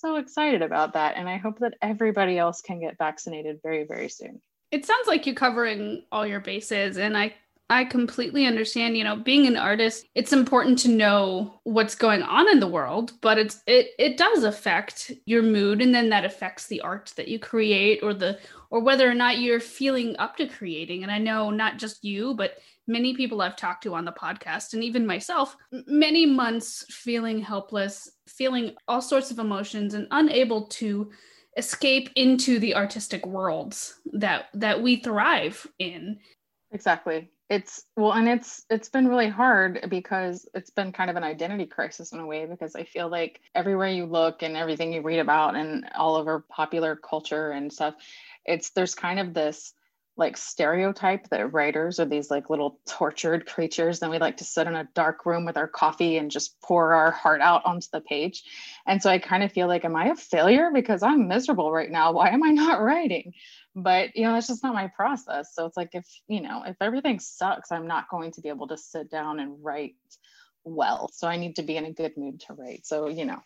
so 0.00 0.16
excited 0.16 0.62
about 0.62 0.94
that. 0.94 1.16
And 1.16 1.28
I 1.28 1.36
hope 1.36 1.58
that 1.60 1.74
everybody 1.82 2.38
else 2.38 2.60
can 2.60 2.80
get 2.80 2.98
vaccinated 2.98 3.60
very, 3.62 3.84
very 3.84 4.08
soon. 4.08 4.40
It 4.70 4.84
sounds 4.84 5.06
like 5.06 5.26
you're 5.26 5.34
covering 5.34 6.04
all 6.12 6.26
your 6.26 6.40
bases. 6.40 6.98
And 6.98 7.16
I 7.16 7.34
I 7.70 7.84
completely 7.84 8.46
understand, 8.46 8.96
you 8.96 9.04
know, 9.04 9.16
being 9.16 9.46
an 9.46 9.58
artist, 9.58 10.06
it's 10.14 10.32
important 10.32 10.78
to 10.80 10.88
know 10.88 11.60
what's 11.64 11.94
going 11.94 12.22
on 12.22 12.48
in 12.48 12.60
the 12.60 12.66
world, 12.66 13.12
but 13.20 13.36
it's 13.36 13.62
it 13.66 13.88
it 13.98 14.16
does 14.16 14.42
affect 14.42 15.12
your 15.26 15.42
mood 15.42 15.82
and 15.82 15.94
then 15.94 16.08
that 16.08 16.24
affects 16.24 16.66
the 16.66 16.80
art 16.80 17.12
that 17.16 17.28
you 17.28 17.38
create 17.38 18.02
or 18.02 18.14
the 18.14 18.38
or 18.70 18.80
whether 18.80 19.08
or 19.08 19.14
not 19.14 19.38
you're 19.38 19.60
feeling 19.60 20.16
up 20.18 20.36
to 20.38 20.46
creating. 20.46 21.02
And 21.02 21.12
I 21.12 21.18
know 21.18 21.50
not 21.50 21.76
just 21.76 22.04
you, 22.04 22.34
but 22.34 22.56
many 22.88 23.14
people 23.14 23.40
I've 23.40 23.56
talked 23.56 23.84
to 23.84 23.94
on 23.94 24.04
the 24.04 24.12
podcast, 24.12 24.74
and 24.74 24.82
even 24.82 25.06
myself, 25.06 25.56
many 25.86 26.26
months 26.26 26.84
feeling 26.88 27.40
helpless, 27.40 28.10
feeling 28.26 28.74
all 28.88 29.02
sorts 29.02 29.30
of 29.30 29.38
emotions, 29.38 29.94
and 29.94 30.08
unable 30.10 30.66
to 30.66 31.10
escape 31.56 32.10
into 32.16 32.58
the 32.58 32.74
artistic 32.74 33.26
worlds 33.26 34.00
that 34.12 34.46
that 34.54 34.82
we 34.82 34.96
thrive 34.96 35.66
in. 35.78 36.18
Exactly. 36.72 37.30
It's 37.50 37.86
well, 37.96 38.12
and 38.12 38.28
it's 38.28 38.64
it's 38.68 38.90
been 38.90 39.08
really 39.08 39.28
hard 39.28 39.86
because 39.88 40.46
it's 40.54 40.70
been 40.70 40.92
kind 40.92 41.08
of 41.08 41.16
an 41.16 41.24
identity 41.24 41.64
crisis 41.64 42.12
in 42.12 42.20
a 42.20 42.26
way 42.26 42.44
because 42.44 42.76
I 42.76 42.84
feel 42.84 43.08
like 43.08 43.40
everywhere 43.54 43.88
you 43.88 44.04
look 44.04 44.42
and 44.42 44.56
everything 44.56 44.92
you 44.92 45.00
read 45.00 45.18
about 45.18 45.56
and 45.56 45.88
all 45.96 46.16
over 46.16 46.44
popular 46.50 46.94
culture 46.94 47.50
and 47.50 47.72
stuff, 47.72 47.94
it's 48.44 48.70
there's 48.70 48.94
kind 48.94 49.18
of 49.18 49.32
this 49.32 49.72
like 50.18 50.36
stereotype 50.36 51.28
that 51.28 51.52
writers 51.52 52.00
are 52.00 52.04
these 52.04 52.28
like 52.28 52.50
little 52.50 52.80
tortured 52.86 53.46
creatures 53.46 54.02
and 54.02 54.10
we 54.10 54.18
like 54.18 54.36
to 54.36 54.44
sit 54.44 54.66
in 54.66 54.74
a 54.74 54.88
dark 54.92 55.24
room 55.24 55.44
with 55.44 55.56
our 55.56 55.68
coffee 55.68 56.18
and 56.18 56.32
just 56.32 56.60
pour 56.60 56.92
our 56.92 57.12
heart 57.12 57.40
out 57.40 57.64
onto 57.64 57.86
the 57.92 58.00
page. 58.00 58.42
And 58.84 59.00
so 59.00 59.10
i 59.10 59.18
kind 59.18 59.44
of 59.44 59.52
feel 59.52 59.68
like 59.68 59.84
am 59.84 59.94
i 59.94 60.06
a 60.06 60.16
failure? 60.16 60.70
Because 60.74 61.04
i'm 61.04 61.28
miserable 61.28 61.70
right 61.70 61.90
now. 61.90 62.12
Why 62.12 62.30
am 62.30 62.42
i 62.42 62.50
not 62.50 62.82
writing? 62.82 63.32
But 63.76 64.16
you 64.16 64.24
know 64.24 64.32
that's 64.32 64.48
just 64.48 64.64
not 64.64 64.74
my 64.74 64.88
process. 64.88 65.54
So 65.54 65.66
it's 65.66 65.76
like 65.76 65.90
if 65.92 66.06
you 66.26 66.40
know 66.40 66.64
if 66.66 66.76
everything 66.80 67.20
sucks 67.20 67.70
i'm 67.70 67.86
not 67.86 68.10
going 68.10 68.32
to 68.32 68.40
be 68.40 68.48
able 68.48 68.66
to 68.68 68.76
sit 68.76 69.08
down 69.10 69.38
and 69.38 69.62
write 69.62 69.94
well. 70.64 71.10
So 71.12 71.28
i 71.28 71.36
need 71.36 71.56
to 71.56 71.62
be 71.62 71.76
in 71.76 71.84
a 71.84 71.92
good 71.92 72.16
mood 72.16 72.40
to 72.40 72.54
write. 72.54 72.84
So 72.86 73.08
you 73.08 73.24
know 73.24 73.38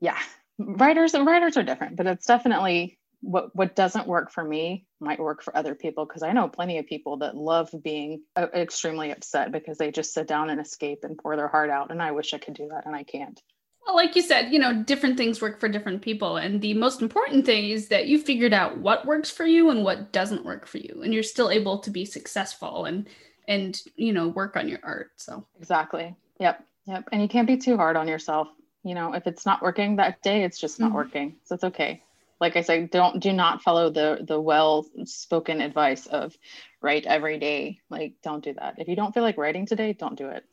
yeah 0.00 0.18
writers 0.58 1.14
and 1.14 1.26
writers 1.26 1.56
are 1.56 1.62
different 1.62 1.96
but 1.96 2.06
it's 2.06 2.26
definitely 2.26 2.98
what 3.20 3.54
what 3.56 3.74
doesn't 3.74 4.06
work 4.06 4.30
for 4.30 4.44
me 4.44 4.86
might 5.00 5.18
work 5.18 5.42
for 5.42 5.56
other 5.56 5.74
people 5.74 6.04
because 6.04 6.22
I 6.22 6.32
know 6.32 6.48
plenty 6.48 6.78
of 6.78 6.86
people 6.86 7.18
that 7.18 7.36
love 7.36 7.70
being 7.82 8.22
uh, 8.36 8.46
extremely 8.54 9.10
upset 9.10 9.52
because 9.52 9.78
they 9.78 9.90
just 9.90 10.12
sit 10.12 10.26
down 10.26 10.50
and 10.50 10.60
escape 10.60 11.00
and 11.02 11.18
pour 11.18 11.36
their 11.36 11.48
heart 11.48 11.70
out 11.70 11.90
and 11.90 12.02
I 12.02 12.12
wish 12.12 12.34
I 12.34 12.38
could 12.38 12.54
do 12.54 12.68
that 12.68 12.86
and 12.86 12.94
I 12.94 13.02
can't. 13.02 13.40
Well, 13.86 13.96
like 13.96 14.16
you 14.16 14.22
said, 14.22 14.52
you 14.52 14.58
know, 14.58 14.82
different 14.82 15.16
things 15.16 15.40
work 15.40 15.60
for 15.60 15.68
different 15.68 16.02
people 16.02 16.36
and 16.36 16.60
the 16.60 16.74
most 16.74 17.02
important 17.02 17.46
thing 17.46 17.70
is 17.70 17.88
that 17.88 18.06
you 18.06 18.18
figured 18.18 18.52
out 18.52 18.78
what 18.78 19.06
works 19.06 19.30
for 19.30 19.46
you 19.46 19.70
and 19.70 19.84
what 19.84 20.12
doesn't 20.12 20.44
work 20.44 20.66
for 20.66 20.78
you 20.78 21.00
and 21.02 21.14
you're 21.14 21.22
still 21.22 21.50
able 21.50 21.78
to 21.78 21.90
be 21.90 22.04
successful 22.04 22.84
and 22.84 23.08
and 23.48 23.80
you 23.94 24.12
know, 24.12 24.28
work 24.28 24.56
on 24.56 24.68
your 24.68 24.80
art. 24.82 25.10
So 25.16 25.46
Exactly. 25.58 26.14
Yep. 26.40 26.64
Yep. 26.86 27.08
And 27.12 27.22
you 27.22 27.28
can't 27.28 27.46
be 27.46 27.56
too 27.56 27.76
hard 27.76 27.96
on 27.96 28.08
yourself. 28.08 28.48
You 28.82 28.94
know, 28.94 29.14
if 29.14 29.26
it's 29.26 29.46
not 29.46 29.62
working 29.62 29.96
that 29.96 30.22
day, 30.22 30.44
it's 30.44 30.58
just 30.58 30.78
not 30.78 30.88
mm-hmm. 30.88 30.96
working. 30.96 31.36
So 31.44 31.54
it's 31.54 31.64
okay 31.64 32.02
like 32.40 32.56
I 32.56 32.60
said, 32.60 32.90
don't 32.90 33.20
do 33.20 33.32
not 33.32 33.62
follow 33.62 33.90
the 33.90 34.24
the 34.26 34.40
well 34.40 34.86
spoken 35.04 35.60
advice 35.60 36.06
of 36.06 36.36
write 36.80 37.06
every 37.06 37.38
day. 37.38 37.80
Like 37.90 38.14
don't 38.22 38.44
do 38.44 38.54
that. 38.54 38.74
If 38.78 38.88
you 38.88 38.96
don't 38.96 39.12
feel 39.12 39.22
like 39.22 39.38
writing 39.38 39.66
today, 39.66 39.92
don't 39.92 40.16
do 40.16 40.28
it. 40.28 40.44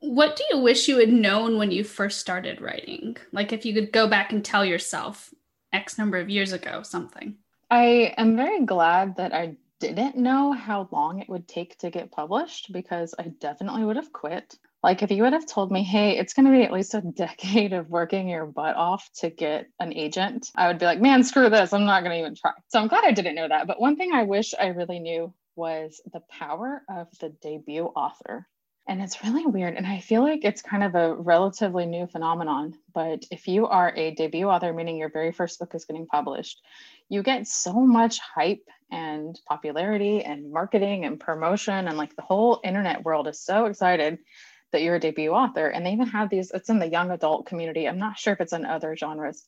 What 0.00 0.36
do 0.36 0.44
you 0.50 0.58
wish 0.58 0.88
you 0.88 0.98
had 0.98 1.12
known 1.12 1.58
when 1.58 1.70
you 1.70 1.82
first 1.82 2.20
started 2.20 2.60
writing? 2.60 3.16
Like 3.32 3.52
if 3.52 3.64
you 3.64 3.74
could 3.74 3.92
go 3.92 4.06
back 4.06 4.32
and 4.32 4.44
tell 4.44 4.64
yourself 4.64 5.32
X 5.72 5.98
number 5.98 6.18
of 6.18 6.30
years 6.30 6.52
ago 6.52 6.82
something. 6.82 7.36
I 7.70 8.14
am 8.16 8.36
very 8.36 8.64
glad 8.64 9.16
that 9.16 9.34
I 9.34 9.56
didn't 9.78 10.16
know 10.16 10.52
how 10.52 10.88
long 10.90 11.20
it 11.20 11.28
would 11.28 11.48
take 11.48 11.76
to 11.78 11.90
get 11.90 12.10
published 12.10 12.72
because 12.72 13.14
I 13.18 13.24
definitely 13.40 13.84
would 13.84 13.96
have 13.96 14.12
quit. 14.12 14.58
Like 14.82 15.02
if 15.02 15.10
you 15.10 15.22
would 15.22 15.32
have 15.32 15.46
told 15.46 15.72
me, 15.72 15.82
hey, 15.82 16.18
it's 16.18 16.34
going 16.34 16.46
to 16.46 16.52
be 16.52 16.62
at 16.62 16.72
least 16.72 16.94
a 16.94 17.00
decade 17.16 17.72
of 17.72 17.90
working 17.90 18.28
your 18.28 18.46
butt 18.46 18.76
off 18.76 19.08
to 19.20 19.30
get 19.30 19.66
an 19.80 19.92
agent, 19.92 20.50
I 20.54 20.68
would 20.68 20.78
be 20.78 20.86
like, 20.86 21.00
man, 21.00 21.24
screw 21.24 21.50
this. 21.50 21.72
I'm 21.72 21.86
not 21.86 22.02
going 22.02 22.12
to 22.12 22.20
even 22.20 22.34
try. 22.34 22.52
So 22.68 22.80
I'm 22.80 22.88
glad 22.88 23.04
I 23.04 23.12
didn't 23.12 23.34
know 23.34 23.48
that. 23.48 23.66
But 23.66 23.80
one 23.80 23.96
thing 23.96 24.12
I 24.12 24.24
wish 24.24 24.54
I 24.58 24.68
really 24.68 24.98
knew 24.98 25.32
was 25.56 26.00
the 26.12 26.20
power 26.30 26.82
of 26.88 27.08
the 27.20 27.30
debut 27.30 27.84
author. 27.84 28.46
And 28.88 29.02
it's 29.02 29.24
really 29.24 29.46
weird. 29.46 29.74
And 29.74 29.86
I 29.86 29.98
feel 29.98 30.22
like 30.22 30.44
it's 30.44 30.62
kind 30.62 30.84
of 30.84 30.94
a 30.94 31.14
relatively 31.16 31.86
new 31.86 32.06
phenomenon. 32.06 32.74
But 32.94 33.24
if 33.32 33.48
you 33.48 33.66
are 33.66 33.92
a 33.96 34.12
debut 34.12 34.46
author, 34.46 34.72
meaning 34.72 34.96
your 34.96 35.10
very 35.10 35.32
first 35.32 35.58
book 35.58 35.74
is 35.74 35.84
getting 35.84 36.06
published, 36.06 36.62
you 37.08 37.24
get 37.24 37.48
so 37.48 37.72
much 37.72 38.20
hype 38.20 38.62
and 38.92 39.38
popularity 39.48 40.22
and 40.22 40.52
marketing 40.52 41.04
and 41.04 41.18
promotion. 41.18 41.88
And 41.88 41.98
like 41.98 42.14
the 42.14 42.22
whole 42.22 42.60
internet 42.62 43.04
world 43.04 43.26
is 43.26 43.40
so 43.40 43.66
excited 43.66 44.18
that 44.72 44.82
you're 44.82 44.96
a 44.96 45.00
debut 45.00 45.30
author. 45.30 45.68
And 45.68 45.84
they 45.84 45.92
even 45.92 46.08
have 46.08 46.30
these, 46.30 46.50
it's 46.50 46.68
in 46.68 46.78
the 46.78 46.88
young 46.88 47.10
adult 47.10 47.46
community. 47.46 47.88
I'm 47.88 47.98
not 47.98 48.18
sure 48.18 48.32
if 48.32 48.40
it's 48.40 48.52
in 48.52 48.64
other 48.64 48.96
genres. 48.96 49.46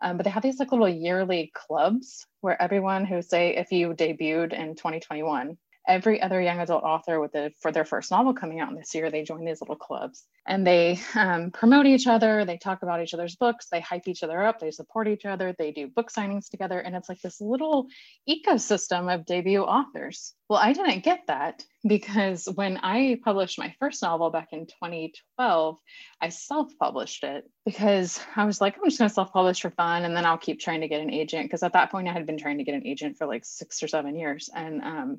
Um, 0.00 0.16
but 0.16 0.24
they 0.24 0.30
have 0.30 0.42
these 0.42 0.58
like 0.58 0.72
little 0.72 0.88
yearly 0.88 1.50
clubs 1.54 2.26
where 2.40 2.60
everyone 2.60 3.04
who 3.04 3.22
say 3.22 3.56
if 3.56 3.72
you 3.72 3.94
debuted 3.94 4.52
in 4.52 4.74
2021 4.74 5.56
every 5.86 6.20
other 6.20 6.40
young 6.40 6.58
adult 6.60 6.82
author 6.82 7.20
with 7.20 7.32
the 7.32 7.52
for 7.60 7.72
their 7.72 7.84
first 7.84 8.10
novel 8.10 8.34
coming 8.34 8.60
out 8.60 8.74
this 8.76 8.94
year 8.94 9.10
they 9.10 9.22
join 9.22 9.44
these 9.44 9.60
little 9.60 9.76
clubs 9.76 10.24
and 10.46 10.66
they 10.66 11.00
um, 11.14 11.50
promote 11.50 11.86
each 11.86 12.06
other. 12.06 12.44
They 12.44 12.56
talk 12.56 12.82
about 12.82 13.02
each 13.02 13.14
other's 13.14 13.36
books. 13.36 13.66
They 13.70 13.80
hype 13.80 14.06
each 14.06 14.22
other 14.22 14.44
up. 14.44 14.60
They 14.60 14.70
support 14.70 15.08
each 15.08 15.24
other. 15.24 15.54
They 15.58 15.72
do 15.72 15.88
book 15.88 16.10
signings 16.12 16.48
together. 16.48 16.78
And 16.78 16.94
it's 16.94 17.08
like 17.08 17.20
this 17.20 17.40
little 17.40 17.88
ecosystem 18.28 19.12
of 19.12 19.26
debut 19.26 19.62
authors. 19.62 20.34
Well 20.48 20.60
i 20.60 20.72
didn't 20.72 21.02
get 21.02 21.22
that 21.26 21.64
because 21.84 22.48
when 22.54 22.78
i 22.82 23.18
published 23.24 23.58
my 23.58 23.74
first 23.80 24.00
novel 24.00 24.30
back 24.30 24.48
in 24.52 24.66
2012 24.66 25.76
i 26.20 26.28
self-published 26.28 27.24
it 27.24 27.50
because 27.64 28.20
i 28.36 28.44
was 28.44 28.60
like 28.60 28.76
i'm 28.76 28.84
just 28.84 28.98
going 28.98 29.08
to 29.08 29.14
self-publish 29.14 29.60
for 29.60 29.70
fun 29.70 30.04
and 30.04 30.16
then 30.16 30.24
i'll 30.24 30.38
keep 30.38 30.60
trying 30.60 30.80
to 30.82 30.88
get 30.88 31.00
an 31.00 31.12
agent 31.12 31.46
because 31.46 31.64
at 31.64 31.72
that 31.72 31.90
point 31.90 32.06
i 32.06 32.12
had 32.12 32.26
been 32.26 32.38
trying 32.38 32.58
to 32.58 32.64
get 32.64 32.76
an 32.76 32.86
agent 32.86 33.16
for 33.16 33.26
like 33.26 33.44
six 33.44 33.82
or 33.82 33.88
seven 33.88 34.16
years. 34.16 34.50
And 34.54 34.82
um, 34.82 35.18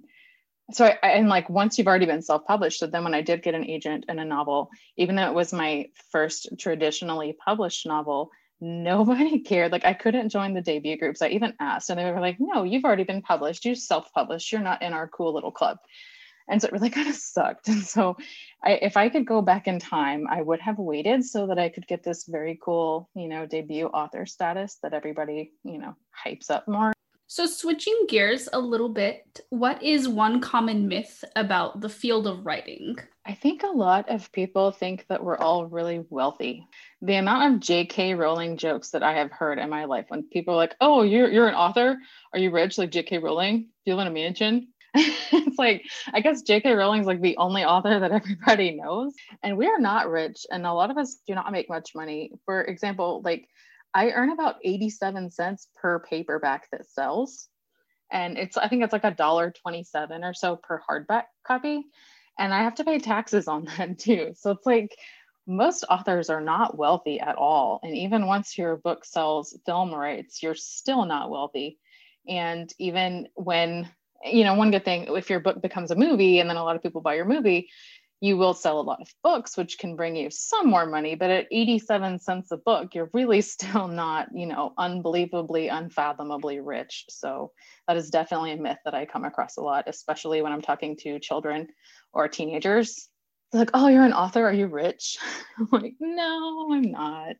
so 0.72 0.86
I, 0.86 0.97
and 1.03 1.30
like 1.30 1.49
once 1.49 1.78
you've 1.78 1.88
already 1.88 2.05
been 2.05 2.22
self-published 2.22 2.80
so 2.80 2.88
then 2.88 3.03
when 3.03 3.13
i 3.13 3.22
did 3.22 3.43
get 3.43 3.55
an 3.55 3.65
agent 3.65 4.05
in 4.09 4.20
a 4.20 4.26
novel 4.26 4.70
even 4.97 5.15
though 5.15 5.28
it 5.28 5.34
was 5.34 5.53
my 5.53 5.88
first 6.11 6.49
traditionally 6.59 7.36
published 7.43 7.86
novel 7.86 8.32
nobody 8.59 9.39
cared. 9.39 9.72
Like 9.72 9.86
i 9.86 9.93
couldn't 9.93 10.30
join 10.30 10.55
the 10.55 10.61
debut 10.61 10.97
groups. 10.97 11.22
I 11.22 11.28
even 11.28 11.53
asked 11.59 11.91
and 11.91 11.99
they 11.99 12.11
were 12.11 12.20
like 12.20 12.38
no 12.39 12.63
you've 12.63 12.86
already 12.86 13.03
been 13.03 13.22
published. 13.22 13.65
You 13.65 13.76
self-published. 13.76 14.51
You're 14.51 14.61
not 14.61 14.82
in 14.82 14.93
our 14.93 15.07
cool 15.07 15.34
little 15.34 15.51
club. 15.51 15.78
And 16.49 16.59
so 16.59 16.68
it 16.68 16.72
really 16.72 16.89
kind 16.97 17.07
of 17.07 17.15
sucked. 17.15 17.68
And 17.68 17.84
so 17.84 18.18
I, 18.63 18.72
if 18.82 18.97
i 18.97 19.09
could 19.09 19.28
go 19.28 19.41
back 19.41 19.68
in 19.68 19.78
time 19.80 20.26
i 20.30 20.41
would 20.41 20.59
have 20.59 20.80
waited 20.80 21.24
so 21.24 21.47
that 21.47 21.59
i 21.59 21.70
could 21.70 21.88
get 21.88 22.03
this 22.03 22.26
very 22.26 22.59
cool 22.63 23.09
you 23.15 23.28
know 23.28 23.45
debut 23.45 23.86
author 23.86 24.26
status 24.26 24.78
that 24.82 24.93
everybody 24.93 25.51
you 25.63 25.78
know 25.78 25.95
hypes 26.26 26.49
up 26.49 26.68
more 26.68 26.93
so, 27.28 27.45
switching 27.45 28.05
gears 28.07 28.47
a 28.53 28.59
little 28.59 28.89
bit, 28.89 29.41
what 29.49 29.84
is 29.84 30.07
one 30.07 30.39
common 30.39 30.88
myth 30.88 31.25
about 31.36 31.82
the 31.82 31.89
field 31.89 32.25
of 32.25 32.45
writing? 32.45 32.95
I 33.25 33.34
think 33.34 33.63
a 33.63 33.67
lot 33.67 34.09
of 34.09 34.32
people 34.32 34.71
think 34.71 35.05
that 35.09 35.21
we're 35.21 35.38
all 35.38 35.65
really 35.65 36.05
wealthy. 36.09 36.65
The 37.01 37.15
amount 37.15 37.53
of 37.55 37.59
J.K. 37.59 38.13
Rowling 38.13 38.55
jokes 38.55 38.91
that 38.91 39.03
I 39.03 39.13
have 39.13 39.32
heard 39.32 39.59
in 39.59 39.69
my 39.69 39.84
life 39.84 40.05
when 40.07 40.23
people 40.23 40.53
are 40.53 40.57
like, 40.57 40.75
"Oh, 40.80 41.01
you're 41.01 41.30
you're 41.30 41.49
an 41.49 41.55
author? 41.55 41.97
Are 42.32 42.39
you 42.39 42.49
rich 42.49 42.78
like 42.78 42.91
J.K. 42.91 43.17
Rowling? 43.17 43.67
Do 43.86 43.91
you 43.91 43.99
in 43.99 44.07
a 44.07 44.11
mansion?" 44.11 44.69
it's 44.93 45.57
like 45.57 45.84
I 46.13 46.21
guess 46.21 46.43
J.K. 46.43 46.71
Rowling's 46.71 47.07
like 47.07 47.19
the 47.19 47.36
only 47.36 47.65
author 47.65 47.99
that 47.99 48.11
everybody 48.21 48.71
knows, 48.71 49.13
and 49.43 49.57
we 49.57 49.67
are 49.67 49.80
not 49.80 50.09
rich, 50.09 50.45
and 50.49 50.65
a 50.65 50.71
lot 50.71 50.91
of 50.91 50.97
us 50.97 51.17
do 51.28 51.36
not 51.36 51.51
make 51.51 51.67
much 51.67 51.93
money. 51.93 52.32
For 52.45 52.63
example, 52.63 53.21
like 53.25 53.49
I 53.97 54.11
earn 54.11 54.29
about 54.29 54.57
87 54.63 55.31
cents 55.31 55.69
per 55.75 55.99
paperback 55.99 56.69
that 56.71 56.87
sells. 56.87 57.47
And 58.11 58.37
it's, 58.37 58.55
I 58.55 58.67
think 58.67 58.83
it's 58.83 58.93
like 58.93 59.03
a 59.03 59.09
dollar 59.09 59.51
27 59.51 60.23
or 60.23 60.35
so 60.35 60.55
per 60.55 60.79
hardback 60.87 61.23
copy. 61.47 61.83
And 62.37 62.53
I 62.53 62.61
have 62.61 62.75
to 62.75 62.83
pay 62.83 62.99
taxes 62.99 63.47
on 63.47 63.65
that 63.77 63.97
too. 63.97 64.33
So 64.35 64.51
it's 64.51 64.67
like 64.67 64.95
most 65.47 65.83
authors 65.89 66.29
are 66.29 66.41
not 66.41 66.77
wealthy 66.77 67.19
at 67.19 67.37
all. 67.37 67.79
And 67.81 67.97
even 67.97 68.27
once 68.27 68.55
your 68.55 68.77
book 68.77 69.03
sells 69.03 69.57
film 69.65 69.91
rights, 69.91 70.43
you're 70.43 70.53
still 70.53 71.05
not 71.05 71.31
wealthy. 71.31 71.79
And 72.27 72.71
even 72.77 73.29
when, 73.33 73.89
you 74.23 74.43
know, 74.43 74.53
one 74.53 74.69
good 74.69 74.85
thing, 74.85 75.07
if 75.09 75.27
your 75.31 75.39
book 75.39 75.59
becomes 75.59 75.89
a 75.89 75.95
movie 75.95 76.39
and 76.39 76.47
then 76.47 76.57
a 76.57 76.63
lot 76.63 76.75
of 76.75 76.83
people 76.83 77.01
buy 77.01 77.15
your 77.15 77.25
movie, 77.25 77.67
you 78.20 78.36
will 78.36 78.53
sell 78.53 78.80
a 78.80 78.82
lot 78.82 79.01
of 79.01 79.13
books 79.24 79.57
which 79.57 79.78
can 79.78 79.95
bring 79.95 80.15
you 80.15 80.30
some 80.32 80.68
more 80.68 80.86
money 80.86 81.15
but 81.15 81.30
at 81.30 81.47
87 81.51 82.20
cents 82.20 82.51
a 82.51 82.57
book 82.57 82.95
you're 82.95 83.09
really 83.13 83.41
still 83.53 83.88
not 83.88 84.28
you 84.34 84.45
know 84.45 84.74
unbelievably 84.78 85.68
unfathomably 85.68 86.59
rich. 86.59 87.05
So 87.09 87.51
that 87.88 87.97
is 87.97 88.09
definitely 88.09 88.53
a 88.53 88.57
myth 88.57 88.80
that 88.86 88.93
i 88.93 89.05
come 89.05 89.26
across 89.26 89.57
a 89.57 89.61
lot 89.61 89.86
especially 89.88 90.41
when 90.41 90.51
i'm 90.51 90.61
talking 90.61 90.97
to 91.01 91.20
children 91.20 91.68
or 92.13 92.28
teenagers. 92.28 93.09
They're 93.51 93.59
like 93.61 93.72
oh 93.74 93.88
you're 93.88 94.05
an 94.05 94.13
author? 94.13 94.45
Are 94.45 94.53
you 94.53 94.68
rich? 94.68 95.18
I'm 95.57 95.68
like 95.72 95.93
no 95.99 96.70
i'm 96.74 96.91
not 96.91 97.36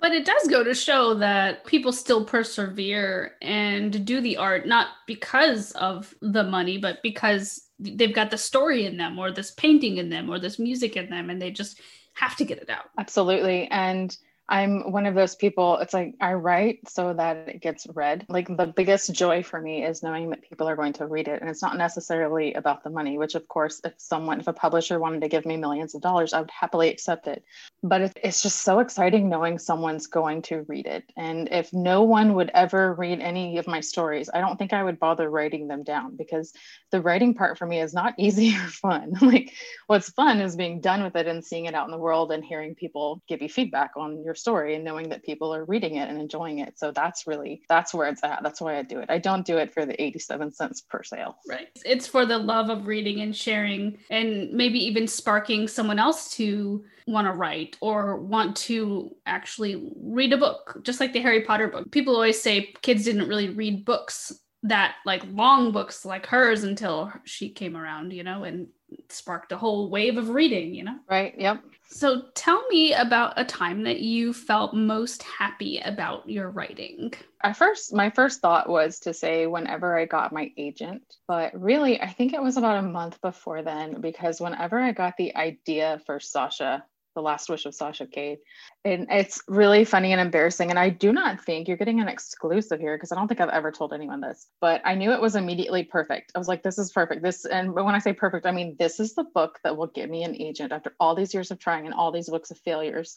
but 0.00 0.12
it 0.12 0.24
does 0.24 0.48
go 0.48 0.64
to 0.64 0.74
show 0.74 1.14
that 1.14 1.64
people 1.66 1.92
still 1.92 2.24
persevere 2.24 3.36
and 3.42 4.04
do 4.04 4.20
the 4.20 4.36
art 4.36 4.66
not 4.66 4.88
because 5.06 5.72
of 5.72 6.14
the 6.20 6.44
money 6.44 6.78
but 6.78 7.02
because 7.02 7.68
they've 7.78 8.14
got 8.14 8.30
the 8.30 8.38
story 8.38 8.86
in 8.86 8.96
them 8.96 9.18
or 9.18 9.30
this 9.30 9.52
painting 9.52 9.98
in 9.98 10.10
them 10.10 10.28
or 10.28 10.38
this 10.38 10.58
music 10.58 10.96
in 10.96 11.08
them 11.08 11.30
and 11.30 11.40
they 11.40 11.50
just 11.50 11.80
have 12.14 12.36
to 12.36 12.44
get 12.44 12.58
it 12.58 12.70
out. 12.70 12.90
Absolutely. 12.98 13.66
And 13.68 14.16
I'm 14.50 14.90
one 14.90 15.06
of 15.06 15.14
those 15.14 15.36
people, 15.36 15.78
it's 15.78 15.94
like 15.94 16.16
I 16.20 16.32
write 16.32 16.80
so 16.88 17.14
that 17.14 17.48
it 17.48 17.62
gets 17.62 17.86
read. 17.94 18.26
Like 18.28 18.48
the 18.48 18.66
biggest 18.66 19.12
joy 19.14 19.44
for 19.44 19.60
me 19.60 19.84
is 19.84 20.02
knowing 20.02 20.28
that 20.30 20.42
people 20.42 20.68
are 20.68 20.74
going 20.74 20.92
to 20.94 21.06
read 21.06 21.28
it. 21.28 21.40
And 21.40 21.48
it's 21.48 21.62
not 21.62 21.78
necessarily 21.78 22.54
about 22.54 22.82
the 22.82 22.90
money, 22.90 23.16
which, 23.16 23.36
of 23.36 23.46
course, 23.46 23.80
if 23.84 23.94
someone, 23.96 24.40
if 24.40 24.48
a 24.48 24.52
publisher 24.52 24.98
wanted 24.98 25.20
to 25.20 25.28
give 25.28 25.46
me 25.46 25.56
millions 25.56 25.94
of 25.94 26.02
dollars, 26.02 26.32
I 26.32 26.40
would 26.40 26.50
happily 26.50 26.88
accept 26.88 27.28
it. 27.28 27.44
But 27.84 28.18
it's 28.22 28.42
just 28.42 28.62
so 28.62 28.80
exciting 28.80 29.28
knowing 29.28 29.56
someone's 29.56 30.08
going 30.08 30.42
to 30.42 30.64
read 30.66 30.86
it. 30.86 31.04
And 31.16 31.48
if 31.52 31.72
no 31.72 32.02
one 32.02 32.34
would 32.34 32.50
ever 32.52 32.92
read 32.94 33.20
any 33.20 33.58
of 33.58 33.68
my 33.68 33.78
stories, 33.78 34.30
I 34.34 34.40
don't 34.40 34.56
think 34.56 34.72
I 34.72 34.82
would 34.82 34.98
bother 34.98 35.30
writing 35.30 35.68
them 35.68 35.84
down 35.84 36.16
because 36.16 36.52
the 36.90 37.00
writing 37.00 37.34
part 37.34 37.56
for 37.56 37.66
me 37.66 37.80
is 37.80 37.94
not 37.94 38.14
easy 38.18 38.56
or 38.56 38.66
fun. 38.66 39.12
like 39.22 39.52
what's 39.86 40.10
fun 40.10 40.40
is 40.40 40.56
being 40.56 40.80
done 40.80 41.04
with 41.04 41.14
it 41.14 41.28
and 41.28 41.44
seeing 41.44 41.66
it 41.66 41.74
out 41.74 41.86
in 41.86 41.92
the 41.92 41.98
world 41.98 42.32
and 42.32 42.44
hearing 42.44 42.74
people 42.74 43.22
give 43.28 43.42
you 43.42 43.48
feedback 43.48 43.92
on 43.96 44.24
your 44.24 44.34
story 44.40 44.74
and 44.74 44.84
knowing 44.84 45.08
that 45.10 45.22
people 45.22 45.54
are 45.54 45.64
reading 45.64 45.96
it 45.96 46.08
and 46.08 46.20
enjoying 46.20 46.58
it. 46.58 46.78
So 46.78 46.90
that's 46.90 47.26
really 47.26 47.62
that's 47.68 47.94
where 47.94 48.08
it's 48.08 48.24
at. 48.24 48.42
That's 48.42 48.60
why 48.60 48.78
I 48.78 48.82
do 48.82 48.98
it. 48.98 49.10
I 49.10 49.18
don't 49.18 49.46
do 49.46 49.58
it 49.58 49.72
for 49.72 49.86
the 49.86 50.00
87 50.02 50.52
cents 50.52 50.80
per 50.80 51.02
sale. 51.02 51.36
Right. 51.48 51.68
It's 51.84 52.06
for 52.06 52.26
the 52.26 52.38
love 52.38 52.70
of 52.70 52.86
reading 52.86 53.20
and 53.20 53.36
sharing 53.36 53.98
and 54.10 54.52
maybe 54.52 54.78
even 54.84 55.06
sparking 55.06 55.68
someone 55.68 55.98
else 55.98 56.30
to 56.36 56.84
want 57.06 57.26
to 57.26 57.32
write 57.32 57.76
or 57.80 58.16
want 58.16 58.56
to 58.56 59.14
actually 59.26 59.90
read 59.96 60.32
a 60.32 60.38
book, 60.38 60.80
just 60.82 61.00
like 61.00 61.12
the 61.12 61.20
Harry 61.20 61.42
Potter 61.42 61.68
book. 61.68 61.90
People 61.90 62.14
always 62.14 62.40
say 62.40 62.72
kids 62.82 63.04
didn't 63.04 63.28
really 63.28 63.50
read 63.50 63.84
books 63.84 64.32
that 64.62 64.96
like 65.06 65.22
long 65.32 65.72
books 65.72 66.04
like 66.04 66.26
hers 66.26 66.64
until 66.64 67.12
she 67.24 67.48
came 67.48 67.76
around, 67.76 68.12
you 68.12 68.22
know, 68.22 68.44
and 68.44 68.68
sparked 69.08 69.52
a 69.52 69.56
whole 69.56 69.90
wave 69.90 70.16
of 70.16 70.30
reading, 70.30 70.74
you 70.74 70.84
know? 70.84 70.96
Right. 71.08 71.34
Yep. 71.38 71.62
So 71.92 72.22
tell 72.34 72.66
me 72.68 72.92
about 72.92 73.34
a 73.36 73.44
time 73.44 73.82
that 73.82 74.00
you 74.00 74.32
felt 74.32 74.74
most 74.74 75.22
happy 75.24 75.80
about 75.80 76.28
your 76.28 76.50
writing. 76.50 77.12
At 77.42 77.56
first, 77.56 77.92
my 77.92 78.10
first 78.10 78.40
thought 78.40 78.68
was 78.68 79.00
to 79.00 79.12
say 79.12 79.46
whenever 79.46 79.98
I 79.98 80.04
got 80.04 80.32
my 80.32 80.52
agent, 80.56 81.02
but 81.26 81.58
really, 81.60 82.00
I 82.00 82.08
think 82.08 82.32
it 82.32 82.42
was 82.42 82.56
about 82.56 82.78
a 82.78 82.82
month 82.82 83.20
before 83.20 83.62
then 83.62 84.00
because 84.00 84.40
whenever 84.40 84.78
I 84.78 84.92
got 84.92 85.16
the 85.16 85.34
idea 85.34 86.00
for 86.06 86.20
Sasha, 86.20 86.84
the 87.14 87.22
Last 87.22 87.48
Wish 87.48 87.66
of 87.66 87.74
Sasha 87.74 88.06
Cade. 88.06 88.38
And 88.84 89.06
it's 89.10 89.42
really 89.48 89.84
funny 89.84 90.12
and 90.12 90.20
embarrassing. 90.20 90.70
And 90.70 90.78
I 90.78 90.88
do 90.90 91.12
not 91.12 91.44
think 91.44 91.68
you're 91.68 91.76
getting 91.76 92.00
an 92.00 92.08
exclusive 92.08 92.80
here 92.80 92.96
because 92.96 93.12
I 93.12 93.16
don't 93.16 93.28
think 93.28 93.40
I've 93.40 93.48
ever 93.48 93.72
told 93.72 93.92
anyone 93.92 94.20
this, 94.20 94.46
but 94.60 94.80
I 94.84 94.94
knew 94.94 95.12
it 95.12 95.20
was 95.20 95.36
immediately 95.36 95.84
perfect. 95.84 96.32
I 96.34 96.38
was 96.38 96.48
like, 96.48 96.62
this 96.62 96.78
is 96.78 96.92
perfect. 96.92 97.22
This, 97.22 97.44
and 97.44 97.74
when 97.74 97.94
I 97.94 97.98
say 97.98 98.12
perfect, 98.12 98.46
I 98.46 98.52
mean, 98.52 98.76
this 98.78 99.00
is 99.00 99.14
the 99.14 99.24
book 99.24 99.58
that 99.64 99.76
will 99.76 99.88
get 99.88 100.10
me 100.10 100.22
an 100.24 100.36
agent 100.40 100.72
after 100.72 100.94
all 101.00 101.14
these 101.14 101.34
years 101.34 101.50
of 101.50 101.58
trying 101.58 101.86
and 101.86 101.94
all 101.94 102.12
these 102.12 102.28
books 102.28 102.50
of 102.50 102.58
failures. 102.58 103.16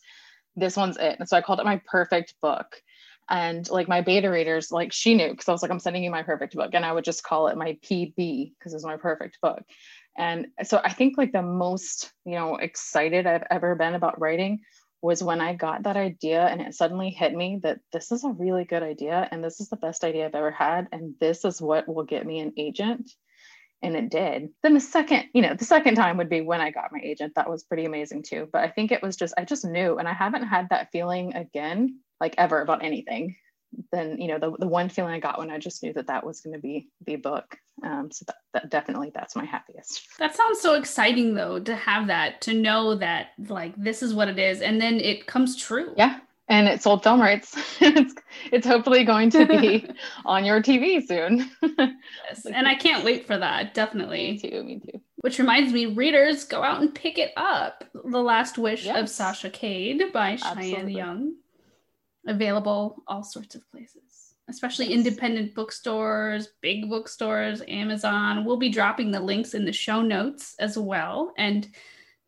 This 0.56 0.78
one's 0.78 0.98
it. 0.98 1.18
And 1.20 1.28
so 1.28 1.38
I 1.38 1.42
called 1.42 1.60
it 1.60 1.66
my 1.66 1.82
perfect 1.86 2.36
book. 2.42 2.82
And 3.30 3.70
like 3.70 3.88
my 3.88 4.02
beta 4.02 4.30
readers, 4.30 4.72
like 4.72 4.92
she 4.92 5.16
knew 5.16 5.30
because 5.30 5.48
I 5.48 5.54
was 5.54 5.62
like, 5.62 5.72
I'm 5.72 5.80
sending 5.80 6.04
you 6.04 6.12
my 6.12 6.24
perfect 6.24 6.56
book. 6.56 6.72
And 6.74 6.86
I 6.86 6.92
would 6.92 7.06
just 7.06 7.24
call 7.24 7.48
it 7.48 7.58
my 7.58 7.78
PB 7.82 8.54
because 8.58 8.74
it's 8.74 8.84
my 8.84 8.98
perfect 8.98 9.40
book. 9.42 9.64
And 10.18 10.48
so 10.64 10.80
I 10.84 10.94
think 10.94 11.18
like 11.18 11.32
the 11.32 11.42
most, 11.42 12.12
you 12.26 12.36
know, 12.36 12.56
excited 12.56 13.26
I've 13.26 13.48
ever 13.50 13.76
been 13.76 13.96
about 13.96 14.20
writing 14.20 14.60
was 15.02 15.24
when 15.24 15.42
I 15.42 15.54
got 15.54 15.84
that 15.84 15.98
idea 15.98 16.46
and 16.46 16.62
it 16.62 16.74
suddenly 16.74 17.10
hit 17.10 17.34
me 17.34 17.60
that 17.64 17.80
this 17.92 18.12
is 18.12 18.24
a 18.24 18.30
really 18.30 18.64
good 18.64 18.84
idea 18.84 19.28
and 19.32 19.44
this 19.44 19.60
is 19.60 19.70
the 19.70 19.76
best 19.78 20.04
idea 20.04 20.26
I've 20.26 20.36
ever 20.36 20.52
had 20.52 20.88
and 20.92 21.16
this 21.20 21.44
is 21.44 21.62
what 21.62 21.88
will 21.88 22.06
get 22.06 22.26
me 22.26 22.40
an 22.40 22.54
agent. 22.58 23.12
and 23.84 23.96
it 23.98 24.10
did. 24.10 24.50
Then 24.64 24.74
the 24.74 24.80
second, 24.80 25.26
you 25.34 25.42
know, 25.42 25.54
the 25.54 25.66
second 25.66 25.96
time 25.96 26.18
would 26.18 26.30
be 26.30 26.42
when 26.42 26.62
I 26.62 26.72
got 26.72 26.92
my 26.94 27.00
agent. 27.04 27.34
That 27.36 27.50
was 27.50 27.64
pretty 27.64 27.86
amazing 27.86 28.24
too. 28.24 28.48
But 28.52 28.64
I 28.64 28.70
think 28.70 28.92
it 28.92 29.02
was 29.04 29.18
just, 29.18 29.34
I 29.38 29.44
just 29.44 29.66
knew, 29.66 29.98
and 29.98 30.08
I 30.08 30.14
haven't 30.14 30.48
had 30.48 30.70
that 30.70 30.90
feeling 30.92 31.36
again, 31.36 32.00
like 32.22 32.36
ever 32.38 32.62
about 32.62 32.84
anything. 32.84 33.36
Then, 33.92 34.20
you 34.20 34.28
know, 34.28 34.40
the, 34.40 34.52
the 34.58 34.68
one 34.68 34.90
feeling 34.90 35.14
I 35.14 35.20
got 35.20 35.40
when 35.40 35.52
I 35.52 35.58
just 35.58 35.84
knew 35.84 35.94
that 35.94 36.08
that 36.08 36.26
was 36.26 36.42
going 36.42 36.54
to 36.54 36.60
be 36.60 36.90
the 37.06 37.16
book. 37.16 37.58
Um, 37.84 38.12
so 38.12 38.26
that, 38.28 38.36
that 38.54 38.70
definitely, 38.70 39.12
that's 39.14 39.36
my 39.36 39.46
happiest. 39.46 40.08
That 40.20 40.36
sounds 40.36 40.62
so 40.62 40.76
exciting 40.76 41.34
though, 41.34 41.60
to 41.60 41.76
have 41.76 42.08
that, 42.08 42.42
to 42.42 42.54
know 42.54 42.96
that 42.96 43.30
like 43.48 43.76
this 43.76 44.04
is 44.04 44.14
what 44.14 44.28
it 44.28 44.40
is. 44.40 44.62
And 44.62 44.80
then 44.80 45.00
it 45.00 45.26
comes 45.28 45.56
true. 45.56 45.94
Yeah 45.98 46.20
and 46.50 46.68
it 46.68 46.82
sold 46.82 47.04
film 47.04 47.22
rights. 47.22 47.56
it's, 47.82 48.14
it's 48.52 48.68
hopefully 48.68 49.04
going 49.04 49.30
to 49.32 49.46
be 49.46 49.90
on 50.26 50.46
your 50.46 50.62
TV 50.62 51.06
soon. 51.06 51.50
yes, 51.62 52.46
and 52.46 52.68
I 52.68 52.76
can't 52.76 53.04
wait 53.04 53.26
for 53.26 53.38
that. 53.38 53.74
Definitely. 53.74 54.34
Me 54.34 54.40
too. 54.40 54.64
Me 54.64 54.80
too. 54.80 55.02
Which 55.18 55.40
reminds 55.40 55.72
me, 55.72 55.86
readers, 55.86 56.44
go 56.44 56.62
out 56.64 56.82
and 56.82 56.94
pick 56.94 57.18
it 57.18 57.32
up. 57.38 57.86
The 57.94 58.22
Last 58.22 58.58
Wish 58.58 58.86
yes. 58.86 59.00
of 59.00 59.10
Sasha 59.10 59.50
Cade 59.50 60.12
by 60.12 60.32
Absolutely. 60.32 60.72
Cheyanne 60.74 60.90
Young. 60.90 61.36
Available 62.28 63.04
all 63.08 63.24
sorts 63.24 63.56
of 63.56 63.70
places, 63.70 64.36
especially 64.48 64.88
yes. 64.88 64.96
independent 64.96 65.54
bookstores, 65.54 66.50
big 66.62 66.90
bookstores, 66.90 67.62
Amazon. 67.68 68.46
We'll 68.46 68.58
be 68.58 68.70
dropping 68.70 69.12
the 69.12 69.20
links 69.20 69.54
in 69.54 69.66
the 69.66 69.74
show 69.74 70.02
notes 70.02 70.56
as 70.60 70.78
well 70.78 71.34
and 71.38 71.68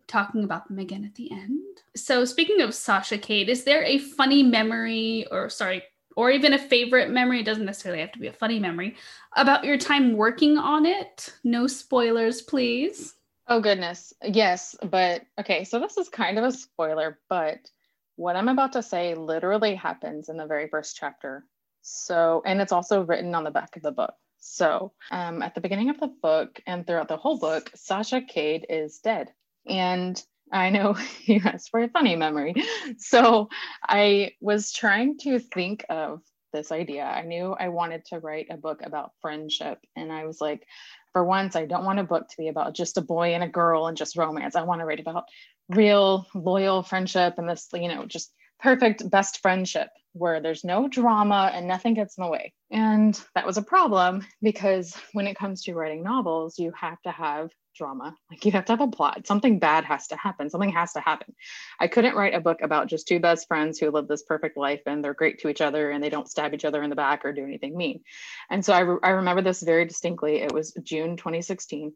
talking 0.08 0.44
about 0.44 0.68
them 0.68 0.80
again 0.80 1.06
at 1.06 1.16
the 1.16 1.32
end. 1.32 1.62
So, 1.96 2.26
speaking 2.26 2.62
of 2.62 2.74
Sasha 2.74 3.18
Cade, 3.18 3.50
is 3.50 3.64
there 3.64 3.84
a 3.84 4.00
funny 4.00 4.44
memory, 4.44 5.26
or 5.32 5.50
sorry, 5.50 5.84
or 6.16 6.32
even 6.32 6.54
a 6.54 6.60
favorite 6.60 7.10
memory? 7.10 7.40
It 7.40 7.46
doesn't 7.46 7.66
necessarily 7.66 8.02
have 8.02 8.12
to 8.14 8.20
be 8.20 8.28
a 8.28 8.34
funny 8.34 8.60
memory 8.60 8.96
about 9.36 9.64
your 9.64 9.78
time 9.78 10.14
working 10.14 10.58
on 10.58 10.86
it. 10.86 11.34
No 11.44 11.68
spoilers, 11.68 12.42
please. 12.42 13.16
Oh, 13.48 13.60
goodness. 13.60 14.14
Yes. 14.24 14.76
But 14.84 15.24
okay. 15.40 15.64
So, 15.64 15.80
this 15.80 15.98
is 15.98 16.10
kind 16.10 16.38
of 16.38 16.44
a 16.44 16.52
spoiler, 16.52 17.20
but 17.30 17.70
what 18.16 18.36
I'm 18.36 18.50
about 18.50 18.74
to 18.74 18.84
say 18.84 19.16
literally 19.16 19.76
happens 19.76 20.30
in 20.30 20.38
the 20.38 20.46
very 20.46 20.68
first 20.68 20.96
chapter. 20.96 21.46
So, 21.82 22.42
and 22.46 22.62
it's 22.62 22.72
also 22.72 23.04
written 23.04 23.36
on 23.36 23.44
the 23.44 23.52
back 23.52 23.76
of 23.76 23.84
the 23.84 23.92
book. 23.92 24.14
So, 24.40 24.94
um, 25.12 25.42
at 25.42 25.56
the 25.56 25.62
beginning 25.62 25.90
of 25.90 26.00
the 26.00 26.14
book 26.22 26.62
and 26.68 26.86
throughout 26.86 27.08
the 27.08 27.18
whole 27.18 27.38
book, 27.38 27.72
Sasha 27.76 28.22
Cade 28.22 28.66
is 28.70 29.00
dead. 29.00 29.32
And 29.68 30.22
I 30.52 30.70
know 30.70 30.96
you 31.26 31.42
asked 31.44 31.70
for 31.72 31.82
a 31.82 31.90
funny 31.90 32.16
memory. 32.16 32.56
So 32.98 33.50
I 33.84 34.34
was 34.42 34.72
trying 34.72 35.18
to 35.20 35.40
think 35.40 35.86
of 35.90 36.22
this 36.54 36.72
idea. 36.72 37.04
I 37.04 37.24
knew 37.24 37.54
I 37.60 37.70
wanted 37.70 38.06
to 38.06 38.20
write 38.20 38.48
a 38.50 38.58
book 38.58 38.82
about 38.84 39.12
friendship. 39.22 39.80
And 39.96 40.12
I 40.12 40.26
was 40.26 40.40
like, 40.40 40.66
for 41.12 41.24
once, 41.24 41.56
I 41.56 41.66
don't 41.66 41.86
want 41.86 42.00
a 42.00 42.04
book 42.04 42.28
to 42.30 42.38
be 42.38 42.48
about 42.48 42.76
just 42.76 42.98
a 42.98 43.02
boy 43.02 43.34
and 43.34 43.44
a 43.44 43.48
girl 43.48 43.88
and 43.88 43.98
just 43.98 44.18
romance. 44.18 44.56
I 44.56 44.64
want 44.64 44.82
to 44.82 44.86
write 44.86 45.00
about 45.00 45.26
real, 45.70 46.28
loyal 46.34 46.84
friendship 46.84 47.36
and 47.38 47.50
this, 47.50 47.68
you 47.74 47.88
know, 47.88 48.06
just 48.06 48.32
perfect 48.60 49.10
best 49.10 49.42
friendship 49.42 49.90
where 50.14 50.40
there's 50.40 50.64
no 50.64 50.88
drama 50.88 51.52
and 51.54 51.68
nothing 51.68 51.94
gets 51.94 52.18
in 52.18 52.24
the 52.24 52.30
way. 52.30 52.54
And 52.72 53.20
that 53.36 53.46
was 53.46 53.58
a 53.58 53.62
problem 53.62 54.26
because 54.42 54.96
when 55.12 55.28
it 55.28 55.38
comes 55.38 55.64
to 55.64 55.74
writing 55.74 56.04
novels, 56.04 56.58
you 56.58 56.72
have 56.80 57.02
to 57.02 57.12
have 57.12 57.50
drama. 57.76 58.16
Like 58.32 58.46
you 58.46 58.54
have 58.54 58.66
to 58.66 58.72
have 58.72 58.82
a 58.82 58.88
plot. 58.88 59.28
Something 59.28 59.60
bad 59.60 59.84
has 59.84 60.08
to 60.08 60.16
happen. 60.16 60.50
Something 60.50 60.72
has 60.72 60.94
to 60.94 61.02
happen. 61.02 61.36
I 61.80 61.88
couldn't 61.88 62.16
write 62.16 62.34
a 62.34 62.40
book 62.40 62.62
about 62.62 62.88
just 62.88 63.08
two 63.08 63.20
best 63.20 63.48
friends 63.48 63.78
who 63.78 63.92
live 63.92 64.08
this 64.08 64.24
perfect 64.24 64.56
life 64.56 64.82
and 64.86 65.04
they're 65.04 65.14
great 65.14 65.40
to 65.40 65.50
each 65.50 65.62
other 65.62 65.92
and 65.92 66.02
they 66.02 66.10
don't 66.10 66.30
stab 66.30 66.54
each 66.54 66.66
other 66.66 66.82
in 66.82 66.90
the 66.90 66.96
back 66.96 67.26
or 67.26 67.34
do 67.34 67.44
anything 67.44 67.76
mean. 67.76 68.02
And 68.50 68.64
so 68.64 68.74
I, 68.74 68.80
re- 68.80 69.00
I 69.04 69.10
remember 69.10 69.42
this 69.42 69.62
very 69.62 69.86
distinctly. 69.86 70.38
It 70.38 70.54
was 70.54 70.72
June 70.82 71.18
2016 71.18 71.94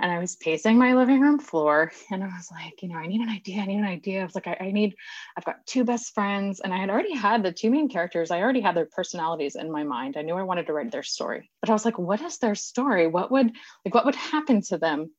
and 0.00 0.10
I 0.10 0.18
was 0.18 0.36
pacing 0.36 0.76
my 0.76 0.94
living 0.94 1.20
room 1.20 1.38
floor 1.38 1.92
and 2.10 2.22
I 2.22 2.26
was 2.26 2.48
like, 2.50 2.82
you 2.82 2.88
know, 2.88 2.96
I 2.96 3.06
need 3.06 3.20
an 3.20 3.28
idea. 3.28 3.62
I 3.62 3.66
need 3.66 3.78
an 3.78 3.84
idea. 3.84 4.20
I 4.20 4.24
was 4.24 4.34
like, 4.34 4.46
I, 4.46 4.56
I, 4.60 4.70
need, 4.72 4.94
I've 5.36 5.44
got 5.44 5.64
two 5.66 5.84
best 5.84 6.12
friends 6.14 6.60
and 6.60 6.74
I 6.74 6.78
had 6.78 6.90
already 6.90 7.14
had 7.14 7.42
the 7.42 7.52
two 7.52 7.70
main 7.70 7.88
characters. 7.88 8.30
I 8.30 8.40
already 8.40 8.60
had 8.60 8.76
their 8.76 8.88
personalities 8.90 9.54
in 9.54 9.70
my 9.70 9.84
mind. 9.84 10.16
I 10.16 10.22
knew 10.22 10.34
I 10.34 10.42
wanted 10.42 10.66
to 10.66 10.72
write 10.72 10.90
their 10.90 11.04
story, 11.04 11.50
but 11.60 11.70
I 11.70 11.72
was 11.72 11.84
like, 11.84 11.98
what 11.98 12.20
is 12.20 12.38
their 12.38 12.56
story? 12.56 13.06
What 13.06 13.30
would, 13.30 13.52
like, 13.84 13.94
what 13.94 14.04
would 14.04 14.16
happen 14.16 14.62
to 14.62 14.78
them 14.78 15.12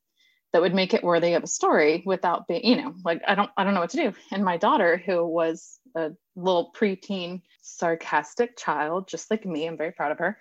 that 0.52 0.62
would 0.62 0.74
make 0.74 0.94
it 0.94 1.02
worthy 1.02 1.34
of 1.34 1.42
a 1.42 1.48
story 1.48 2.02
without 2.06 2.46
being, 2.46 2.64
you 2.64 2.76
know, 2.76 2.94
like, 3.04 3.22
I 3.26 3.34
don't, 3.34 3.50
I 3.56 3.64
don't 3.64 3.74
know 3.74 3.80
what 3.80 3.90
to 3.90 3.96
do. 3.96 4.12
And 4.30 4.44
my 4.44 4.58
daughter, 4.58 5.02
who 5.04 5.26
was 5.26 5.78
a 5.94 6.12
little 6.36 6.72
preteen 6.76 7.42
sarcastic 7.62 8.56
child, 8.56 9.08
just 9.08 9.30
like 9.30 9.46
me, 9.46 9.66
I'm 9.66 9.76
very 9.76 9.92
proud 9.92 10.12
of 10.12 10.18
her 10.18 10.38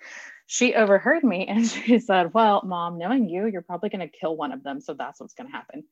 she 0.47 0.75
overheard 0.75 1.23
me 1.23 1.45
and 1.49 1.65
she 1.65 1.99
said, 1.99 2.33
Well, 2.33 2.61
mom, 2.65 2.97
knowing 2.97 3.29
you, 3.29 3.47
you're 3.47 3.61
probably 3.61 3.89
going 3.89 4.07
to 4.07 4.17
kill 4.19 4.35
one 4.35 4.51
of 4.51 4.63
them. 4.63 4.79
So 4.81 4.93
that's 4.93 5.19
what's 5.19 5.33
going 5.33 5.49
to 5.49 5.55
happen. 5.55 5.83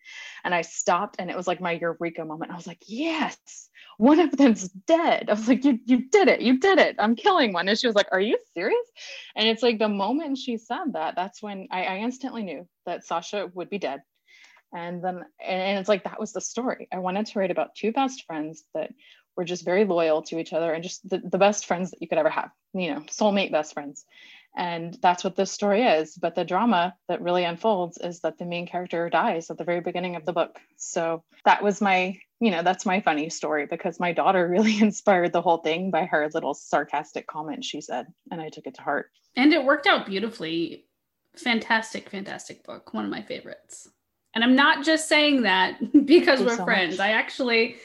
And 0.44 0.54
I 0.54 0.62
stopped 0.62 1.16
and 1.20 1.30
it 1.30 1.38
was 1.38 1.48
like 1.48 1.62
my 1.62 1.74
eureka 1.74 2.26
moment. 2.26 2.52
I 2.52 2.56
was 2.56 2.68
like, 2.68 2.82
Yes, 2.88 3.38
one 3.98 4.20
of 4.20 4.36
them's 4.36 4.70
dead. 4.70 5.30
I 5.30 5.34
was 5.34 5.48
like, 5.48 5.64
You, 5.64 5.80
you 5.86 6.10
did 6.10 6.28
it. 6.28 6.42
You 6.42 6.60
did 6.60 6.80
it. 6.80 6.96
I'm 7.00 7.16
killing 7.16 7.54
one. 7.54 7.68
And 7.68 7.78
she 7.78 7.88
was 7.88 7.96
like, 7.96 8.10
Are 8.12 8.22
you 8.22 8.38
serious? 8.54 8.88
And 9.36 9.48
it's 9.48 9.64
like 9.64 9.80
the 9.80 9.90
moment 9.90 10.38
she 10.38 10.58
said 10.58 10.94
that, 10.94 11.16
that's 11.16 11.42
when 11.42 11.68
I, 11.72 11.84
I 11.84 11.98
instantly 11.98 12.44
knew 12.44 12.68
that 12.86 13.06
Sasha 13.06 13.50
would 13.54 13.70
be 13.70 13.80
dead. 13.80 14.02
And 14.76 15.04
then, 15.04 15.22
and 15.40 15.78
it's 15.78 15.90
like 15.90 16.06
that 16.06 16.20
was 16.20 16.34
the 16.34 16.42
story. 16.42 16.88
I 16.92 16.98
wanted 16.98 17.28
to 17.28 17.40
write 17.40 17.52
about 17.52 17.76
two 17.76 17.92
best 17.92 18.26
friends 18.26 18.64
that 18.74 18.92
were 19.36 19.46
just 19.46 19.66
very 19.66 19.86
loyal 19.86 20.24
to 20.24 20.40
each 20.40 20.52
other 20.52 20.74
and 20.74 20.84
just 20.84 21.08
the, 21.08 21.20
the 21.20 21.38
best 21.38 21.68
friends 21.68 21.92
that 21.92 22.02
you 22.02 22.08
could 22.08 22.18
ever 22.18 22.30
have, 22.30 22.50
you 22.74 22.92
know, 22.92 23.02
soulmate 23.02 23.52
best 23.52 23.74
friends 23.74 24.06
and 24.56 24.98
that's 25.02 25.24
what 25.24 25.36
this 25.36 25.52
story 25.52 25.84
is. 25.84 26.16
But 26.16 26.36
the 26.36 26.46
drama 26.46 26.96
that 27.08 27.22
really 27.22 27.44
unfolds 27.44 27.98
is 27.98 28.20
that 28.22 28.38
the 28.38 28.46
main 28.46 28.68
character 28.68 29.10
dies 29.10 29.50
at 29.50 29.58
the 29.58 29.64
very 29.64 29.82
beginning 29.82 30.16
of 30.16 30.26
the 30.26 30.34
book. 30.34 30.60
So 30.78 31.24
that 31.46 31.64
was 31.64 31.82
my, 31.82 32.18
you 32.40 32.52
know, 32.52 32.62
that's 32.62 32.86
my 32.86 33.02
funny 33.02 33.30
story 33.30 33.66
because 33.66 34.00
my 34.00 34.14
daughter 34.14 34.48
really 34.52 34.80
inspired 34.80 35.34
the 35.34 35.42
whole 35.42 35.58
thing 35.58 35.90
by 35.92 36.06
her 36.06 36.30
little 36.34 36.54
sarcastic 36.54 37.26
comment 37.28 37.66
she 37.66 37.82
said. 37.82 38.08
And 38.32 38.42
I 38.42 38.50
took 38.50 38.68
it 38.68 38.76
to 38.76 38.82
heart. 38.82 39.10
And 39.36 39.54
it 39.54 39.66
worked 39.66 39.88
out 39.88 40.06
beautifully. 40.06 40.86
Fantastic, 41.36 42.10
fantastic 42.10 42.64
book. 42.64 42.94
One 42.94 43.06
of 43.06 43.12
my 43.12 43.24
favorites. 43.24 43.90
And 44.36 44.44
I'm 44.44 44.56
not 44.56 44.86
just 44.86 45.10
saying 45.10 45.44
that 45.44 45.80
because 46.06 46.42
we're 46.42 46.58
so 46.58 46.64
friends. 46.64 46.98
Much. 46.98 47.08
I 47.08 47.12
actually 47.12 47.78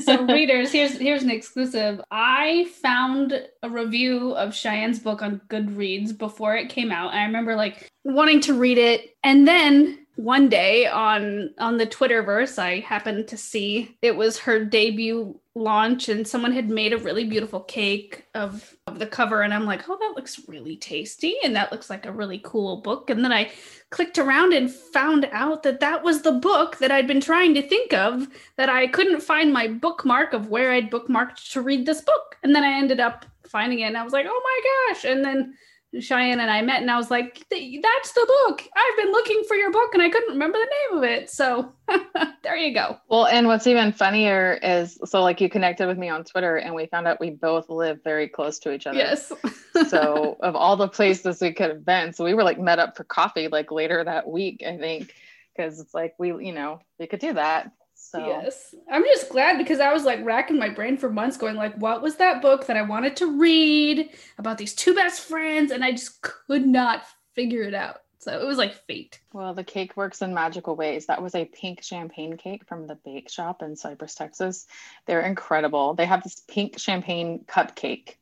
so 0.00 0.24
readers, 0.28 0.72
here's 0.72 0.98
here's 0.98 1.22
an 1.22 1.30
exclusive. 1.30 2.00
I 2.10 2.68
found 2.82 3.48
a 3.62 3.70
review 3.70 4.32
of 4.32 4.54
Cheyanne's 4.54 4.98
book 4.98 5.22
on 5.22 5.40
Goodreads 5.48 6.16
before 6.16 6.56
it 6.56 6.68
came 6.68 6.92
out. 6.92 7.14
I 7.14 7.24
remember 7.24 7.56
like 7.56 7.90
wanting 8.04 8.40
to 8.42 8.54
read 8.54 8.78
it 8.78 9.16
and 9.22 9.46
then 9.46 10.03
one 10.16 10.48
day 10.48 10.86
on 10.86 11.50
on 11.58 11.76
the 11.76 11.86
Twitterverse, 11.86 12.58
I 12.58 12.80
happened 12.80 13.26
to 13.28 13.36
see 13.36 13.96
it 14.00 14.14
was 14.14 14.38
her 14.38 14.64
debut 14.64 15.38
launch, 15.56 16.08
and 16.08 16.26
someone 16.26 16.52
had 16.52 16.68
made 16.68 16.92
a 16.92 16.98
really 16.98 17.24
beautiful 17.24 17.60
cake 17.60 18.26
of 18.34 18.76
of 18.86 19.00
the 19.00 19.06
cover, 19.06 19.42
and 19.42 19.52
I'm 19.52 19.66
like, 19.66 19.88
oh, 19.88 19.96
that 19.98 20.14
looks 20.14 20.48
really 20.48 20.76
tasty, 20.76 21.36
and 21.42 21.56
that 21.56 21.72
looks 21.72 21.90
like 21.90 22.06
a 22.06 22.12
really 22.12 22.40
cool 22.44 22.76
book. 22.76 23.10
And 23.10 23.24
then 23.24 23.32
I 23.32 23.50
clicked 23.90 24.18
around 24.18 24.52
and 24.52 24.70
found 24.70 25.28
out 25.32 25.64
that 25.64 25.80
that 25.80 26.04
was 26.04 26.22
the 26.22 26.32
book 26.32 26.78
that 26.78 26.92
I'd 26.92 27.08
been 27.08 27.20
trying 27.20 27.54
to 27.54 27.68
think 27.68 27.92
of 27.92 28.28
that 28.56 28.68
I 28.68 28.86
couldn't 28.86 29.20
find 29.20 29.52
my 29.52 29.66
bookmark 29.66 30.32
of 30.32 30.48
where 30.48 30.72
I'd 30.72 30.90
bookmarked 30.90 31.52
to 31.52 31.60
read 31.60 31.86
this 31.86 32.00
book, 32.00 32.36
and 32.44 32.54
then 32.54 32.62
I 32.62 32.78
ended 32.78 33.00
up 33.00 33.26
finding 33.48 33.80
it, 33.80 33.86
and 33.86 33.96
I 33.96 34.04
was 34.04 34.12
like, 34.12 34.26
oh 34.28 34.42
my 34.44 34.92
gosh, 34.92 35.04
and 35.04 35.24
then 35.24 35.54
Cheyanne 36.00 36.40
and 36.40 36.50
I 36.50 36.62
met, 36.62 36.82
and 36.82 36.90
I 36.90 36.96
was 36.96 37.10
like, 37.10 37.44
"That's 37.50 38.12
the 38.12 38.26
book. 38.46 38.62
I've 38.76 38.96
been 38.96 39.12
looking 39.12 39.42
for 39.46 39.56
your 39.56 39.70
book, 39.70 39.94
and 39.94 40.02
I 40.02 40.08
couldn't 40.08 40.32
remember 40.32 40.58
the 40.58 40.96
name 40.96 40.98
of 40.98 41.04
it." 41.04 41.30
So 41.30 41.72
there 42.42 42.56
you 42.56 42.74
go. 42.74 42.98
Well, 43.08 43.26
and 43.26 43.46
what's 43.46 43.66
even 43.66 43.92
funnier 43.92 44.58
is, 44.62 44.98
so 45.04 45.22
like 45.22 45.40
you 45.40 45.48
connected 45.48 45.86
with 45.86 45.98
me 45.98 46.08
on 46.08 46.24
Twitter, 46.24 46.56
and 46.56 46.74
we 46.74 46.86
found 46.86 47.06
out 47.06 47.20
we 47.20 47.30
both 47.30 47.68
live 47.68 48.02
very 48.02 48.28
close 48.28 48.58
to 48.60 48.72
each 48.72 48.86
other. 48.86 48.98
Yes. 48.98 49.32
so 49.88 50.36
of 50.40 50.56
all 50.56 50.76
the 50.76 50.88
places 50.88 51.40
we 51.40 51.52
could 51.52 51.70
have 51.70 51.84
been, 51.84 52.12
so 52.12 52.24
we 52.24 52.34
were 52.34 52.44
like 52.44 52.58
met 52.58 52.78
up 52.78 52.96
for 52.96 53.04
coffee 53.04 53.48
like 53.48 53.70
later 53.70 54.02
that 54.04 54.28
week, 54.28 54.62
I 54.66 54.76
think, 54.76 55.14
because 55.56 55.80
it's 55.80 55.94
like 55.94 56.14
we, 56.18 56.28
you 56.28 56.52
know, 56.52 56.80
we 56.98 57.06
could 57.06 57.20
do 57.20 57.34
that. 57.34 57.70
So 58.14 58.24
yes, 58.24 58.76
I'm 58.88 59.02
just 59.02 59.28
glad 59.28 59.58
because 59.58 59.80
I 59.80 59.92
was 59.92 60.04
like 60.04 60.24
racking 60.24 60.56
my 60.56 60.68
brain 60.68 60.96
for 60.96 61.10
months, 61.10 61.36
going 61.36 61.56
like, 61.56 61.74
what 61.74 62.00
was 62.00 62.14
that 62.16 62.40
book 62.40 62.68
that 62.68 62.76
I 62.76 62.82
wanted 62.82 63.16
to 63.16 63.40
read 63.40 64.10
about 64.38 64.56
these 64.56 64.72
two 64.72 64.94
best 64.94 65.22
friends, 65.22 65.72
and 65.72 65.82
I 65.82 65.90
just 65.90 66.22
could 66.22 66.64
not 66.64 67.02
figure 67.32 67.62
it 67.62 67.74
out. 67.74 68.02
So 68.18 68.40
it 68.40 68.46
was 68.46 68.56
like 68.56 68.72
fate. 68.86 69.18
Well, 69.32 69.52
the 69.52 69.64
cake 69.64 69.96
works 69.96 70.22
in 70.22 70.32
magical 70.32 70.76
ways. 70.76 71.06
That 71.06 71.22
was 71.22 71.34
a 71.34 71.44
pink 71.44 71.82
champagne 71.82 72.36
cake 72.36 72.62
from 72.68 72.86
the 72.86 72.94
bake 72.94 73.28
shop 73.28 73.62
in 73.62 73.74
Cypress, 73.74 74.14
Texas. 74.14 74.68
They're 75.06 75.22
incredible. 75.22 75.94
They 75.94 76.06
have 76.06 76.22
this 76.22 76.40
pink 76.46 76.78
champagne 76.78 77.44
cupcake 77.48 78.14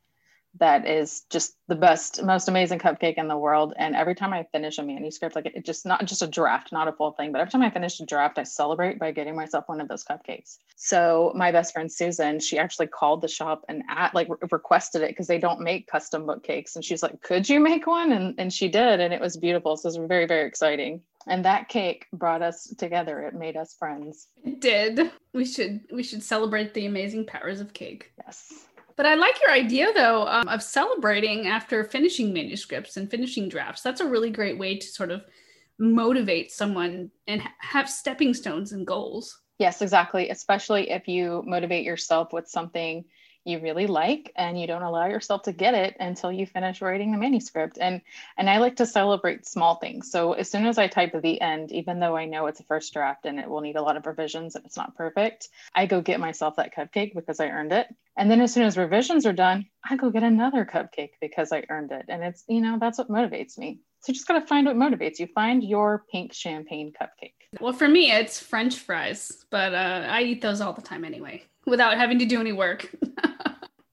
that 0.58 0.86
is 0.86 1.22
just 1.30 1.56
the 1.68 1.74
best, 1.74 2.22
most 2.22 2.48
amazing 2.48 2.78
cupcake 2.78 3.14
in 3.14 3.28
the 3.28 3.36
world. 3.36 3.72
And 3.76 3.96
every 3.96 4.14
time 4.14 4.32
I 4.32 4.44
finish 4.52 4.78
a 4.78 4.82
manuscript, 4.82 5.34
like 5.34 5.46
it 5.46 5.64
just 5.64 5.86
not 5.86 6.04
just 6.04 6.22
a 6.22 6.26
draft, 6.26 6.72
not 6.72 6.88
a 6.88 6.92
full 6.92 7.12
thing, 7.12 7.32
but 7.32 7.40
every 7.40 7.50
time 7.50 7.62
I 7.62 7.70
finish 7.70 7.98
a 8.00 8.06
draft, 8.06 8.38
I 8.38 8.42
celebrate 8.42 8.98
by 8.98 9.12
getting 9.12 9.34
myself 9.34 9.64
one 9.68 9.80
of 9.80 9.88
those 9.88 10.04
cupcakes. 10.04 10.58
So 10.76 11.32
my 11.34 11.52
best 11.52 11.72
friend 11.72 11.90
Susan, 11.90 12.38
she 12.38 12.58
actually 12.58 12.88
called 12.88 13.22
the 13.22 13.28
shop 13.28 13.64
and 13.68 13.82
at 13.88 14.14
like 14.14 14.28
re- 14.28 14.36
requested 14.50 15.02
it 15.02 15.08
because 15.08 15.26
they 15.26 15.38
don't 15.38 15.60
make 15.60 15.86
custom 15.86 16.26
book 16.26 16.42
cakes. 16.42 16.76
And 16.76 16.84
she's 16.84 17.02
like, 17.02 17.22
"Could 17.22 17.48
you 17.48 17.58
make 17.58 17.86
one?" 17.86 18.12
And 18.12 18.34
and 18.38 18.52
she 18.52 18.68
did, 18.68 19.00
and 19.00 19.14
it 19.14 19.20
was 19.20 19.36
beautiful. 19.36 19.76
So 19.76 19.88
it 19.88 19.98
was 19.98 20.08
very 20.08 20.26
very 20.26 20.46
exciting. 20.46 21.00
And 21.26 21.44
that 21.44 21.68
cake 21.68 22.06
brought 22.12 22.42
us 22.42 22.74
together. 22.76 23.20
It 23.20 23.34
made 23.34 23.56
us 23.56 23.74
friends. 23.78 24.26
It 24.44 24.60
did. 24.60 25.12
We 25.32 25.44
should 25.44 25.80
we 25.90 26.02
should 26.02 26.22
celebrate 26.22 26.74
the 26.74 26.86
amazing 26.86 27.26
powers 27.26 27.60
of 27.60 27.72
cake. 27.72 28.12
Yes. 28.22 28.66
But 29.02 29.10
I 29.10 29.14
like 29.14 29.40
your 29.40 29.50
idea, 29.50 29.92
though, 29.92 30.28
um, 30.28 30.46
of 30.46 30.62
celebrating 30.62 31.48
after 31.48 31.82
finishing 31.82 32.32
manuscripts 32.32 32.96
and 32.96 33.10
finishing 33.10 33.48
drafts. 33.48 33.82
That's 33.82 34.00
a 34.00 34.06
really 34.06 34.30
great 34.30 34.56
way 34.56 34.78
to 34.78 34.86
sort 34.86 35.10
of 35.10 35.24
motivate 35.76 36.52
someone 36.52 37.10
and 37.26 37.42
ha- 37.42 37.52
have 37.58 37.90
stepping 37.90 38.32
stones 38.32 38.70
and 38.70 38.86
goals. 38.86 39.40
Yes, 39.58 39.82
exactly. 39.82 40.30
Especially 40.30 40.88
if 40.88 41.08
you 41.08 41.42
motivate 41.44 41.84
yourself 41.84 42.32
with 42.32 42.46
something 42.46 43.04
you 43.44 43.58
really 43.60 43.86
like 43.86 44.32
and 44.36 44.60
you 44.60 44.66
don't 44.66 44.82
allow 44.82 45.06
yourself 45.06 45.42
to 45.42 45.52
get 45.52 45.74
it 45.74 45.96
until 46.00 46.30
you 46.30 46.46
finish 46.46 46.80
writing 46.80 47.12
the 47.12 47.18
manuscript. 47.18 47.78
And 47.80 48.00
and 48.36 48.48
i 48.48 48.58
like 48.58 48.76
to 48.76 48.86
celebrate 48.86 49.46
small 49.46 49.76
things. 49.76 50.10
So 50.10 50.32
as 50.32 50.50
soon 50.50 50.66
as 50.66 50.78
i 50.78 50.86
type 50.86 51.14
the 51.20 51.40
end 51.40 51.72
even 51.72 52.00
though 52.00 52.16
i 52.16 52.24
know 52.24 52.46
it's 52.46 52.60
a 52.60 52.64
first 52.64 52.92
draft 52.92 53.26
and 53.26 53.38
it 53.38 53.48
will 53.48 53.60
need 53.60 53.76
a 53.76 53.82
lot 53.82 53.96
of 53.96 54.06
revisions 54.06 54.54
and 54.54 54.64
it's 54.64 54.76
not 54.76 54.96
perfect 54.96 55.48
i 55.74 55.86
go 55.86 56.00
get 56.00 56.20
myself 56.20 56.56
that 56.56 56.74
cupcake 56.74 57.14
because 57.14 57.40
i 57.40 57.48
earned 57.48 57.72
it. 57.72 57.86
And 58.16 58.30
then 58.30 58.40
as 58.40 58.52
soon 58.52 58.64
as 58.64 58.76
revisions 58.76 59.26
are 59.26 59.32
done 59.32 59.66
i 59.84 59.96
go 59.96 60.10
get 60.10 60.22
another 60.22 60.64
cupcake 60.64 61.12
because 61.20 61.52
i 61.52 61.64
earned 61.68 61.92
it. 61.92 62.06
And 62.08 62.22
it's 62.22 62.44
you 62.48 62.60
know 62.60 62.78
that's 62.80 62.98
what 62.98 63.08
motivates 63.08 63.58
me 63.58 63.80
so 64.02 64.10
you 64.10 64.14
just 64.14 64.28
got 64.28 64.38
to 64.38 64.46
find 64.46 64.66
what 64.66 64.76
motivates 64.76 65.18
you 65.18 65.26
find 65.28 65.64
your 65.64 66.04
pink 66.10 66.32
champagne 66.32 66.92
cupcake 66.92 67.34
well 67.60 67.72
for 67.72 67.88
me 67.88 68.12
it's 68.12 68.38
french 68.38 68.78
fries 68.78 69.44
but 69.50 69.72
uh, 69.74 70.06
i 70.08 70.22
eat 70.22 70.42
those 70.42 70.60
all 70.60 70.72
the 70.72 70.82
time 70.82 71.04
anyway 71.04 71.42
without 71.66 71.96
having 71.96 72.18
to 72.18 72.26
do 72.26 72.40
any 72.40 72.52
work 72.52 72.90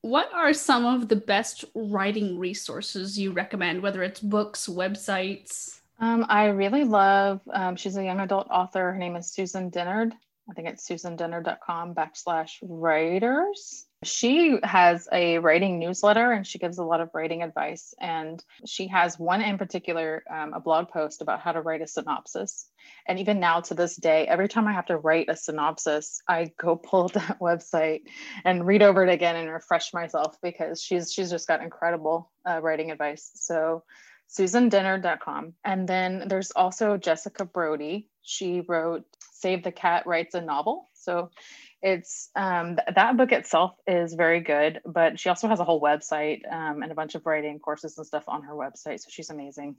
What 0.02 0.34
are 0.34 0.54
some 0.54 0.86
of 0.86 1.08
the 1.08 1.18
best 1.18 1.66
writing 1.76 2.40
resources 2.40 3.20
you 3.20 3.32
recommend, 3.32 3.84
whether 3.84 4.02
it's 4.02 4.22
books, 4.22 4.68
websites? 4.68 5.82
Um, 6.00 6.26
I 6.30 6.46
really 6.46 6.86
love, 6.86 7.42
um, 7.54 7.76
she's 7.76 7.98
a 7.98 8.04
young 8.04 8.22
adult 8.22 8.48
author. 8.50 8.94
Her 8.94 8.98
name 8.98 9.18
is 9.18 9.32
Susan 9.32 9.70
Dennard. 9.70 10.14
I 10.50 10.54
think 10.54 10.70
it's 10.70 10.90
susandennard.com 10.90 11.94
backslash 11.94 12.58
writers. 12.64 13.86
She 14.04 14.58
has 14.64 15.10
a 15.12 15.40
writing 15.40 15.78
newsletter 15.78 16.32
and 16.32 16.48
she 16.48 16.58
gives 16.58 16.78
a 16.78 16.84
lot 16.84 17.02
of 17.02 17.10
writing 17.14 17.44
advice. 17.44 17.94
And 18.00 18.42
she 18.66 18.88
has 18.88 19.20
one 19.20 19.42
in 19.42 19.58
particular, 19.58 20.24
um, 20.30 20.54
a 20.54 20.62
blog 20.62 20.88
post 20.88 21.22
about 21.22 21.42
how 21.42 21.52
to 21.52 21.62
write 21.62 21.82
a 21.82 21.88
synopsis. 21.88 22.70
And 23.08 23.20
even 23.20 23.42
now 23.42 23.60
to 23.62 23.74
this 23.74 23.98
day, 23.98 24.26
every 24.26 24.48
time 24.48 24.68
I 24.68 24.74
have 24.74 24.86
to 24.86 24.98
write 24.98 25.28
a 25.28 25.36
synopsis, 25.36 26.22
I 26.28 26.52
go 26.58 26.76
pull 26.90 27.10
that 27.10 27.40
website 27.42 28.04
and 28.46 28.66
read 28.66 28.82
over 28.82 29.04
it 29.04 29.12
again 29.12 29.36
and 29.36 29.52
refresh 29.52 29.94
myself 29.94 30.38
because 30.42 30.82
she's 30.82 31.12
she's 31.12 31.30
just 31.30 31.48
got 31.48 31.62
incredible 31.62 32.32
uh, 32.48 32.62
writing 32.62 32.92
advice. 32.92 33.32
So 33.36 33.84
susandennard.com. 34.30 35.54
And 35.66 35.88
then 35.88 36.28
there's 36.28 36.52
also 36.52 36.98
Jessica 36.98 37.46
Brody. 37.46 38.08
She 38.22 38.62
wrote 38.62 39.06
Save 39.34 39.64
the 39.64 39.72
Cat 39.72 40.06
Writes 40.06 40.36
a 40.36 40.42
Novel. 40.42 40.90
So 40.94 41.32
it's 41.82 42.30
um, 42.36 42.76
th- 42.76 42.96
that 42.96 43.18
book 43.18 43.32
itself 43.32 43.76
is 43.88 44.14
very 44.14 44.42
good, 44.42 44.82
but 44.86 45.20
she 45.20 45.30
also 45.30 45.48
has 45.48 45.60
a 45.60 45.64
whole 45.64 45.82
website 45.82 46.42
um, 46.52 46.84
and 46.84 46.92
a 46.92 46.96
bunch 46.96 47.16
of 47.16 47.26
writing 47.26 47.60
courses 47.60 47.98
and 47.98 48.06
stuff 48.06 48.26
on 48.28 48.44
her 48.44 48.54
website. 48.54 49.00
So 49.00 49.08
she's 49.10 49.30
amazing. 49.30 49.78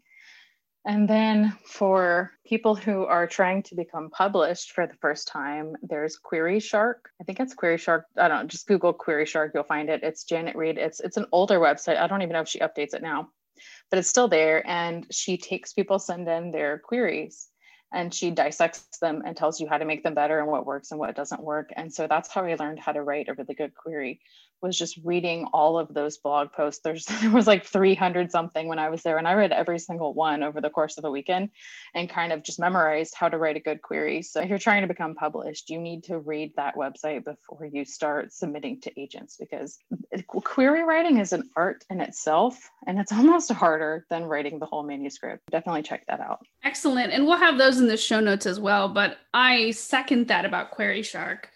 And 0.86 1.06
then 1.06 1.52
for 1.66 2.32
people 2.46 2.74
who 2.74 3.04
are 3.04 3.26
trying 3.26 3.62
to 3.64 3.74
become 3.74 4.08
published 4.08 4.72
for 4.72 4.86
the 4.86 4.94
first 4.94 5.28
time, 5.28 5.76
there's 5.82 6.16
Query 6.16 6.58
Shark. 6.58 7.10
I 7.20 7.24
think 7.24 7.38
it's 7.38 7.52
Query 7.52 7.76
Shark. 7.76 8.06
I 8.16 8.28
don't 8.28 8.42
know, 8.42 8.48
just 8.48 8.66
Google 8.66 8.94
Query 8.94 9.26
Shark, 9.26 9.52
you'll 9.54 9.64
find 9.64 9.90
it. 9.90 10.02
It's 10.02 10.24
Janet 10.24 10.56
Reid. 10.56 10.78
It's 10.78 11.00
it's 11.00 11.18
an 11.18 11.26
older 11.32 11.60
website. 11.60 11.98
I 11.98 12.06
don't 12.06 12.22
even 12.22 12.32
know 12.32 12.40
if 12.40 12.48
she 12.48 12.60
updates 12.60 12.94
it 12.94 13.02
now, 13.02 13.28
but 13.90 13.98
it's 13.98 14.08
still 14.08 14.28
there. 14.28 14.66
And 14.66 15.06
she 15.10 15.36
takes 15.36 15.74
people 15.74 15.98
send 15.98 16.26
in 16.26 16.50
their 16.50 16.78
queries 16.78 17.49
and 17.92 18.12
she 18.12 18.30
dissects 18.30 18.98
them 18.98 19.22
and 19.24 19.36
tells 19.36 19.60
you 19.60 19.68
how 19.68 19.78
to 19.78 19.84
make 19.84 20.02
them 20.02 20.14
better 20.14 20.38
and 20.38 20.48
what 20.48 20.66
works 20.66 20.90
and 20.90 21.00
what 21.00 21.16
doesn't 21.16 21.42
work. 21.42 21.70
And 21.76 21.92
so 21.92 22.06
that's 22.06 22.32
how 22.32 22.44
I 22.44 22.54
learned 22.54 22.78
how 22.78 22.92
to 22.92 23.02
write 23.02 23.28
a 23.28 23.34
really 23.34 23.54
good 23.54 23.74
query 23.74 24.20
was 24.62 24.76
just 24.76 24.98
reading 25.04 25.46
all 25.52 25.78
of 25.78 25.92
those 25.92 26.18
blog 26.18 26.52
posts. 26.52 26.82
There's 26.82 27.04
there 27.20 27.30
was 27.30 27.46
like 27.46 27.64
300 27.64 28.30
something 28.30 28.68
when 28.68 28.78
I 28.78 28.90
was 28.90 29.02
there, 29.02 29.18
and 29.18 29.26
I 29.26 29.34
read 29.34 29.52
every 29.52 29.78
single 29.78 30.14
one 30.14 30.42
over 30.42 30.60
the 30.60 30.70
course 30.70 30.98
of 30.98 31.04
a 31.04 31.10
weekend, 31.10 31.50
and 31.94 32.08
kind 32.08 32.32
of 32.32 32.42
just 32.42 32.58
memorized 32.58 33.14
how 33.14 33.28
to 33.28 33.38
write 33.38 33.56
a 33.56 33.60
good 33.60 33.82
query. 33.82 34.22
So 34.22 34.40
if 34.40 34.48
you're 34.48 34.58
trying 34.58 34.82
to 34.82 34.88
become 34.88 35.14
published, 35.14 35.70
you 35.70 35.78
need 35.78 36.04
to 36.04 36.18
read 36.18 36.52
that 36.56 36.76
website 36.76 37.24
before 37.24 37.66
you 37.66 37.84
start 37.84 38.32
submitting 38.32 38.80
to 38.82 39.00
agents 39.00 39.36
because 39.38 39.78
query 40.26 40.82
writing 40.82 41.18
is 41.18 41.32
an 41.32 41.48
art 41.56 41.84
in 41.90 42.00
itself, 42.00 42.58
and 42.86 42.98
it's 42.98 43.12
almost 43.20 43.50
harder 43.52 44.06
than 44.10 44.24
writing 44.24 44.58
the 44.58 44.66
whole 44.66 44.82
manuscript. 44.82 45.42
Definitely 45.50 45.82
check 45.82 46.06
that 46.06 46.20
out. 46.20 46.40
Excellent, 46.62 47.12
and 47.12 47.26
we'll 47.26 47.38
have 47.38 47.58
those 47.58 47.78
in 47.78 47.86
the 47.88 47.96
show 47.96 48.20
notes 48.20 48.46
as 48.46 48.60
well. 48.60 48.88
But 48.88 49.18
I 49.32 49.70
second 49.70 50.28
that 50.28 50.44
about 50.44 50.70
Query 50.70 51.02
Shark. 51.02 51.50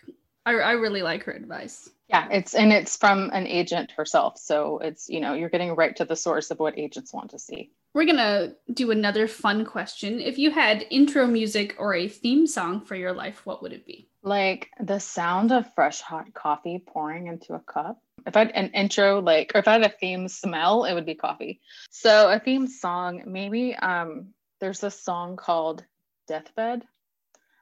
I, 0.47 0.53
I 0.53 0.73
really 0.73 1.03
like 1.03 1.25
her 1.25 1.33
advice. 1.33 1.91
Yeah, 2.09 2.29
it's 2.31 2.55
and 2.55 2.73
it's 2.73 2.97
from 2.97 3.31
an 3.33 3.47
agent 3.47 3.91
herself. 3.91 4.39
So 4.39 4.79
it's, 4.79 5.09
you 5.09 5.21
know, 5.21 5.35
you're 5.35 5.49
getting 5.49 5.75
right 5.75 5.97
to 5.97 6.05
the 6.05 6.17
source 6.17 6.51
of 6.51 6.59
what 6.59 6.79
agents 6.79 7.13
want 7.13 7.31
to 7.31 7.39
see. 7.39 7.71
We're 7.95 8.05
going 8.05 8.17
to 8.17 8.55
do 8.73 8.91
another 8.91 9.29
fun 9.29 9.65
question. 9.65 10.21
If 10.21 10.37
you 10.37 10.51
had 10.51 10.85
intro 10.91 11.27
music 11.27 11.77
or 11.79 11.95
a 11.95 12.09
theme 12.09 12.47
song 12.47 12.81
for 12.81 12.97
your 12.97 13.13
life, 13.13 13.47
what 13.47 13.63
would 13.63 13.73
it 13.73 13.87
be? 13.87 14.09
Like 14.23 14.71
the 14.81 14.99
sound 14.99 15.53
of 15.53 15.73
fresh 15.75 16.01
hot 16.01 16.35
coffee 16.35 16.83
pouring 16.85 17.29
into 17.29 17.55
a 17.55 17.61
cup. 17.61 18.01
If 18.27 18.37
I 18.37 18.41
had 18.41 18.51
an 18.53 18.71
intro, 18.71 19.21
like, 19.21 19.53
or 19.55 19.59
if 19.59 19.69
I 19.69 19.73
had 19.73 19.83
a 19.83 19.89
theme 19.89 20.29
smell, 20.29 20.85
it 20.85 20.95
would 20.95 21.07
be 21.07 21.15
coffee. 21.15 21.61
So 21.91 22.31
a 22.31 22.39
theme 22.39 22.67
song, 22.67 23.23
maybe 23.27 23.77
um, 23.77 24.29
there's 24.65 24.83
a 24.83 24.91
song 24.91 25.37
called 25.37 25.85
Deathbed 26.27 26.85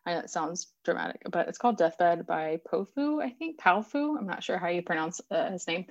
I 0.07 0.15
know 0.15 0.21
it 0.21 0.31
sounds 0.31 0.69
dramatic, 0.85 1.23
but 1.31 1.49
it's 1.49 1.59
called 1.59 1.79
Deathbed 1.79 2.27
by 2.27 2.61
Powfu, 2.71 3.23
I 3.23 3.31
think. 3.31 3.61
Powfu. 3.61 4.17
I'm 4.19 4.27
not 4.27 4.43
sure 4.43 4.59
how 4.59 4.69
you 4.69 4.83
pronounce 4.83 5.21
uh, 5.31 5.51
his 5.51 5.67
name, 5.67 5.87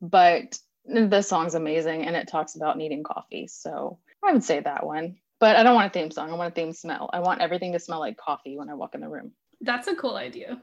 but 0.00 0.58
the 0.84 1.22
song's 1.22 1.54
amazing 1.56 2.04
and 2.04 2.14
it 2.14 2.28
talks 2.28 2.54
about 2.54 2.78
needing 2.78 3.02
coffee. 3.02 3.48
So 3.48 3.98
I 4.24 4.32
would 4.32 4.44
say 4.44 4.60
that 4.60 4.86
one. 4.86 5.16
But 5.40 5.56
I 5.56 5.64
don't 5.64 5.74
want 5.74 5.88
a 5.88 5.92
theme 5.92 6.12
song. 6.12 6.30
I 6.30 6.34
want 6.36 6.52
a 6.52 6.54
theme 6.54 6.72
smell. 6.72 7.10
I 7.12 7.18
want 7.20 7.40
everything 7.40 7.72
to 7.72 7.80
smell 7.80 7.98
like 7.98 8.16
coffee 8.16 8.56
when 8.56 8.68
I 8.70 8.74
walk 8.74 8.94
in 8.94 9.00
the 9.00 9.08
room. 9.08 9.32
That's 9.60 9.88
a 9.88 9.96
cool 9.96 10.16
idea. 10.16 10.62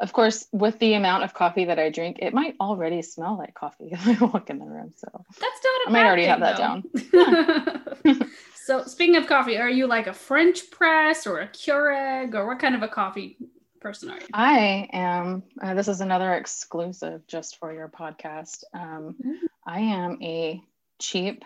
Of 0.00 0.12
course, 0.12 0.46
with 0.52 0.78
the 0.80 0.94
amount 0.94 1.24
of 1.24 1.34
coffee 1.34 1.66
that 1.66 1.78
I 1.78 1.90
drink, 1.90 2.18
it 2.20 2.34
might 2.34 2.56
already 2.60 3.02
smell 3.02 3.38
like 3.38 3.54
coffee 3.54 3.88
if 3.92 4.06
I 4.06 4.24
walk 4.24 4.50
in 4.50 4.58
the 4.58 4.66
room. 4.66 4.92
So 4.96 5.08
that's 5.40 5.60
not 5.64 5.86
a 5.86 5.88
I 5.88 5.92
might 5.92 6.06
already 6.06 6.22
thing, 6.22 6.30
have 6.30 6.40
that 6.40 6.56
though. 6.56 8.12
down. 8.12 8.30
So, 8.64 8.84
speaking 8.84 9.16
of 9.16 9.26
coffee, 9.26 9.58
are 9.58 9.68
you 9.68 9.86
like 9.86 10.06
a 10.06 10.14
French 10.14 10.70
press 10.70 11.26
or 11.26 11.40
a 11.40 11.48
Keurig, 11.48 12.32
or 12.34 12.46
what 12.46 12.60
kind 12.60 12.74
of 12.74 12.82
a 12.82 12.88
coffee 12.88 13.36
person 13.78 14.08
are 14.08 14.16
you? 14.16 14.26
I 14.32 14.88
am. 14.90 15.42
Uh, 15.62 15.74
this 15.74 15.86
is 15.86 16.00
another 16.00 16.32
exclusive 16.32 17.26
just 17.26 17.58
for 17.58 17.74
your 17.74 17.88
podcast. 17.88 18.64
Um, 18.72 19.16
mm-hmm. 19.22 19.32
I 19.66 19.80
am 19.80 20.18
a 20.22 20.62
cheap 20.98 21.44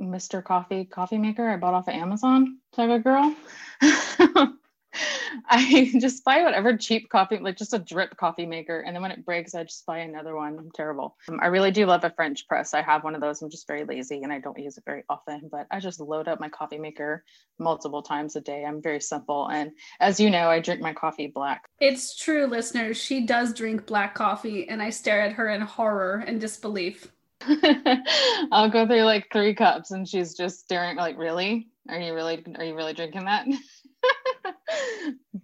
Mr. 0.00 0.42
Coffee 0.42 0.86
coffee 0.86 1.18
maker 1.18 1.46
I 1.46 1.58
bought 1.58 1.74
off 1.74 1.88
of 1.88 1.92
Amazon 1.92 2.56
type 2.72 2.88
of 2.88 3.04
girl. 3.04 3.36
I 5.48 5.92
just 5.98 6.24
buy 6.24 6.42
whatever 6.42 6.76
cheap 6.76 7.08
coffee, 7.08 7.38
like 7.38 7.56
just 7.56 7.74
a 7.74 7.78
drip 7.78 8.16
coffee 8.16 8.46
maker. 8.46 8.80
And 8.80 8.94
then 8.94 9.02
when 9.02 9.10
it 9.10 9.24
breaks, 9.24 9.54
I 9.54 9.64
just 9.64 9.86
buy 9.86 9.98
another 9.98 10.34
one. 10.36 10.58
I'm 10.58 10.70
terrible. 10.70 11.16
Um, 11.28 11.40
I 11.42 11.46
really 11.46 11.70
do 11.70 11.86
love 11.86 12.04
a 12.04 12.10
French 12.10 12.46
press. 12.48 12.74
I 12.74 12.82
have 12.82 13.04
one 13.04 13.14
of 13.14 13.20
those. 13.20 13.42
I'm 13.42 13.50
just 13.50 13.66
very 13.66 13.84
lazy 13.84 14.22
and 14.22 14.32
I 14.32 14.38
don't 14.38 14.58
use 14.58 14.78
it 14.78 14.84
very 14.86 15.04
often, 15.08 15.48
but 15.50 15.66
I 15.70 15.80
just 15.80 16.00
load 16.00 16.28
up 16.28 16.40
my 16.40 16.48
coffee 16.48 16.78
maker 16.78 17.24
multiple 17.58 18.02
times 18.02 18.36
a 18.36 18.40
day. 18.40 18.64
I'm 18.64 18.82
very 18.82 19.00
simple. 19.00 19.48
And 19.48 19.72
as 20.00 20.20
you 20.20 20.30
know, 20.30 20.48
I 20.48 20.60
drink 20.60 20.80
my 20.80 20.92
coffee 20.92 21.26
black. 21.26 21.68
It's 21.80 22.16
true, 22.16 22.46
listeners. 22.46 22.96
She 22.96 23.26
does 23.26 23.52
drink 23.52 23.86
black 23.86 24.14
coffee, 24.14 24.68
and 24.68 24.82
I 24.82 24.90
stare 24.90 25.20
at 25.20 25.32
her 25.32 25.48
in 25.48 25.60
horror 25.60 26.24
and 26.26 26.40
disbelief. 26.40 27.10
I'll 28.52 28.70
go 28.70 28.86
through 28.86 29.02
like 29.02 29.28
three 29.32 29.54
cups 29.54 29.90
and 29.90 30.08
she's 30.08 30.34
just 30.34 30.60
staring 30.60 30.96
like, 30.96 31.18
really? 31.18 31.68
Are 31.88 31.98
you 31.98 32.14
really 32.14 32.42
are 32.56 32.64
you 32.64 32.74
really 32.74 32.94
drinking 32.94 33.26
that? 33.26 33.46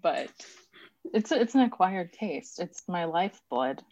but 0.03 0.31
it's 1.13 1.33
it's 1.33 1.55
an 1.55 1.63
acquired 1.63 2.13
taste. 2.13 2.61
It's 2.61 2.83
my 2.89 3.05
lifeblood. 3.05 3.83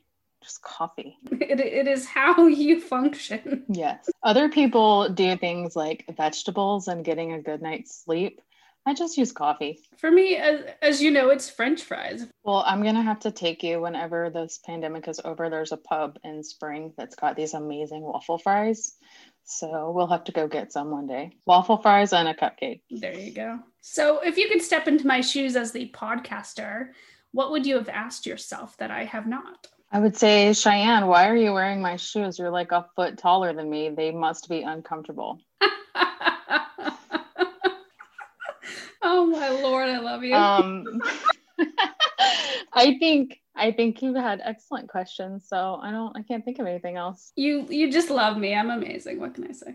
Just 0.42 0.62
coffee. 0.62 1.16
It, 1.32 1.60
it 1.60 1.88
is 1.88 2.06
how 2.06 2.46
you 2.46 2.80
function. 2.80 3.64
Yes. 3.68 4.08
Other 4.22 4.48
people 4.48 5.08
do 5.08 5.36
things 5.36 5.74
like 5.74 6.04
vegetables 6.16 6.86
and 6.86 7.04
getting 7.04 7.32
a 7.32 7.42
good 7.42 7.60
night's 7.60 8.04
sleep. 8.04 8.40
I 8.86 8.94
just 8.94 9.18
use 9.18 9.32
coffee. 9.32 9.80
For 9.98 10.10
me, 10.10 10.36
as, 10.36 10.60
as 10.80 11.02
you 11.02 11.10
know, 11.10 11.28
it's 11.28 11.50
French 11.50 11.82
fries. 11.82 12.26
Well, 12.42 12.62
I'm 12.66 12.82
gonna 12.82 13.02
have 13.02 13.20
to 13.20 13.30
take 13.30 13.62
you 13.62 13.80
whenever 13.80 14.30
this 14.30 14.60
pandemic 14.64 15.08
is 15.08 15.20
over. 15.22 15.50
There's 15.50 15.72
a 15.72 15.76
pub 15.76 16.18
in 16.24 16.42
Spring 16.42 16.94
that's 16.96 17.16
got 17.16 17.36
these 17.36 17.52
amazing 17.52 18.02
waffle 18.02 18.38
fries. 18.38 18.94
So 19.44 19.92
we'll 19.94 20.06
have 20.06 20.24
to 20.24 20.32
go 20.32 20.46
get 20.46 20.72
some 20.72 20.90
one 20.90 21.06
day. 21.06 21.32
Waffle 21.46 21.78
fries 21.78 22.12
and 22.12 22.28
a 22.28 22.34
cupcake. 22.34 22.80
There 22.90 23.12
you 23.12 23.32
go. 23.32 23.58
So, 23.80 24.20
if 24.20 24.36
you 24.36 24.48
could 24.48 24.62
step 24.62 24.88
into 24.88 25.06
my 25.06 25.20
shoes 25.20 25.56
as 25.56 25.72
the 25.72 25.90
podcaster, 25.90 26.90
what 27.32 27.50
would 27.50 27.66
you 27.66 27.76
have 27.76 27.88
asked 27.88 28.26
yourself 28.26 28.76
that 28.78 28.90
I 28.90 29.04
have 29.04 29.26
not? 29.26 29.68
I 29.90 30.00
would 30.00 30.16
say, 30.16 30.50
Cheyanne, 30.52 31.06
why 31.06 31.28
are 31.28 31.36
you 31.36 31.52
wearing 31.52 31.80
my 31.80 31.96
shoes? 31.96 32.38
You're 32.38 32.50
like 32.50 32.72
a 32.72 32.86
foot 32.94 33.16
taller 33.16 33.54
than 33.54 33.70
me. 33.70 33.88
They 33.88 34.10
must 34.10 34.48
be 34.48 34.62
uncomfortable. 34.62 35.40
oh 39.02 39.26
my 39.26 39.48
lord, 39.48 39.88
I 39.88 39.98
love 39.98 40.22
you. 40.24 40.34
Um, 40.34 41.00
I 42.72 42.98
think 42.98 43.40
I 43.56 43.72
think 43.72 44.02
you 44.02 44.14
had 44.14 44.42
excellent 44.44 44.88
questions. 44.88 45.48
So 45.48 45.80
I 45.82 45.90
don't 45.90 46.14
I 46.16 46.22
can't 46.22 46.44
think 46.44 46.58
of 46.58 46.66
anything 46.66 46.96
else. 46.96 47.32
You 47.34 47.66
you 47.70 47.90
just 47.90 48.10
love 48.10 48.36
me. 48.36 48.54
I'm 48.54 48.70
amazing. 48.70 49.18
What 49.18 49.34
can 49.34 49.48
I 49.48 49.52
say? 49.52 49.74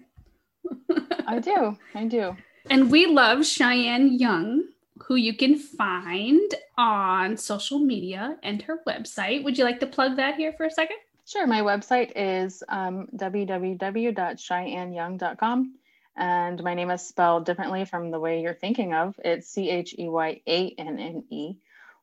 I 1.25 1.39
do. 1.39 1.77
I 1.95 2.05
do. 2.05 2.35
And 2.69 2.91
we 2.91 3.07
love 3.07 3.39
Cheyanne 3.39 4.19
Young, 4.19 4.65
who 5.03 5.15
you 5.15 5.35
can 5.35 5.57
find 5.57 6.53
on 6.77 7.37
social 7.37 7.79
media 7.79 8.37
and 8.41 8.61
her 8.63 8.79
website. 8.87 9.43
Would 9.43 9.57
you 9.57 9.65
like 9.65 9.81
to 9.81 9.87
plug 9.87 10.15
that 10.17 10.35
here 10.35 10.53
for 10.53 10.65
a 10.65 10.71
second? 10.71 10.97
Sure. 11.25 11.47
My 11.47 11.61
website 11.61 12.11
is 12.15 12.63
um, 12.67 13.07
www.cheyanneyoung.com. 13.15 15.75
And 16.15 16.63
my 16.63 16.75
name 16.75 16.91
is 16.91 17.01
spelled 17.01 17.45
differently 17.45 17.85
from 17.85 18.11
the 18.11 18.19
way 18.19 18.41
you're 18.41 18.53
thinking 18.53 18.93
of. 18.93 19.19
It's 19.23 19.47
C 19.47 19.69
H 19.69 19.95
E 19.97 20.07
Y 20.07 20.41
A 20.47 20.75
N 20.77 20.99
N 20.99 21.23
E 21.29 21.55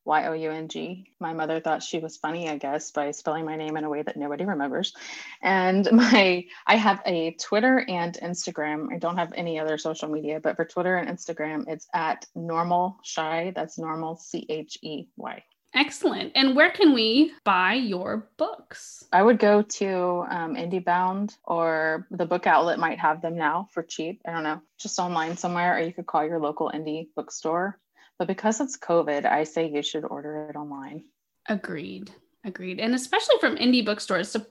Y 0.04 0.26
O 0.26 0.32
U 0.32 0.50
N 0.50 0.68
G. 0.68 1.12
My 1.20 1.32
mother 1.32 1.60
thought 1.60 1.82
she 1.82 1.98
was 1.98 2.16
funny, 2.16 2.48
I 2.48 2.56
guess, 2.56 2.90
by 2.90 3.10
spelling 3.10 3.44
my 3.44 3.56
name 3.56 3.76
in 3.76 3.84
a 3.84 3.90
way 3.90 4.02
that 4.02 4.16
nobody 4.16 4.44
remembers. 4.44 4.94
And 5.42 5.88
my 5.92 6.44
I 6.66 6.76
have 6.76 7.02
a 7.06 7.32
Twitter 7.32 7.84
and 7.88 8.14
Instagram. 8.22 8.92
I 8.92 8.98
don't 8.98 9.18
have 9.18 9.32
any 9.34 9.58
other 9.58 9.78
social 9.78 10.08
media, 10.08 10.40
but 10.40 10.56
for 10.56 10.64
Twitter 10.64 10.96
and 10.96 11.08
Instagram, 11.08 11.68
it's 11.68 11.88
at 11.94 12.26
normal 12.34 12.98
shy. 13.02 13.52
That's 13.54 13.78
normal 13.78 14.16
C 14.16 14.46
H 14.48 14.78
E 14.82 15.06
Y. 15.16 15.42
Excellent. 15.74 16.32
And 16.34 16.56
where 16.56 16.70
can 16.70 16.92
we 16.94 17.32
buy 17.44 17.74
your 17.74 18.28
books? 18.36 19.04
I 19.12 19.22
would 19.22 19.38
go 19.38 19.62
to 19.62 20.24
um, 20.28 20.56
IndieBound 20.56 21.36
or 21.44 22.08
the 22.10 22.26
book 22.26 22.46
outlet 22.46 22.78
might 22.78 22.98
have 22.98 23.22
them 23.22 23.36
now 23.36 23.68
for 23.72 23.82
cheap. 23.84 24.20
I 24.26 24.32
don't 24.32 24.42
know, 24.42 24.60
just 24.78 24.98
online 24.98 25.36
somewhere, 25.36 25.76
or 25.76 25.80
you 25.80 25.92
could 25.92 26.06
call 26.06 26.26
your 26.26 26.40
local 26.40 26.72
indie 26.74 27.08
bookstore. 27.14 27.78
But 28.20 28.28
because 28.28 28.60
it's 28.60 28.76
COVID, 28.76 29.24
I 29.24 29.44
say 29.44 29.70
you 29.70 29.82
should 29.82 30.04
order 30.04 30.50
it 30.50 30.54
online. 30.54 31.04
Agreed. 31.48 32.10
Agreed. 32.44 32.78
And 32.78 32.94
especially 32.94 33.36
from 33.40 33.56
indie 33.56 33.82
bookstores. 33.82 34.30
So 34.30 34.44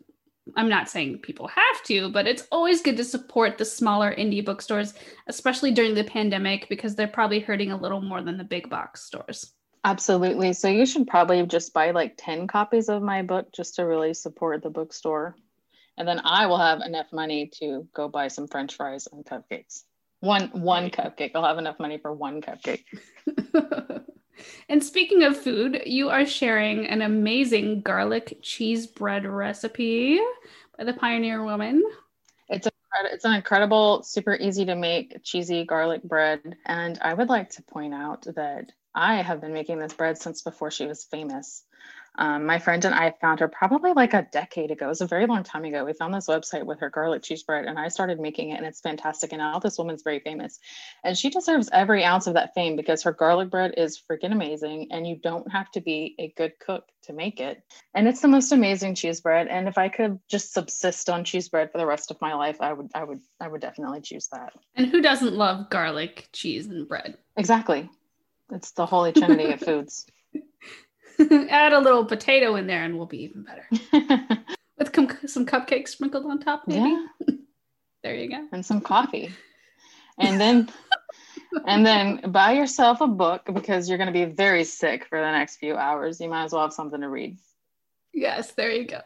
I'm 0.57 0.69
not 0.69 0.89
saying 0.89 1.19
people 1.19 1.47
have 1.47 1.83
to, 1.83 2.09
but 2.09 2.25
it's 2.25 2.47
always 2.51 2.81
good 2.81 2.97
to 2.97 3.03
support 3.03 3.59
the 3.59 3.65
smaller 3.65 4.11
indie 4.15 4.43
bookstores, 4.43 4.95
especially 5.27 5.69
during 5.69 5.93
the 5.93 6.03
pandemic, 6.03 6.67
because 6.67 6.95
they're 6.95 7.07
probably 7.07 7.41
hurting 7.41 7.71
a 7.71 7.77
little 7.77 8.01
more 8.01 8.23
than 8.23 8.39
the 8.39 8.43
big 8.43 8.71
box 8.71 9.03
stores. 9.03 9.53
Absolutely. 9.83 10.53
So 10.53 10.67
you 10.67 10.87
should 10.87 11.05
probably 11.05 11.45
just 11.45 11.71
buy 11.71 11.91
like 11.91 12.15
10 12.17 12.47
copies 12.47 12.89
of 12.89 13.03
my 13.03 13.21
book 13.21 13.53
just 13.53 13.75
to 13.75 13.83
really 13.83 14.15
support 14.15 14.63
the 14.63 14.71
bookstore. 14.71 15.35
And 15.95 16.07
then 16.07 16.21
I 16.23 16.47
will 16.47 16.57
have 16.57 16.81
enough 16.81 17.13
money 17.13 17.51
to 17.59 17.87
go 17.93 18.07
buy 18.07 18.29
some 18.29 18.47
french 18.47 18.77
fries 18.77 19.07
and 19.11 19.23
cupcakes. 19.23 19.83
One 20.21 20.49
one 20.49 20.89
cupcake. 20.89 21.31
I'll 21.33 21.45
have 21.45 21.57
enough 21.57 21.79
money 21.79 21.97
for 21.97 22.13
one 22.13 22.41
cupcake. 22.41 22.83
and 24.69 24.83
speaking 24.83 25.23
of 25.23 25.37
food, 25.37 25.83
you 25.85 26.09
are 26.09 26.25
sharing 26.25 26.87
an 26.87 27.01
amazing 27.01 27.81
garlic 27.81 28.39
cheese 28.41 28.85
bread 28.87 29.25
recipe 29.25 30.19
by 30.77 30.83
the 30.83 30.93
Pioneer 30.93 31.43
Woman. 31.43 31.81
It's 32.49 32.67
a 32.67 32.71
it's 33.11 33.25
an 33.25 33.33
incredible, 33.33 34.03
super 34.03 34.35
easy 34.35 34.65
to 34.65 34.75
make 34.75 35.23
cheesy 35.23 35.63
garlic 35.63 36.03
bread. 36.03 36.57
And 36.65 36.97
I 37.01 37.13
would 37.13 37.29
like 37.29 37.51
to 37.51 37.63
point 37.63 37.93
out 37.93 38.23
that 38.35 38.71
I 38.95 39.17
have 39.17 39.41
been 39.41 39.53
making 39.53 39.79
this 39.79 39.93
bread 39.93 40.17
since 40.17 40.41
before 40.41 40.71
she 40.71 40.85
was 40.85 41.03
famous. 41.03 41.63
Um, 42.19 42.45
my 42.45 42.59
friend 42.59 42.83
and 42.83 42.93
I 42.93 43.15
found 43.21 43.39
her 43.39 43.47
probably 43.47 43.93
like 43.93 44.13
a 44.13 44.27
decade 44.33 44.71
ago. 44.71 44.87
It 44.87 44.89
was 44.89 44.99
a 44.99 45.07
very 45.07 45.25
long 45.25 45.41
time 45.41 45.63
ago. 45.63 45.85
We 45.85 45.93
found 45.93 46.13
this 46.13 46.27
website 46.27 46.65
with 46.65 46.81
her 46.81 46.89
garlic 46.89 47.23
cheese 47.23 47.43
bread, 47.43 47.63
and 47.63 47.79
I 47.79 47.87
started 47.87 48.19
making 48.19 48.49
it, 48.49 48.57
and 48.57 48.65
it's 48.65 48.81
fantastic. 48.81 49.31
And 49.31 49.39
now 49.39 49.57
this 49.59 49.77
woman's 49.77 50.03
very 50.03 50.19
famous, 50.19 50.59
and 51.05 51.17
she 51.17 51.29
deserves 51.29 51.69
every 51.71 52.03
ounce 52.03 52.27
of 52.27 52.33
that 52.33 52.53
fame 52.53 52.75
because 52.75 53.03
her 53.03 53.13
garlic 53.13 53.49
bread 53.49 53.75
is 53.77 53.97
freaking 53.97 54.33
amazing, 54.33 54.89
and 54.91 55.07
you 55.07 55.15
don't 55.15 55.49
have 55.49 55.71
to 55.71 55.79
be 55.79 56.15
a 56.19 56.33
good 56.35 56.59
cook 56.59 56.89
to 57.03 57.13
make 57.13 57.39
it. 57.39 57.63
And 57.95 58.05
it's 58.05 58.19
the 58.19 58.27
most 58.27 58.51
amazing 58.51 58.95
cheese 58.95 59.21
bread. 59.21 59.47
And 59.47 59.69
if 59.69 59.77
I 59.77 59.87
could 59.87 60.19
just 60.27 60.53
subsist 60.53 61.09
on 61.09 61.23
cheese 61.23 61.47
bread 61.47 61.71
for 61.71 61.77
the 61.77 61.85
rest 61.85 62.11
of 62.11 62.19
my 62.19 62.33
life, 62.33 62.57
I 62.59 62.73
would, 62.73 62.91
I 62.93 63.05
would, 63.05 63.21
I 63.39 63.47
would 63.47 63.61
definitely 63.61 64.01
choose 64.01 64.27
that. 64.33 64.51
And 64.75 64.87
who 64.87 65.01
doesn't 65.01 65.35
love 65.35 65.69
garlic, 65.69 66.27
cheese, 66.33 66.65
and 66.65 66.85
bread? 66.85 67.17
Exactly. 67.37 67.89
It's 68.51 68.71
the 68.71 68.85
holy 68.85 69.13
trinity 69.13 69.53
of 69.53 69.59
foods. 69.61 70.05
Add 71.49 71.73
a 71.73 71.79
little 71.79 72.05
potato 72.05 72.55
in 72.55 72.67
there 72.67 72.83
and 72.83 72.97
we'll 72.97 73.05
be 73.05 73.23
even 73.23 73.43
better. 73.43 73.67
With 74.77 74.91
com- 74.93 75.17
some 75.25 75.45
cupcakes 75.45 75.89
sprinkled 75.89 76.25
on 76.25 76.39
top, 76.39 76.63
maybe. 76.67 76.89
Yeah. 76.89 77.35
there 78.03 78.15
you 78.15 78.29
go. 78.29 78.47
And 78.51 78.65
some 78.65 78.81
coffee. 78.81 79.31
And 80.17 80.39
then 80.39 80.69
and 81.65 81.85
then 81.85 82.31
buy 82.31 82.53
yourself 82.53 83.01
a 83.01 83.07
book 83.07 83.49
because 83.53 83.89
you're 83.89 83.97
going 83.97 84.07
to 84.07 84.13
be 84.13 84.25
very 84.25 84.63
sick 84.63 85.05
for 85.05 85.19
the 85.19 85.31
next 85.31 85.57
few 85.57 85.75
hours. 85.75 86.19
You 86.19 86.29
might 86.29 86.45
as 86.45 86.53
well 86.53 86.61
have 86.61 86.73
something 86.73 87.01
to 87.01 87.09
read. 87.09 87.37
Yes, 88.13 88.51
there 88.51 88.71
you 88.71 88.85
go. 88.85 89.01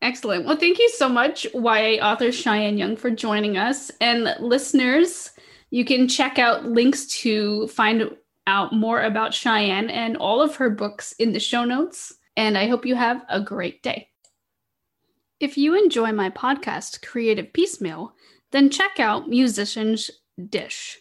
Excellent. 0.00 0.44
Well, 0.44 0.56
thank 0.56 0.78
you 0.78 0.88
so 0.90 1.08
much, 1.08 1.46
YA 1.54 2.02
author 2.02 2.32
Cheyanne 2.32 2.76
Young, 2.76 2.96
for 2.96 3.10
joining 3.10 3.56
us. 3.56 3.90
And 4.00 4.34
listeners, 4.40 5.30
you 5.70 5.84
can 5.84 6.08
check 6.08 6.38
out 6.38 6.64
links 6.64 7.06
to 7.22 7.68
find 7.68 8.10
out 8.46 8.72
more 8.72 9.02
about 9.02 9.32
Cheyanne 9.32 9.90
and 9.90 10.16
all 10.16 10.42
of 10.42 10.56
her 10.56 10.70
books 10.70 11.12
in 11.12 11.32
the 11.32 11.40
show 11.40 11.64
notes. 11.64 12.14
And 12.36 12.56
I 12.56 12.68
hope 12.68 12.86
you 12.86 12.94
have 12.94 13.22
a 13.28 13.40
great 13.40 13.82
day. 13.82 14.08
If 15.40 15.58
you 15.58 15.74
enjoy 15.74 16.12
my 16.12 16.30
podcast, 16.30 17.04
Creative 17.04 17.52
Piecemeal, 17.52 18.12
then 18.52 18.70
check 18.70 19.00
out 19.00 19.28
Musicians 19.28 20.10
Dish. 20.48 20.98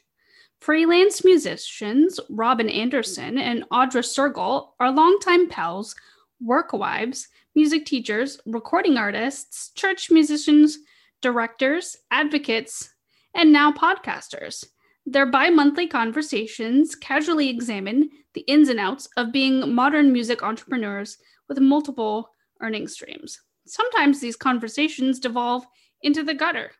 Freelance 0.59 1.23
musicians 1.23 2.19
Robin 2.29 2.69
Anderson 2.69 3.37
and 3.37 3.67
Audra 3.69 4.03
Sergel 4.03 4.69
are 4.79 4.91
longtime 4.91 5.49
pals, 5.49 5.95
work 6.39 6.73
wives, 6.73 7.27
music 7.55 7.85
teachers, 7.85 8.39
recording 8.45 8.97
artists, 8.97 9.71
church 9.75 10.11
musicians, 10.11 10.77
directors, 11.21 11.97
advocates, 12.11 12.89
and 13.33 13.51
now 13.51 13.71
podcasters. 13.71 14.65
Their 15.05 15.25
bi 15.25 15.49
monthly 15.49 15.87
conversations 15.87 16.95
casually 16.95 17.49
examine 17.49 18.09
the 18.33 18.41
ins 18.41 18.69
and 18.69 18.79
outs 18.79 19.09
of 19.17 19.31
being 19.31 19.73
modern 19.73 20.13
music 20.13 20.43
entrepreneurs 20.43 21.17
with 21.49 21.59
multiple 21.59 22.29
earning 22.61 22.87
streams. 22.87 23.39
Sometimes 23.65 24.19
these 24.19 24.35
conversations 24.35 25.19
devolve 25.19 25.65
into 26.01 26.23
the 26.23 26.33
gutter, 26.33 26.71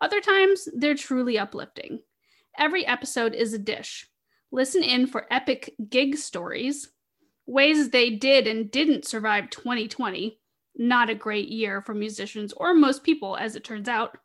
other 0.00 0.20
times, 0.20 0.68
they're 0.74 0.94
truly 0.94 1.38
uplifting. 1.38 2.00
Every 2.56 2.86
episode 2.86 3.34
is 3.34 3.52
a 3.52 3.58
dish. 3.58 4.06
Listen 4.52 4.82
in 4.82 5.06
for 5.06 5.26
epic 5.30 5.74
gig 5.90 6.16
stories, 6.16 6.90
ways 7.46 7.90
they 7.90 8.10
did 8.10 8.46
and 8.46 8.70
didn't 8.70 9.06
survive 9.06 9.50
2020, 9.50 10.38
not 10.76 11.10
a 11.10 11.14
great 11.14 11.48
year 11.48 11.82
for 11.82 11.94
musicians 11.94 12.52
or 12.52 12.74
most 12.74 13.02
people, 13.02 13.36
as 13.36 13.56
it 13.56 13.64
turns 13.64 13.88
out, 13.88 14.16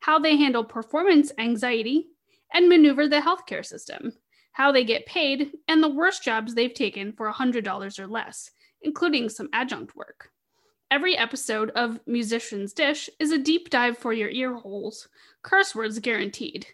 how 0.00 0.18
they 0.18 0.36
handle 0.36 0.62
performance 0.62 1.32
anxiety, 1.38 2.08
and 2.52 2.68
maneuver 2.68 3.08
the 3.08 3.20
healthcare 3.20 3.64
system, 3.64 4.12
how 4.52 4.72
they 4.72 4.84
get 4.84 5.06
paid, 5.06 5.52
and 5.68 5.82
the 5.82 5.88
worst 5.88 6.22
jobs 6.22 6.54
they've 6.54 6.74
taken 6.74 7.12
for 7.12 7.30
$100 7.30 7.98
or 7.98 8.06
less, 8.06 8.50
including 8.82 9.28
some 9.28 9.48
adjunct 9.52 9.94
work. 9.94 10.30
Every 10.90 11.16
episode 11.16 11.70
of 11.70 12.00
Musician's 12.06 12.72
Dish 12.72 13.10
is 13.18 13.30
a 13.30 13.38
deep 13.38 13.68
dive 13.68 13.98
for 13.98 14.12
your 14.12 14.30
ear 14.30 14.54
holes, 14.54 15.08
curse 15.42 15.74
words 15.74 15.98
guaranteed. 15.98 16.66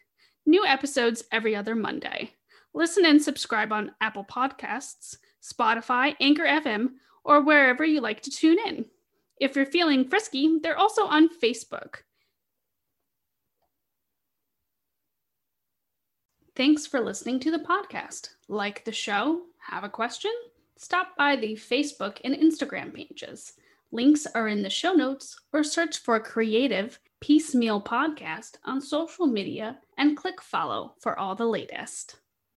New 0.46 0.64
episodes 0.64 1.24
every 1.32 1.56
other 1.56 1.74
Monday. 1.74 2.30
Listen 2.74 3.04
and 3.06 3.20
subscribe 3.20 3.72
on 3.72 3.92
Apple 4.00 4.24
Podcasts, 4.24 5.16
Spotify, 5.42 6.14
Anchor 6.20 6.44
FM, 6.44 6.90
or 7.24 7.42
wherever 7.42 7.84
you 7.84 8.00
like 8.00 8.20
to 8.22 8.30
tune 8.30 8.58
in. 8.66 8.84
If 9.40 9.56
you're 9.56 9.66
feeling 9.66 10.08
frisky, 10.08 10.58
they're 10.62 10.78
also 10.78 11.06
on 11.06 11.28
Facebook. 11.28 12.02
Thanks 16.56 16.86
for 16.86 17.00
listening 17.00 17.40
to 17.40 17.50
the 17.50 17.58
podcast. 17.58 18.28
Like 18.46 18.84
the 18.84 18.92
show? 18.92 19.42
Have 19.58 19.82
a 19.82 19.88
question? 19.88 20.30
Stop 20.76 21.16
by 21.18 21.34
the 21.34 21.54
Facebook 21.54 22.20
and 22.22 22.32
Instagram 22.32 22.94
pages. 22.94 23.54
Links 23.90 24.24
are 24.36 24.46
in 24.46 24.62
the 24.62 24.70
show 24.70 24.92
notes 24.92 25.36
or 25.52 25.64
search 25.64 25.98
for 25.98 26.20
Creative 26.20 26.96
Piecemeal 27.20 27.82
Podcast 27.82 28.58
on 28.64 28.80
social 28.80 29.26
media 29.26 29.78
and 29.98 30.16
click 30.16 30.40
follow 30.40 30.94
for 31.00 31.18
all 31.18 31.34
the 31.34 31.44
latest. 31.44 32.20